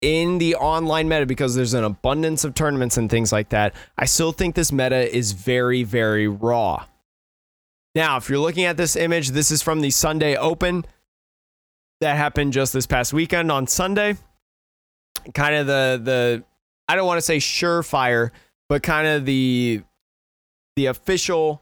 In 0.00 0.38
the 0.38 0.54
online 0.54 1.08
meta 1.08 1.26
because 1.26 1.54
there's 1.54 1.74
an 1.74 1.84
abundance 1.84 2.44
of 2.44 2.54
tournaments 2.54 2.96
and 2.96 3.10
things 3.10 3.32
like 3.32 3.48
that, 3.50 3.74
I 3.96 4.04
still 4.04 4.32
think 4.32 4.54
this 4.54 4.72
meta 4.72 5.14
is 5.14 5.32
very, 5.32 5.82
very 5.82 6.28
raw. 6.28 6.84
Now, 7.94 8.16
if 8.16 8.28
you're 8.28 8.38
looking 8.38 8.64
at 8.64 8.76
this 8.76 8.94
image, 8.96 9.30
this 9.30 9.50
is 9.50 9.62
from 9.62 9.80
the 9.80 9.90
Sunday 9.90 10.36
Open 10.36 10.84
that 12.00 12.16
happened 12.16 12.52
just 12.52 12.72
this 12.72 12.86
past 12.86 13.12
weekend 13.12 13.50
on 13.50 13.66
Sunday. 13.66 14.16
Kind 15.34 15.56
of 15.56 15.66
the 15.66 16.00
the 16.02 16.44
I 16.86 16.94
don't 16.94 17.06
want 17.06 17.18
to 17.18 17.22
say 17.22 17.38
surefire, 17.38 18.30
but 18.68 18.82
kind 18.82 19.06
of 19.08 19.26
the 19.26 19.82
the 20.76 20.86
official 20.86 21.60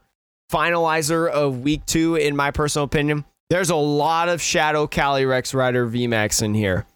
finalizer 0.53 1.29
of 1.29 1.61
week 1.61 1.87
two, 1.87 2.17
in 2.17 2.37
my 2.37 2.51
personal 2.51 2.85
opinion. 2.85 3.25
There's 3.49 3.71
a 3.71 3.77
lot 3.77 4.29
of 4.29 4.43
Shadow 4.43 4.87
Calyrex 4.87 5.55
Rider 5.55 5.89
VMAX 5.89 6.43
in 6.43 6.53
here. 6.53 6.87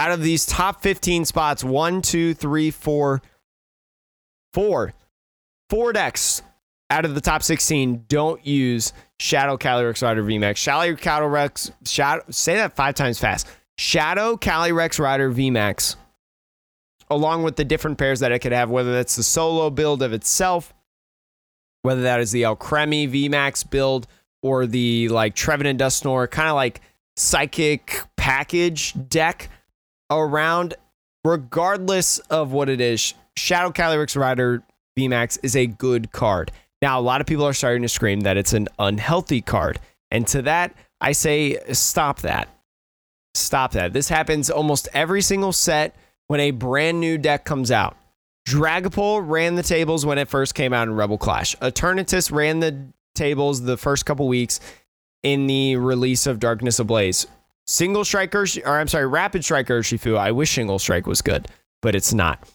Out 0.00 0.12
of 0.12 0.22
these 0.22 0.46
top 0.46 0.80
15 0.80 1.26
spots, 1.26 1.62
one, 1.62 2.00
two, 2.00 2.32
three, 2.32 2.70
four, 2.70 3.20
four, 4.54 4.94
four 5.68 5.92
decks 5.92 6.40
out 6.88 7.04
of 7.04 7.14
the 7.14 7.20
top 7.20 7.42
16 7.42 8.06
don't 8.08 8.44
use 8.46 8.94
Shadow 9.18 9.58
Calyrex 9.58 10.02
Rider 10.02 10.24
VMAX. 10.24 10.56
Shadow 10.56 10.94
Calyrex, 10.94 11.70
Shadow, 11.86 12.22
say 12.30 12.54
that 12.54 12.74
five 12.74 12.94
times 12.94 13.18
fast. 13.18 13.46
Shadow 13.76 14.38
Calyrex 14.38 14.98
Rider 14.98 15.30
VMAX, 15.30 15.96
along 17.10 17.42
with 17.42 17.56
the 17.56 17.64
different 17.66 17.98
pairs 17.98 18.20
that 18.20 18.32
it 18.32 18.38
could 18.38 18.52
have, 18.52 18.70
whether 18.70 18.94
that's 18.94 19.16
the 19.16 19.22
solo 19.22 19.68
build 19.68 20.02
of 20.02 20.14
itself, 20.14 20.72
whether 21.82 22.00
that 22.00 22.20
is 22.20 22.32
the 22.32 22.44
Alcremie 22.44 23.06
VMAX 23.06 23.68
build 23.68 24.06
or 24.42 24.64
the 24.64 25.10
like 25.10 25.34
Trevenant 25.34 25.78
Dusknoir, 25.78 26.30
kind 26.30 26.48
of 26.48 26.54
like 26.54 26.80
psychic 27.16 28.00
package 28.16 28.94
deck 29.10 29.50
around, 30.10 30.74
regardless 31.24 32.18
of 32.18 32.52
what 32.52 32.68
it 32.68 32.80
is, 32.80 33.14
Shadow 33.36 33.70
Calyrex 33.70 34.16
Rider 34.16 34.62
VMAX 34.98 35.38
is 35.42 35.56
a 35.56 35.66
good 35.66 36.12
card. 36.12 36.52
Now, 36.82 36.98
a 36.98 37.02
lot 37.02 37.20
of 37.20 37.26
people 37.26 37.44
are 37.44 37.52
starting 37.52 37.82
to 37.82 37.88
scream 37.88 38.20
that 38.20 38.36
it's 38.36 38.52
an 38.52 38.68
unhealthy 38.78 39.40
card. 39.40 39.78
And 40.10 40.26
to 40.28 40.42
that, 40.42 40.74
I 41.00 41.12
say, 41.12 41.58
stop 41.72 42.20
that. 42.20 42.48
Stop 43.34 43.72
that. 43.72 43.92
This 43.92 44.08
happens 44.08 44.50
almost 44.50 44.88
every 44.92 45.22
single 45.22 45.52
set 45.52 45.94
when 46.26 46.40
a 46.40 46.50
brand 46.50 47.00
new 47.00 47.18
deck 47.18 47.44
comes 47.44 47.70
out. 47.70 47.96
Dragapult 48.48 49.28
ran 49.28 49.54
the 49.54 49.62
tables 49.62 50.04
when 50.04 50.18
it 50.18 50.28
first 50.28 50.54
came 50.54 50.72
out 50.72 50.88
in 50.88 50.94
Rebel 50.94 51.18
Clash. 51.18 51.54
Eternatus 51.58 52.32
ran 52.32 52.60
the 52.60 52.86
tables 53.14 53.62
the 53.62 53.76
first 53.76 54.06
couple 54.06 54.26
weeks 54.26 54.58
in 55.22 55.46
the 55.46 55.76
release 55.76 56.26
of 56.26 56.40
Darkness 56.40 56.78
Ablaze. 56.78 57.26
Single 57.70 58.04
Striker, 58.04 58.44
or 58.66 58.80
I'm 58.80 58.88
sorry, 58.88 59.06
Rapid 59.06 59.44
Strike 59.44 59.68
Urshifu. 59.68 60.16
I 60.18 60.32
wish 60.32 60.50
Single 60.50 60.80
Strike 60.80 61.06
was 61.06 61.22
good, 61.22 61.46
but 61.82 61.94
it's 61.94 62.12
not. 62.12 62.50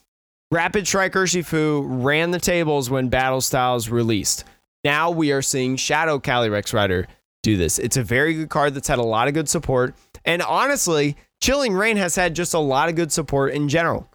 Rapid 0.51 0.85
Strike 0.85 1.13
Urshifu 1.13 2.03
ran 2.03 2.31
the 2.31 2.39
tables 2.39 2.89
when 2.89 3.07
Battle 3.07 3.39
Styles 3.39 3.87
released. 3.87 4.43
Now 4.83 5.11
we 5.11 5.31
are 5.31 5.41
seeing 5.41 5.77
Shadow 5.77 6.19
Calyrex 6.19 6.73
Rider 6.73 7.07
do 7.43 7.55
this. 7.55 7.79
It's 7.79 7.95
a 7.95 8.03
very 8.03 8.33
good 8.33 8.49
card 8.49 8.73
that's 8.73 8.89
had 8.89 8.99
a 8.99 9.03
lot 9.03 9.29
of 9.29 9.33
good 9.33 9.47
support. 9.47 9.95
And 10.25 10.41
honestly, 10.41 11.15
Chilling 11.41 11.73
Reign 11.73 11.95
has 11.95 12.17
had 12.17 12.35
just 12.35 12.53
a 12.53 12.59
lot 12.59 12.89
of 12.89 12.95
good 12.95 13.13
support 13.13 13.53
in 13.53 13.69
general 13.69 14.09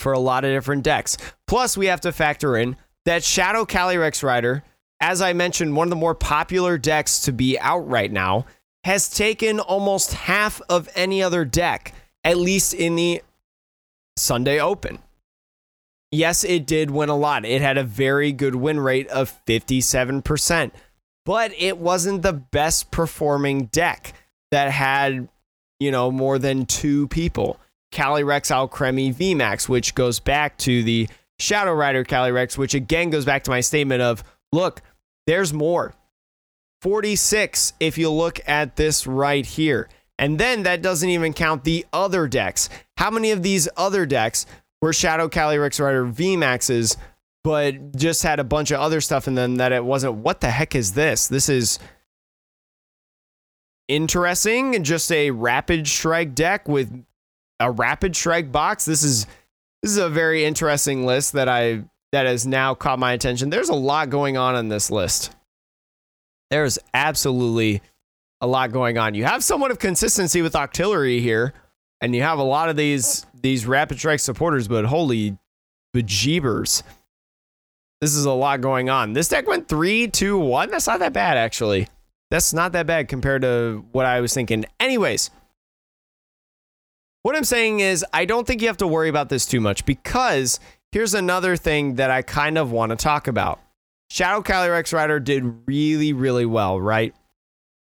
for 0.00 0.12
a 0.12 0.18
lot 0.18 0.44
of 0.44 0.50
different 0.50 0.82
decks. 0.82 1.16
Plus, 1.46 1.76
we 1.76 1.86
have 1.86 2.00
to 2.00 2.10
factor 2.10 2.56
in 2.56 2.76
that 3.04 3.22
Shadow 3.22 3.64
Calyrex 3.64 4.24
Rider, 4.24 4.64
as 4.98 5.22
I 5.22 5.32
mentioned, 5.32 5.76
one 5.76 5.86
of 5.86 5.90
the 5.90 5.96
more 5.96 6.16
popular 6.16 6.76
decks 6.76 7.20
to 7.20 7.32
be 7.32 7.56
out 7.60 7.88
right 7.88 8.10
now, 8.10 8.46
has 8.84 9.08
taken 9.08 9.60
almost 9.60 10.12
half 10.12 10.60
of 10.68 10.88
any 10.94 11.22
other 11.22 11.44
deck, 11.44 11.94
at 12.24 12.36
least 12.36 12.74
in 12.74 12.96
the 12.96 13.22
Sunday 14.16 14.60
Open. 14.60 14.98
Yes, 16.10 16.44
it 16.44 16.66
did 16.66 16.90
win 16.90 17.08
a 17.08 17.16
lot. 17.16 17.44
It 17.44 17.62
had 17.62 17.78
a 17.78 17.84
very 17.84 18.32
good 18.32 18.54
win 18.54 18.78
rate 18.80 19.08
of 19.08 19.32
57%, 19.46 20.70
but 21.24 21.52
it 21.56 21.78
wasn't 21.78 22.22
the 22.22 22.34
best 22.34 22.90
performing 22.90 23.66
deck 23.66 24.12
that 24.50 24.70
had, 24.70 25.28
you 25.80 25.90
know, 25.90 26.10
more 26.10 26.38
than 26.38 26.66
two 26.66 27.08
people. 27.08 27.58
Calyrex 27.92 28.50
Alcremie 28.50 29.14
VMAX, 29.14 29.68
which 29.68 29.94
goes 29.94 30.18
back 30.18 30.58
to 30.58 30.82
the 30.82 31.08
Shadow 31.38 31.72
Rider 31.72 32.04
Calyrex, 32.04 32.58
which 32.58 32.74
again 32.74 33.10
goes 33.10 33.24
back 33.24 33.44
to 33.44 33.50
my 33.50 33.60
statement 33.60 34.02
of 34.02 34.22
look, 34.52 34.82
there's 35.26 35.52
more. 35.52 35.94
46 36.82 37.74
if 37.80 37.96
you 37.96 38.10
look 38.10 38.40
at 38.46 38.76
this 38.76 39.06
right 39.06 39.46
here. 39.46 39.88
And 40.18 40.38
then 40.38 40.64
that 40.64 40.82
doesn't 40.82 41.08
even 41.08 41.32
count 41.32 41.64
the 41.64 41.86
other 41.92 42.28
decks. 42.28 42.68
How 42.96 43.10
many 43.10 43.30
of 43.30 43.42
these 43.42 43.68
other 43.76 44.04
decks 44.04 44.46
were 44.80 44.92
Shadow 44.92 45.28
Calyrex 45.28 45.80
Rider 45.80 46.04
VMAXs, 46.04 46.96
but 47.44 47.96
just 47.96 48.24
had 48.24 48.40
a 48.40 48.44
bunch 48.44 48.72
of 48.72 48.80
other 48.80 49.00
stuff 49.00 49.28
in 49.28 49.34
them 49.36 49.56
that 49.56 49.72
it 49.72 49.84
wasn't, 49.84 50.14
what 50.14 50.40
the 50.40 50.50
heck 50.50 50.74
is 50.74 50.92
this? 50.92 51.28
This 51.28 51.48
is 51.48 51.78
interesting. 53.86 54.74
And 54.74 54.84
just 54.84 55.10
a 55.12 55.30
rapid 55.30 55.86
strike 55.86 56.34
deck 56.34 56.68
with 56.68 57.04
a 57.60 57.70
rapid 57.70 58.16
strike 58.16 58.50
box. 58.50 58.84
This 58.84 59.04
is 59.04 59.26
this 59.82 59.90
is 59.90 59.98
a 59.98 60.08
very 60.08 60.44
interesting 60.44 61.06
list 61.06 61.32
that 61.32 61.48
I 61.48 61.84
that 62.12 62.26
has 62.26 62.46
now 62.46 62.74
caught 62.74 62.98
my 62.98 63.12
attention. 63.12 63.50
There's 63.50 63.68
a 63.68 63.74
lot 63.74 64.10
going 64.10 64.36
on 64.36 64.56
in 64.56 64.68
this 64.68 64.90
list. 64.90 65.32
There's 66.52 66.78
absolutely 66.92 67.80
a 68.42 68.46
lot 68.46 68.72
going 68.72 68.98
on. 68.98 69.14
You 69.14 69.24
have 69.24 69.42
somewhat 69.42 69.70
of 69.70 69.78
consistency 69.78 70.42
with 70.42 70.52
Octillery 70.52 71.18
here, 71.22 71.54
and 72.02 72.14
you 72.14 72.20
have 72.20 72.38
a 72.38 72.42
lot 72.42 72.68
of 72.68 72.76
these 72.76 73.24
these 73.40 73.64
rapid 73.64 73.96
strike 73.96 74.20
supporters, 74.20 74.68
but 74.68 74.84
holy 74.84 75.38
bejeebers. 75.96 76.82
This 78.02 78.14
is 78.14 78.26
a 78.26 78.32
lot 78.32 78.60
going 78.60 78.90
on. 78.90 79.14
This 79.14 79.28
deck 79.28 79.46
went 79.46 79.66
three, 79.66 80.08
two, 80.08 80.38
one. 80.38 80.70
That's 80.70 80.86
not 80.86 80.98
that 80.98 81.14
bad, 81.14 81.38
actually. 81.38 81.88
That's 82.30 82.52
not 82.52 82.72
that 82.72 82.86
bad 82.86 83.08
compared 83.08 83.40
to 83.40 83.82
what 83.92 84.04
I 84.04 84.20
was 84.20 84.34
thinking. 84.34 84.66
Anyways, 84.78 85.30
what 87.22 87.34
I'm 87.34 87.44
saying 87.44 87.80
is, 87.80 88.04
I 88.12 88.26
don't 88.26 88.46
think 88.46 88.60
you 88.60 88.68
have 88.68 88.76
to 88.76 88.86
worry 88.86 89.08
about 89.08 89.30
this 89.30 89.46
too 89.46 89.60
much 89.62 89.86
because 89.86 90.60
here's 90.90 91.14
another 91.14 91.56
thing 91.56 91.94
that 91.94 92.10
I 92.10 92.20
kind 92.20 92.58
of 92.58 92.70
want 92.70 92.90
to 92.90 92.96
talk 92.96 93.26
about. 93.26 93.58
Shadow 94.12 94.42
Calyrex 94.42 94.92
Rider 94.92 95.18
did 95.18 95.42
really, 95.66 96.12
really 96.12 96.44
well, 96.44 96.78
right? 96.78 97.14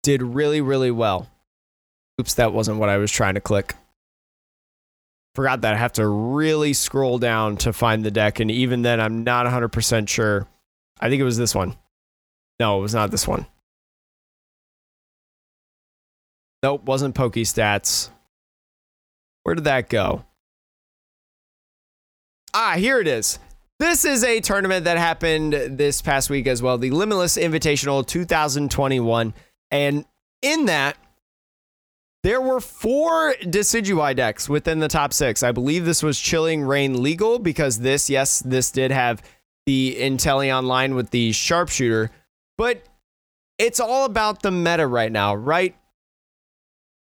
Did 0.04 0.22
really, 0.22 0.62
really 0.62 0.92
well. 0.92 1.28
Oops, 2.20 2.32
that 2.36 2.54
wasn't 2.54 2.78
what 2.78 2.90
I 2.90 2.98
was 2.98 3.12
trying 3.12 3.34
to 3.34 3.42
click. 3.42 3.74
Forgot 5.34 5.62
that 5.62 5.74
I 5.74 5.78
have 5.78 5.94
to 5.94 6.08
really 6.08 6.74
scroll 6.74 7.18
down 7.18 7.58
to 7.58 7.74
find 7.74 8.06
the 8.06 8.12
deck, 8.12 8.40
and 8.40 8.52
even 8.52 8.84
then, 8.84 9.02
I'm 9.02 9.24
not 9.24 9.48
100% 9.48 10.08
sure. 10.08 10.48
I 11.00 11.10
think 11.10 11.20
it 11.20 11.24
was 11.24 11.40
this 11.40 11.56
one. 11.56 11.76
No, 12.60 12.78
it 12.78 12.82
was 12.84 12.94
not 12.94 13.10
this 13.10 13.28
one. 13.28 13.48
Nope, 16.62 16.84
wasn't 16.84 17.16
Pokestats. 17.16 18.12
Where 19.42 19.56
did 19.56 19.64
that 19.64 19.90
go? 19.90 20.24
Ah, 22.54 22.76
here 22.78 23.00
it 23.00 23.08
is. 23.08 23.40
This 23.82 24.06
is 24.06 24.24
a 24.24 24.40
tournament 24.42 24.86
that 24.86 25.00
happened 25.00 25.54
this 25.54 26.04
past 26.04 26.30
week 26.30 26.46
as 26.46 26.62
well, 26.62 26.78
the 26.78 26.92
Limitless 26.92 27.36
Invitational 27.36 28.06
2021. 28.06 29.34
And 29.72 30.06
in 30.44 30.66
that, 30.66 30.98
there 32.22 32.40
were 32.40 32.60
four 32.60 33.34
Decidueye 33.42 34.16
decks 34.16 34.48
within 34.48 34.78
the 34.78 34.88
top 34.88 35.14
six. 35.14 35.42
I 35.42 35.52
believe 35.52 35.84
this 35.84 36.04
was 36.04 36.20
Chilling 36.20 36.62
Reign 36.62 37.02
legal 37.02 37.40
because 37.40 37.80
this, 37.80 38.08
yes, 38.08 38.42
this 38.42 38.70
did 38.70 38.92
have 38.92 39.24
the 39.66 39.98
Inteleon 40.00 40.66
line 40.66 40.94
with 40.94 41.10
the 41.10 41.32
sharpshooter, 41.32 42.12
but 42.60 42.84
it's 43.58 43.80
all 43.80 44.06
about 44.06 44.44
the 44.44 44.52
meta 44.52 44.86
right 44.86 45.12
now, 45.12 45.34
right? 45.34 45.76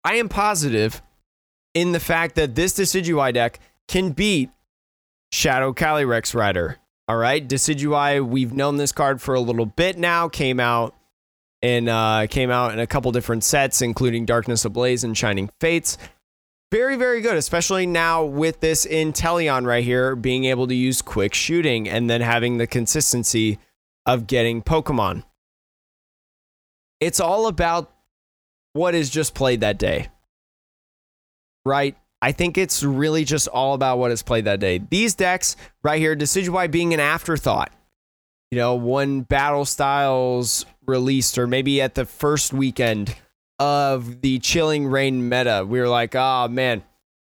I 0.05 0.15
am 0.15 0.29
positive 0.29 1.03
in 1.75 1.91
the 1.91 1.99
fact 1.99 2.37
that 2.37 2.55
this 2.55 2.75
Decidueye 2.75 3.35
deck 3.35 3.59
can 3.89 4.13
beat 4.13 4.51
Shadow 5.33 5.73
Calyrex 5.73 6.35
Rider. 6.35 6.79
All 7.09 7.17
right, 7.17 7.47
Decidueye, 7.47 8.27
we've 8.27 8.53
known 8.53 8.77
this 8.77 8.93
card 8.93 9.21
for 9.21 9.35
a 9.35 9.41
little 9.41 9.67
bit 9.67 9.99
now. 9.99 10.29
Came 10.29 10.61
out 10.61 10.95
and 11.61 11.89
uh, 11.89 12.27
came 12.29 12.51
out 12.51 12.73
in 12.73 12.79
a 12.79 12.87
couple 12.87 13.11
different 13.13 13.45
sets, 13.45 13.83
including 13.83 14.25
Darkness 14.25 14.65
Ablaze 14.65 15.05
and 15.05 15.17
Shining 15.17 15.51
Fates. 15.61 15.99
Very, 16.71 16.97
very 16.97 17.21
good, 17.21 17.37
especially 17.37 17.87
now 17.87 18.25
with 18.25 18.61
this 18.61 18.87
Inteleon 18.87 19.67
right 19.67 19.85
here, 19.85 20.17
being 20.17 20.45
able 20.45 20.67
to 20.69 20.75
use 20.75 21.03
quick 21.03 21.35
shooting 21.35 21.89
and 21.89 22.09
then 22.09 22.21
having 22.21 22.59
the 22.59 22.67
consistency 22.67 23.59
of 24.07 24.27
getting 24.27 24.63
Pokemon. 24.63 25.25
It's 27.01 27.21
all 27.21 27.47
about 27.47 27.93
what 28.73 28.95
is 28.95 29.11
just 29.11 29.35
played 29.35 29.61
that 29.61 29.79
day 29.79 30.09
right? 31.65 31.97
I 32.23 32.31
think 32.31 32.57
it's 32.57 32.85
really 32.85 33.25
just 33.25 33.49
all 33.49 33.75
about 33.75 33.99
what 33.99 34.13
is 34.13 34.23
played 34.23 34.45
that 34.45 34.61
day. 34.61 34.79
These 34.79 35.17
decks 35.17 35.57
right 35.83 36.01
here, 36.01 36.15
Decidueye 36.15 36.71
being 36.71 36.95
an 36.95 37.01
afterthought. 37.01 37.73
You 38.53 38.59
know, 38.59 38.77
when 38.77 39.23
Battle 39.23 39.65
Styles 39.65 40.65
released, 40.87 41.37
or 41.37 41.49
maybe 41.49 41.83
at 41.83 41.97
the 41.97 42.05
first 42.05 42.53
weekend 42.53 43.17
of 43.59 44.21
the 44.21 44.39
Chilling 44.39 44.87
Reign 44.87 45.29
meta, 45.29 45.67
we 45.69 45.81
were 45.81 45.89
like, 45.89 46.15
oh 46.15 46.47
man, 46.49 46.85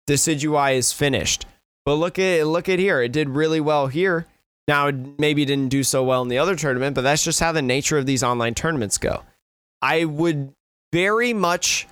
Decidueye 0.08 0.76
is 0.76 0.94
finished. 0.94 1.46
But 1.86 1.96
look 1.96 2.20
at 2.20 2.46
look 2.46 2.70
at 2.70 2.78
here. 2.78 3.02
It 3.02 3.12
did 3.12 3.30
really 3.30 3.60
well 3.60 3.88
here. 3.88 4.28
Now 4.68 4.88
it 4.88 5.20
maybe 5.20 5.44
didn't 5.44 5.70
do 5.70 5.84
so 5.84 6.04
well 6.04 6.22
in 6.22 6.28
the 6.28 6.38
other 6.38 6.56
tournament, 6.56 6.94
but 6.94 7.02
that's 7.02 7.24
just 7.24 7.39
how 7.39 7.52
the 7.52 7.62
nature 7.62 7.98
of 7.98 8.06
these 8.06 8.24
online 8.24 8.54
tournaments 8.54 8.98
go. 9.00 9.24
I 9.82 10.06
would 10.06 10.54
very 10.91 11.34
much 11.34 11.88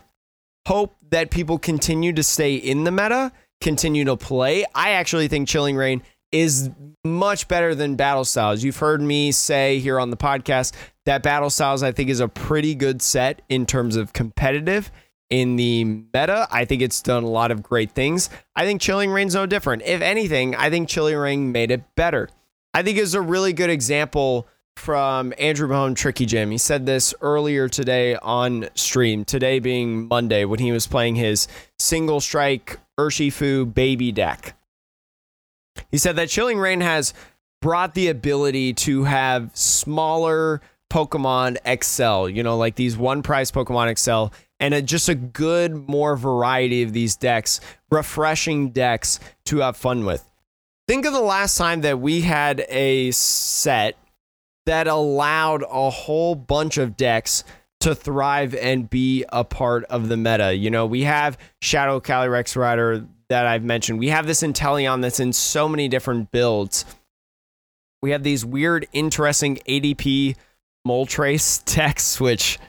hope 0.68 0.96
that 1.10 1.32
people 1.32 1.58
continue 1.58 2.14
to 2.14 2.24
stay 2.24 2.56
in 2.56 2.84
the 2.84 2.92
meta, 2.92 3.32
continue 3.60 4.06
to 4.06 4.18
play. 4.18 4.66
I 4.74 4.92
actually 4.92 5.28
think 5.28 5.48
Chilling 5.48 5.76
Reign 5.76 6.04
is 6.32 6.70
much 7.04 7.48
better 7.48 7.76
than 7.76 7.96
Battle 7.96 8.26
Styles. 8.26 8.64
You've 8.64 8.78
heard 8.78 9.02
me 9.02 9.32
say 9.32 9.80
here 9.80 10.00
on 10.00 10.12
the 10.12 10.18
podcast 10.18 10.74
that 11.06 11.24
Battle 11.24 11.50
Styles, 11.50 11.84
I 11.84 11.92
think, 11.92 12.10
is 12.10 12.20
a 12.20 12.28
pretty 12.28 12.76
good 12.76 13.02
set 13.02 13.42
in 13.50 13.66
terms 13.66 13.96
of 13.96 14.14
competitive. 14.14 14.92
In 15.30 15.56
the 15.56 15.86
meta, 15.86 16.46
I 16.52 16.66
think 16.66 16.82
it's 16.82 17.02
done 17.02 17.24
a 17.24 17.30
lot 17.30 17.52
of 17.52 17.64
great 17.64 17.92
things. 17.92 18.30
I 18.54 18.66
think 18.66 18.82
Chilling 18.82 19.12
Reign's 19.12 19.34
no 19.34 19.46
different. 19.46 19.84
If 19.84 20.02
anything, 20.02 20.56
I 20.56 20.70
think 20.70 20.90
Chilling 20.90 21.16
Reign 21.16 21.54
made 21.54 21.72
it 21.72 21.84
better. 21.96 22.28
I 22.74 22.84
think 22.84 22.98
it's 22.98 23.14
a 23.14 23.22
really 23.22 23.54
good 23.54 23.70
example 23.70 24.46
from 24.82 25.32
Andrew 25.38 25.68
Mahone 25.68 25.94
Tricky 25.94 26.26
Gym. 26.26 26.50
He 26.50 26.58
said 26.58 26.88
this 26.88 27.14
earlier 27.22 27.70
today 27.70 28.16
on 28.16 28.68
stream, 28.74 29.24
today 29.24 29.60
being 29.60 30.08
Monday, 30.08 30.44
when 30.44 30.58
he 30.58 30.72
was 30.72 30.88
playing 30.88 31.16
his 31.16 31.48
single 31.78 32.20
strike 32.20 32.80
Urshifu 33.00 33.72
baby 33.72 34.12
deck. 34.12 34.58
He 35.92 36.00
said 36.00 36.16
that 36.16 36.30
Chilling 36.30 36.58
Reign 36.58 36.82
has 36.82 37.14
brought 37.62 37.94
the 37.94 38.08
ability 38.08 38.74
to 38.74 39.04
have 39.04 39.52
smaller 39.54 40.62
Pokemon 40.90 41.58
excel, 41.64 42.28
you 42.28 42.42
know, 42.42 42.58
like 42.58 42.74
these 42.74 42.98
one 42.98 43.22
prize 43.22 43.52
Pokemon 43.52 43.88
excel, 43.88 44.34
and 44.60 44.74
a, 44.74 44.82
just 44.82 45.10
a 45.10 45.16
good, 45.16 45.88
more 45.88 46.18
variety 46.18 46.82
of 46.82 46.92
these 46.92 47.16
decks, 47.16 47.62
refreshing 47.92 48.72
decks 48.72 49.20
to 49.46 49.60
have 49.60 49.78
fun 49.78 50.06
with. 50.06 50.28
Think 50.88 51.06
of 51.06 51.14
the 51.14 51.22
last 51.22 51.56
time 51.56 51.82
that 51.82 52.00
we 52.00 52.22
had 52.22 52.66
a 52.68 53.12
set 53.12 53.96
that 54.66 54.88
allowed 54.88 55.64
a 55.64 55.90
whole 55.90 56.36
bunch 56.36 56.78
of 56.78 56.96
decks 56.98 57.44
to 57.82 57.96
thrive 57.96 58.54
and 58.56 58.90
be 58.90 59.26
a 59.30 59.44
part 59.44 59.84
of 59.86 60.08
the 60.08 60.18
meta. 60.18 60.56
You 60.56 60.70
know, 60.70 60.86
we 60.86 61.04
have 61.04 61.38
Shadow 61.62 62.00
Calyrex 62.00 62.56
Rider 62.56 63.08
that 63.30 63.48
I've 63.48 63.64
mentioned. 63.64 64.00
We 64.00 64.10
have 64.10 64.28
this 64.28 64.44
Inteleon 64.44 65.02
that's 65.02 65.20
in 65.20 65.34
so 65.34 65.68
many 65.68 65.88
different 65.88 66.32
builds. 66.32 66.86
We 68.02 68.12
have 68.12 68.24
these 68.24 68.46
weird, 68.46 68.88
interesting 68.94 69.58
ADP 69.68 70.36
Moltres 70.88 71.64
decks, 71.76 72.20
which 72.20 72.60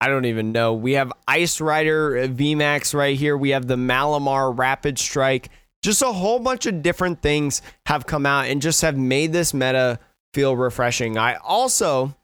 I 0.00 0.08
don't 0.08 0.26
even 0.26 0.52
know. 0.52 0.74
We 0.74 0.92
have 0.92 1.12
Ice 1.26 1.60
Rider 1.60 2.16
uh, 2.16 2.26
VMAX 2.28 2.94
right 2.94 3.16
here. 3.16 3.36
We 3.36 3.50
have 3.50 3.66
the 3.66 3.76
Malamar 3.76 4.56
Rapid 4.56 4.98
Strike. 4.98 5.50
Just 5.82 6.02
a 6.02 6.12
whole 6.12 6.38
bunch 6.38 6.66
of 6.66 6.82
different 6.82 7.22
things 7.22 7.62
have 7.86 8.06
come 8.06 8.26
out 8.26 8.46
and 8.46 8.62
just 8.62 8.82
have 8.82 8.96
made 8.96 9.32
this 9.32 9.54
meta 9.54 9.98
feel 10.34 10.56
refreshing. 10.56 11.16
I 11.18 11.36
also 11.36 12.14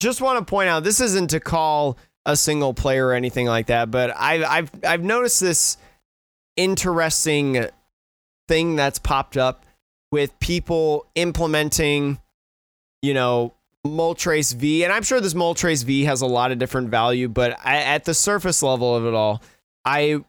just 0.00 0.20
want 0.20 0.38
to 0.38 0.50
point 0.50 0.68
out 0.68 0.82
this 0.82 1.00
isn't 1.00 1.30
to 1.30 1.40
call 1.40 1.98
a 2.26 2.36
single 2.36 2.74
player 2.74 3.08
or 3.08 3.14
anything 3.14 3.46
like 3.46 3.66
that, 3.66 3.90
but 3.90 4.14
I've 4.16 4.44
I've 4.44 4.70
I've 4.84 5.02
noticed 5.02 5.40
this 5.40 5.76
interesting 6.56 7.66
thing 8.48 8.76
that's 8.76 8.98
popped 8.98 9.36
up 9.36 9.64
with 10.12 10.38
people 10.40 11.06
implementing, 11.14 12.18
you 13.02 13.14
know, 13.14 13.54
Moltres 13.86 14.54
V, 14.54 14.84
and 14.84 14.92
I'm 14.92 15.02
sure 15.02 15.20
this 15.20 15.34
Moltres 15.34 15.84
V 15.84 16.04
has 16.04 16.20
a 16.20 16.26
lot 16.26 16.52
of 16.52 16.58
different 16.58 16.90
value, 16.90 17.28
but 17.28 17.58
I, 17.64 17.78
at 17.78 18.04
the 18.04 18.12
surface 18.12 18.62
level 18.62 18.94
of 18.94 19.06
it 19.06 19.14
all, 19.14 19.42
I 19.84 20.22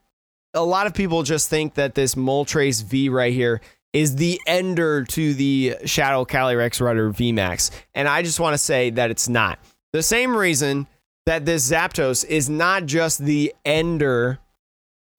a 0.53 0.63
lot 0.63 0.87
of 0.87 0.93
people 0.93 1.23
just 1.23 1.49
think 1.49 1.75
that 1.75 1.95
this 1.95 2.15
Moltres 2.15 2.83
V 2.83 3.09
right 3.09 3.33
here 3.33 3.61
is 3.93 4.15
the 4.15 4.39
ender 4.47 5.03
to 5.03 5.33
the 5.33 5.75
Shadow 5.85 6.23
Calyrex 6.25 6.79
Rider 6.79 7.11
VMAX. 7.11 7.71
And 7.93 8.07
I 8.07 8.21
just 8.21 8.39
want 8.39 8.53
to 8.53 8.57
say 8.57 8.89
that 8.91 9.11
it's 9.11 9.27
not. 9.27 9.59
The 9.93 10.03
same 10.03 10.35
reason 10.35 10.87
that 11.25 11.45
this 11.45 11.69
Zapdos 11.69 12.25
is 12.25 12.49
not 12.49 12.85
just 12.85 13.19
the 13.19 13.53
ender 13.65 14.39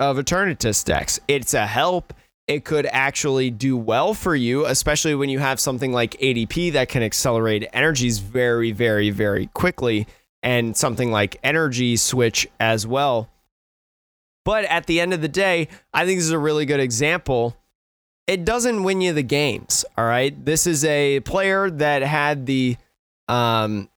of 0.00 0.16
Eternatus 0.16 0.84
decks. 0.84 1.20
It's 1.28 1.54
a 1.54 1.66
help. 1.66 2.14
It 2.48 2.64
could 2.64 2.86
actually 2.86 3.50
do 3.50 3.76
well 3.76 4.14
for 4.14 4.34
you, 4.34 4.66
especially 4.66 5.14
when 5.14 5.28
you 5.28 5.38
have 5.38 5.60
something 5.60 5.92
like 5.92 6.18
ADP 6.18 6.72
that 6.72 6.88
can 6.88 7.02
accelerate 7.02 7.68
energies 7.72 8.18
very, 8.18 8.72
very, 8.72 9.10
very 9.10 9.46
quickly, 9.48 10.08
and 10.42 10.76
something 10.76 11.12
like 11.12 11.36
Energy 11.44 11.96
Switch 11.96 12.48
as 12.58 12.84
well. 12.84 13.28
But 14.44 14.64
at 14.64 14.86
the 14.86 15.00
end 15.00 15.14
of 15.14 15.20
the 15.20 15.28
day, 15.28 15.68
I 15.94 16.04
think 16.04 16.18
this 16.18 16.24
is 16.24 16.32
a 16.32 16.38
really 16.38 16.66
good 16.66 16.80
example 16.80 17.56
it 18.32 18.46
doesn't 18.46 18.82
win 18.82 19.02
you 19.02 19.12
the 19.12 19.22
games. 19.22 19.84
All 19.98 20.06
right. 20.06 20.42
This 20.42 20.66
is 20.66 20.86
a 20.86 21.20
player 21.20 21.68
that 21.68 22.00
had 22.00 22.46
the 22.46 22.78
um 23.28 23.90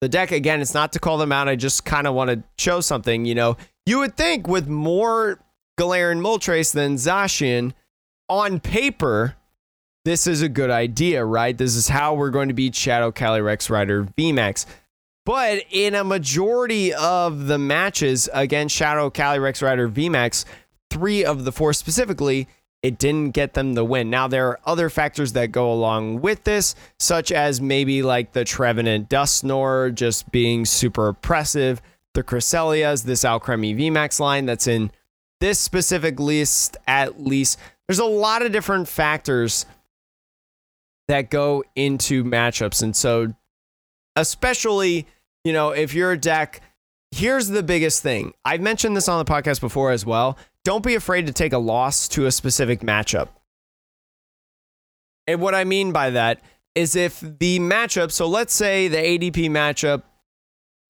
the 0.00 0.08
deck 0.08 0.30
again, 0.30 0.60
it's 0.60 0.74
not 0.74 0.92
to 0.92 1.00
call 1.00 1.18
them 1.18 1.32
out. 1.32 1.48
I 1.48 1.56
just 1.56 1.84
kind 1.84 2.06
of 2.06 2.14
want 2.14 2.30
to 2.30 2.42
show 2.56 2.80
something. 2.80 3.24
You 3.24 3.34
know, 3.34 3.56
you 3.84 3.98
would 3.98 4.16
think 4.16 4.46
with 4.46 4.68
more 4.68 5.40
Galarian 5.76 6.20
Moltres 6.20 6.72
than 6.72 6.94
Zacian 6.94 7.72
on 8.28 8.60
paper, 8.60 9.34
this 10.04 10.28
is 10.28 10.40
a 10.40 10.48
good 10.48 10.70
idea, 10.70 11.24
right? 11.24 11.56
This 11.58 11.74
is 11.74 11.88
how 11.88 12.14
we're 12.14 12.30
going 12.30 12.48
to 12.48 12.54
beat 12.54 12.76
Shadow 12.76 13.10
Calyrex 13.10 13.70
Rider 13.70 14.04
VMAX. 14.04 14.66
But 15.26 15.64
in 15.70 15.96
a 15.96 16.04
majority 16.04 16.94
of 16.94 17.48
the 17.48 17.58
matches 17.58 18.28
against 18.32 18.76
Shadow 18.76 19.10
Calyrex 19.10 19.62
Rider 19.62 19.88
VMAX, 19.88 20.44
three 20.90 21.24
of 21.24 21.44
the 21.44 21.50
four 21.50 21.72
specifically, 21.72 22.46
it 22.84 22.98
didn't 22.98 23.30
get 23.30 23.54
them 23.54 23.72
the 23.72 23.82
win. 23.82 24.10
Now, 24.10 24.28
there 24.28 24.46
are 24.48 24.60
other 24.66 24.90
factors 24.90 25.32
that 25.32 25.50
go 25.50 25.72
along 25.72 26.20
with 26.20 26.44
this, 26.44 26.74
such 26.98 27.32
as 27.32 27.58
maybe 27.58 28.02
like 28.02 28.32
the 28.34 28.44
Trevenant 28.44 29.08
Dusknoir 29.08 29.94
just 29.94 30.30
being 30.30 30.66
super 30.66 31.08
oppressive, 31.08 31.80
the 32.12 32.22
Cresselias, 32.22 33.04
this 33.04 33.24
Alcremie 33.24 33.74
VMAX 33.74 34.20
line 34.20 34.44
that's 34.44 34.66
in 34.66 34.90
this 35.40 35.58
specific 35.58 36.20
list, 36.20 36.76
at 36.86 37.24
least. 37.24 37.58
There's 37.88 38.00
a 38.00 38.04
lot 38.04 38.42
of 38.42 38.52
different 38.52 38.86
factors 38.86 39.64
that 41.08 41.30
go 41.30 41.64
into 41.74 42.22
matchups. 42.22 42.82
And 42.82 42.94
so, 42.94 43.32
especially, 44.14 45.06
you 45.42 45.54
know, 45.54 45.70
if 45.70 45.94
you're 45.94 46.12
a 46.12 46.18
deck, 46.18 46.60
here's 47.12 47.48
the 47.48 47.62
biggest 47.62 48.02
thing. 48.02 48.34
I've 48.44 48.60
mentioned 48.60 48.94
this 48.94 49.08
on 49.08 49.24
the 49.24 49.30
podcast 49.30 49.62
before 49.62 49.90
as 49.90 50.04
well 50.04 50.36
don't 50.64 50.84
be 50.84 50.94
afraid 50.94 51.26
to 51.26 51.32
take 51.32 51.52
a 51.52 51.58
loss 51.58 52.08
to 52.08 52.26
a 52.26 52.30
specific 52.30 52.80
matchup. 52.80 53.28
And 55.26 55.40
what 55.40 55.54
I 55.54 55.64
mean 55.64 55.92
by 55.92 56.10
that 56.10 56.40
is 56.74 56.96
if 56.96 57.20
the 57.20 57.58
matchup, 57.60 58.10
so 58.10 58.26
let's 58.26 58.52
say 58.52 58.88
the 58.88 58.96
ADP 58.96 59.48
matchup 59.50 60.02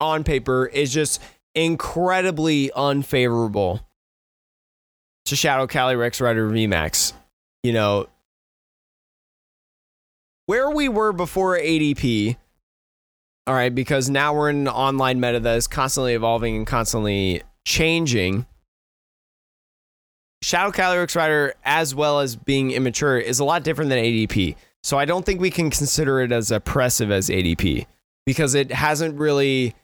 on 0.01 0.25
paper 0.25 0.67
is 0.67 0.93
just 0.93 1.21
incredibly 1.55 2.71
unfavorable 2.73 3.87
to 5.27 5.37
Shadow 5.37 5.67
Calyrex 5.67 6.21
Rider 6.21 6.49
VMAX, 6.49 7.13
you 7.63 7.73
know, 7.73 8.09
where 10.47 10.71
we 10.71 10.89
were 10.89 11.13
before 11.13 11.59
ADP, 11.59 12.37
all 13.47 13.55
right, 13.55 13.75
because 13.75 14.11
now 14.11 14.35
we're 14.35 14.51
in 14.51 14.63
an 14.63 14.69
online 14.69 15.21
meta 15.21 15.41
that 15.41 15.57
is 15.57 15.67
constantly 15.67 16.15
evolving 16.15 16.57
and 16.57 16.67
constantly 16.67 17.43
changing. 17.65 18.47
Shadow 20.45 20.73
Calyrex 20.73 21.17
Rider, 21.17 21.55
as 21.65 21.95
well 21.95 22.21
as 22.21 22.37
being 22.37 22.71
immature, 22.71 23.17
is 23.17 23.39
a 23.39 23.45
lot 23.45 23.65
different 23.65 23.89
than 23.89 23.99
ADP. 23.99 24.57
So 24.83 24.99
I 24.99 25.07
don't 25.07 25.25
think 25.25 25.41
we 25.41 25.51
can 25.51 25.71
consider 25.71 26.21
it 26.21 26.33
as 26.33 26.51
oppressive 26.51 27.11
as 27.11 27.31
ADP 27.31 27.87
because 28.27 28.55
it 28.55 28.71
hasn't 28.71 29.19
really 29.19 29.75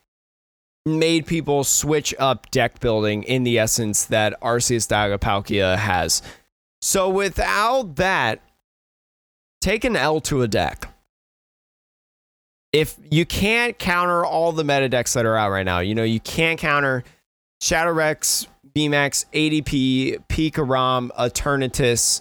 made 0.85 1.25
people 1.25 1.65
switch 1.65 2.15
up 2.19 2.51
deck 2.51 2.79
building 2.79 3.23
in 3.23 3.45
the 3.45 3.59
essence 3.59 4.05
that 4.05 4.39
Arceus 4.43 4.87
Dialga 4.87 5.79
has. 5.79 6.21
So 6.83 7.09
without 7.09 7.97
that, 7.97 8.43
take 9.63 9.85
an 9.85 9.97
L 9.97 10.21
to 10.21 10.43
a 10.43 10.49
deck. 10.49 10.93
If 12.75 12.99
you 13.11 13.25
can't 13.25 13.79
counter 13.79 14.27
all 14.27 14.53
the 14.53 14.65
meta 14.65 14.91
decks 14.91 15.15
that 15.15 15.25
are 15.25 15.39
out 15.39 15.53
right 15.53 15.65
now, 15.65 15.79
you 15.79 15.95
know, 15.95 16.05
you 16.05 16.21
can't 16.21 16.61
counter 16.61 17.03
Shadow 17.63 17.93
Rex, 17.93 18.47
VMAX, 18.75 19.27
ADP, 19.33 20.25
Pikarom, 20.29 21.11
Eternatus, 21.18 22.21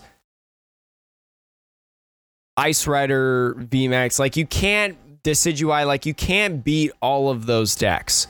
Ice 2.58 2.88
Rider, 2.88 3.56
VMAX. 3.56 4.20
Like 4.20 4.36
you 4.36 4.46
can't 4.46 4.98
Decidueye, 5.24 5.86
like 5.86 6.06
you 6.06 6.14
can't 6.14 6.64
beat 6.64 6.92
all 7.02 7.30
of 7.30 7.46
those 7.46 7.76
decks, 7.76 8.28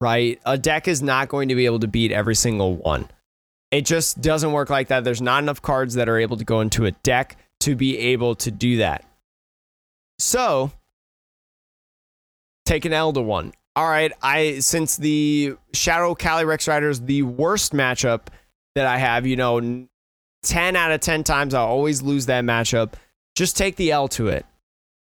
right? 0.00 0.40
A 0.44 0.58
deck 0.58 0.86
is 0.88 1.02
not 1.02 1.28
going 1.28 1.48
to 1.48 1.54
be 1.54 1.66
able 1.66 1.80
to 1.80 1.88
beat 1.88 2.12
every 2.12 2.34
single 2.34 2.76
one. 2.76 3.08
It 3.70 3.84
just 3.84 4.20
doesn't 4.20 4.52
work 4.52 4.70
like 4.70 4.88
that. 4.88 5.04
There's 5.04 5.22
not 5.22 5.42
enough 5.42 5.60
cards 5.60 5.94
that 5.94 6.08
are 6.08 6.18
able 6.18 6.36
to 6.36 6.44
go 6.44 6.60
into 6.60 6.86
a 6.86 6.92
deck 6.92 7.36
to 7.60 7.74
be 7.74 7.98
able 7.98 8.34
to 8.36 8.50
do 8.50 8.78
that. 8.78 9.04
So, 10.18 10.70
take 12.64 12.84
an 12.84 12.92
to 12.92 13.20
one 13.20 13.52
all 13.76 13.86
right, 13.86 14.10
I 14.22 14.60
since 14.60 14.96
the 14.96 15.54
Shadow 15.74 16.14
Calyrex 16.14 16.66
Rider 16.66 16.88
is 16.88 17.02
the 17.02 17.22
worst 17.22 17.74
matchup 17.74 18.28
that 18.74 18.86
I 18.86 18.96
have, 18.96 19.26
you 19.26 19.36
know, 19.36 19.86
10 20.42 20.76
out 20.76 20.92
of 20.92 21.00
10 21.00 21.24
times 21.24 21.52
I'll 21.52 21.66
always 21.66 22.00
lose 22.00 22.26
that 22.26 22.44
matchup. 22.44 22.94
Just 23.34 23.56
take 23.56 23.76
the 23.76 23.92
L 23.92 24.08
to 24.08 24.28
it. 24.28 24.46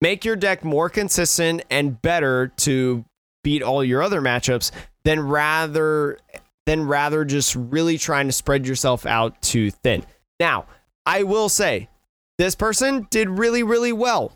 Make 0.01 0.25
your 0.25 0.35
deck 0.35 0.65
more 0.65 0.91
consistent 0.91 1.63
and 1.71 2.01
better 2.03 2.49
to 2.59 3.05
beat 3.45 3.63
all 3.63 3.85
your 3.85 4.03
other 4.03 4.21
matchups 4.21 4.73
than 5.05 5.21
rather 5.21 6.19
than 6.67 6.87
rather 6.87 7.25
just 7.25 7.55
really 7.55 7.97
trying 7.97 8.27
to 8.27 8.33
spread 8.33 8.67
yourself 8.67 9.07
out 9.07 9.41
too 9.43 9.71
thin. 9.71 10.05
Now, 10.41 10.67
I 11.07 11.23
will 11.23 11.49
say 11.49 11.89
this 12.37 12.57
person 12.57 13.07
did 13.11 13.29
really, 13.29 13.63
really 13.63 13.93
well 13.93 14.33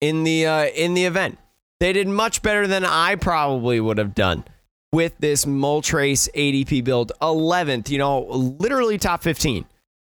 in 0.00 0.24
the 0.24 0.46
uh, 0.46 0.64
in 0.66 0.94
the 0.94 1.04
event. 1.04 1.38
They 1.80 1.92
did 1.92 2.08
much 2.08 2.42
better 2.42 2.66
than 2.66 2.84
I 2.84 3.14
probably 3.14 3.80
would 3.80 3.98
have 3.98 4.14
done 4.14 4.44
with 4.92 5.16
this 5.18 5.44
Moltres 5.44 6.28
ADP 6.34 6.82
build. 6.84 7.12
11th, 7.22 7.90
you 7.90 7.98
know, 7.98 8.22
literally 8.22 8.98
top 8.98 9.22
15 9.22 9.64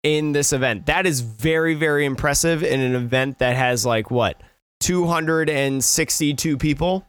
in 0.02 0.32
this 0.32 0.52
event. 0.52 0.86
That 0.86 1.06
is 1.06 1.20
very, 1.20 1.74
very 1.74 2.04
impressive 2.04 2.62
in 2.62 2.80
an 2.80 2.94
event 2.94 3.38
that 3.38 3.56
has 3.56 3.84
like 3.84 4.10
what 4.10 4.40
262 4.80 6.56
people. 6.56 7.06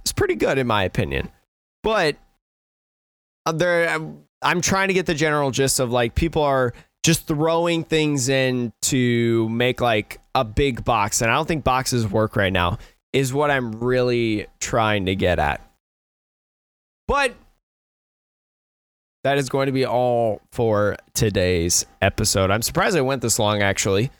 It's 0.00 0.12
pretty 0.12 0.34
good 0.34 0.58
in 0.58 0.66
my 0.66 0.84
opinion, 0.84 1.30
but 1.82 2.16
uh, 3.46 3.52
there. 3.52 4.00
I'm 4.44 4.60
trying 4.60 4.88
to 4.88 4.94
get 4.94 5.06
the 5.06 5.14
general 5.14 5.52
gist 5.52 5.78
of 5.78 5.92
like 5.92 6.16
people 6.16 6.42
are 6.42 6.74
just 7.04 7.28
throwing 7.28 7.84
things 7.84 8.28
in 8.28 8.72
to 8.82 9.48
make 9.48 9.80
like 9.80 10.18
a 10.34 10.44
big 10.44 10.84
box. 10.84 11.22
And 11.22 11.30
I 11.30 11.34
don't 11.34 11.46
think 11.46 11.62
boxes 11.62 12.08
work 12.08 12.34
right 12.34 12.52
now, 12.52 12.78
is 13.12 13.32
what 13.32 13.50
I'm 13.50 13.72
really 13.72 14.46
trying 14.60 15.06
to 15.06 15.14
get 15.14 15.38
at. 15.38 15.60
But 17.08 17.34
that 19.24 19.38
is 19.38 19.48
going 19.48 19.66
to 19.66 19.72
be 19.72 19.86
all 19.86 20.40
for 20.50 20.96
today's 21.14 21.86
episode. 22.00 22.50
I'm 22.50 22.62
surprised 22.62 22.96
I 22.96 23.02
went 23.02 23.22
this 23.22 23.38
long 23.38 23.62
actually 23.62 24.10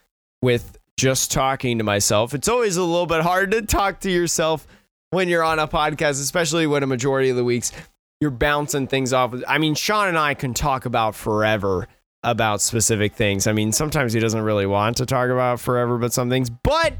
with 0.43 0.78
just 0.97 1.32
talking 1.32 1.78
to 1.78 1.84
myself. 1.84 2.34
It's 2.34 2.49
always 2.49 2.76
a 2.76 2.84
little 2.84 3.07
bit 3.07 3.22
hard 3.22 3.51
to 3.53 3.62
talk 3.62 4.01
to 4.01 4.11
yourself 4.11 4.66
when 5.11 5.28
you're 5.28 5.43
on 5.43 5.59
a 5.59 5.66
podcast, 5.66 6.20
especially 6.20 6.66
when 6.66 6.82
a 6.82 6.86
majority 6.86 7.30
of 7.30 7.36
the 7.36 7.45
weeks 7.45 7.72
you're 8.20 8.30
bouncing 8.30 8.86
things 8.86 9.12
off. 9.12 9.34
I 9.49 9.59
mean, 9.59 9.74
Sean 9.74 10.09
and 10.09 10.18
I 10.18 10.34
can 10.34 10.55
talk 10.55 10.84
about 10.84 11.14
forever 11.14 11.88
about 12.22 12.61
specific 12.61 13.14
things. 13.14 13.49
I 13.49 13.53
mean, 13.53 13.72
sometimes 13.72 14.12
he 14.12 14.20
doesn't 14.20 14.43
really 14.43 14.66
want 14.66 14.99
to 14.99 15.07
talk 15.07 15.28
about 15.28 15.59
forever, 15.59 15.99
but 15.99 16.12
some 16.12 16.30
things. 16.30 16.49
But 16.49 16.95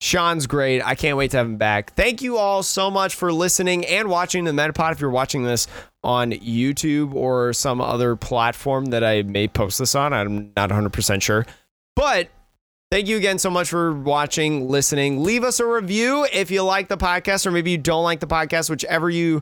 Sean's 0.00 0.46
great. 0.46 0.82
I 0.82 0.94
can't 0.94 1.16
wait 1.16 1.30
to 1.30 1.38
have 1.38 1.46
him 1.46 1.56
back. 1.56 1.94
Thank 1.94 2.20
you 2.20 2.36
all 2.36 2.62
so 2.62 2.90
much 2.90 3.14
for 3.14 3.32
listening 3.32 3.86
and 3.86 4.08
watching 4.08 4.44
the 4.44 4.52
Metapod. 4.52 4.92
If 4.92 5.00
you're 5.00 5.10
watching 5.10 5.42
this 5.42 5.66
on 6.04 6.32
YouTube 6.32 7.14
or 7.14 7.52
some 7.52 7.80
other 7.80 8.14
platform 8.14 8.86
that 8.86 9.02
I 9.02 9.22
may 9.22 9.48
post 9.48 9.78
this 9.78 9.94
on, 9.94 10.12
I'm 10.12 10.52
not 10.56 10.70
100% 10.70 11.22
sure. 11.22 11.46
But 11.94 12.28
thank 12.90 13.08
you 13.08 13.16
again 13.16 13.38
so 13.38 13.48
much 13.50 13.70
for 13.70 13.94
watching, 13.94 14.68
listening. 14.68 15.22
Leave 15.22 15.44
us 15.44 15.60
a 15.60 15.66
review 15.66 16.26
if 16.30 16.50
you 16.50 16.62
like 16.62 16.88
the 16.88 16.98
podcast 16.98 17.46
or 17.46 17.50
maybe 17.50 17.70
you 17.70 17.78
don't 17.78 18.04
like 18.04 18.20
the 18.20 18.26
podcast, 18.26 18.68
whichever 18.68 19.08
you 19.08 19.40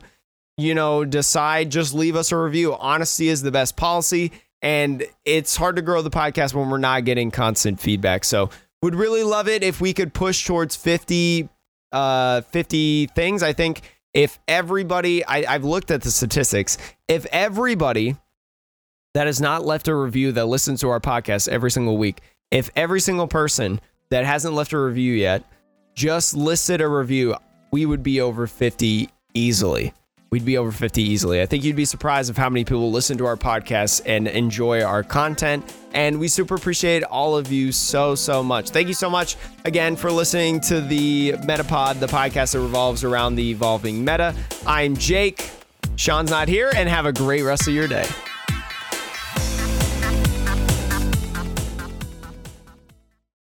you 0.57 0.73
know 0.73 1.03
decide 1.03 1.69
just 1.69 1.93
leave 1.93 2.15
us 2.15 2.31
a 2.31 2.37
review 2.37 2.73
honesty 2.75 3.27
is 3.27 3.41
the 3.41 3.51
best 3.51 3.75
policy 3.75 4.31
and 4.61 5.05
it's 5.25 5.57
hard 5.57 5.75
to 5.75 5.81
grow 5.81 6.01
the 6.01 6.09
podcast 6.09 6.53
when 6.53 6.69
we're 6.69 6.77
not 6.77 7.05
getting 7.05 7.29
constant 7.29 7.79
feedback. 7.79 8.23
So 8.23 8.49
would 8.85 8.93
really 8.93 9.23
love 9.23 9.47
it 9.47 9.63
if 9.63 9.81
we 9.81 9.93
could 9.93 10.13
push 10.13 10.45
towards 10.45 10.75
50, 10.75 11.49
uh, 11.91 12.41
50 12.41 13.07
things. 13.07 13.41
I 13.41 13.51
think 13.51 13.81
if 14.13 14.39
everybody, 14.47 15.25
I, 15.25 15.55
I've 15.55 15.63
looked 15.63 15.89
at 15.89 16.03
the 16.03 16.11
statistics, 16.11 16.77
if 17.07 17.25
everybody 17.31 18.15
that 19.15 19.25
has 19.25 19.41
not 19.41 19.65
left 19.65 19.87
a 19.87 19.95
review 19.95 20.31
that 20.33 20.45
listens 20.45 20.81
to 20.81 20.89
our 20.89 20.99
podcast 20.99 21.49
every 21.49 21.71
single 21.71 21.97
week, 21.97 22.21
if 22.51 22.69
every 22.75 22.99
single 22.99 23.27
person 23.27 23.81
that 24.11 24.23
hasn't 24.23 24.53
left 24.53 24.71
a 24.71 24.79
review 24.79 25.13
yet 25.13 25.43
just 25.95 26.35
listed 26.35 26.79
a 26.79 26.87
review, 26.87 27.33
we 27.71 27.87
would 27.87 28.03
be 28.03 28.21
over 28.21 28.45
50 28.45 29.09
easily 29.33 29.93
we'd 30.35 30.43
be 30.43 30.57
over 30.57 30.69
50 30.69 31.01
easily. 31.01 31.41
I 31.41 31.45
think 31.45 31.63
you'd 31.63 31.77
be 31.77 31.85
surprised 31.85 32.29
of 32.29 32.35
how 32.35 32.49
many 32.49 32.65
people 32.65 32.91
listen 32.91 33.17
to 33.19 33.25
our 33.25 33.37
podcast 33.37 34.01
and 34.05 34.27
enjoy 34.27 34.83
our 34.83 35.01
content. 35.01 35.63
And 35.93 36.19
we 36.19 36.27
super 36.27 36.55
appreciate 36.55 37.03
all 37.03 37.37
of 37.37 37.53
you 37.53 37.71
so, 37.71 38.15
so 38.15 38.43
much. 38.43 38.71
Thank 38.71 38.89
you 38.89 38.93
so 38.93 39.09
much 39.09 39.37
again 39.63 39.95
for 39.95 40.11
listening 40.11 40.59
to 40.61 40.81
the 40.81 41.35
Metapod, 41.43 42.01
the 42.01 42.07
podcast 42.07 42.51
that 42.51 42.59
revolves 42.59 43.05
around 43.05 43.35
the 43.35 43.49
evolving 43.49 44.03
meta. 44.03 44.35
I'm 44.67 44.97
Jake. 44.97 45.49
Sean's 45.95 46.31
not 46.31 46.49
here, 46.49 46.69
and 46.75 46.89
have 46.89 47.05
a 47.05 47.13
great 47.13 47.43
rest 47.43 47.69
of 47.69 47.73
your 47.73 47.87
day. 47.87 48.05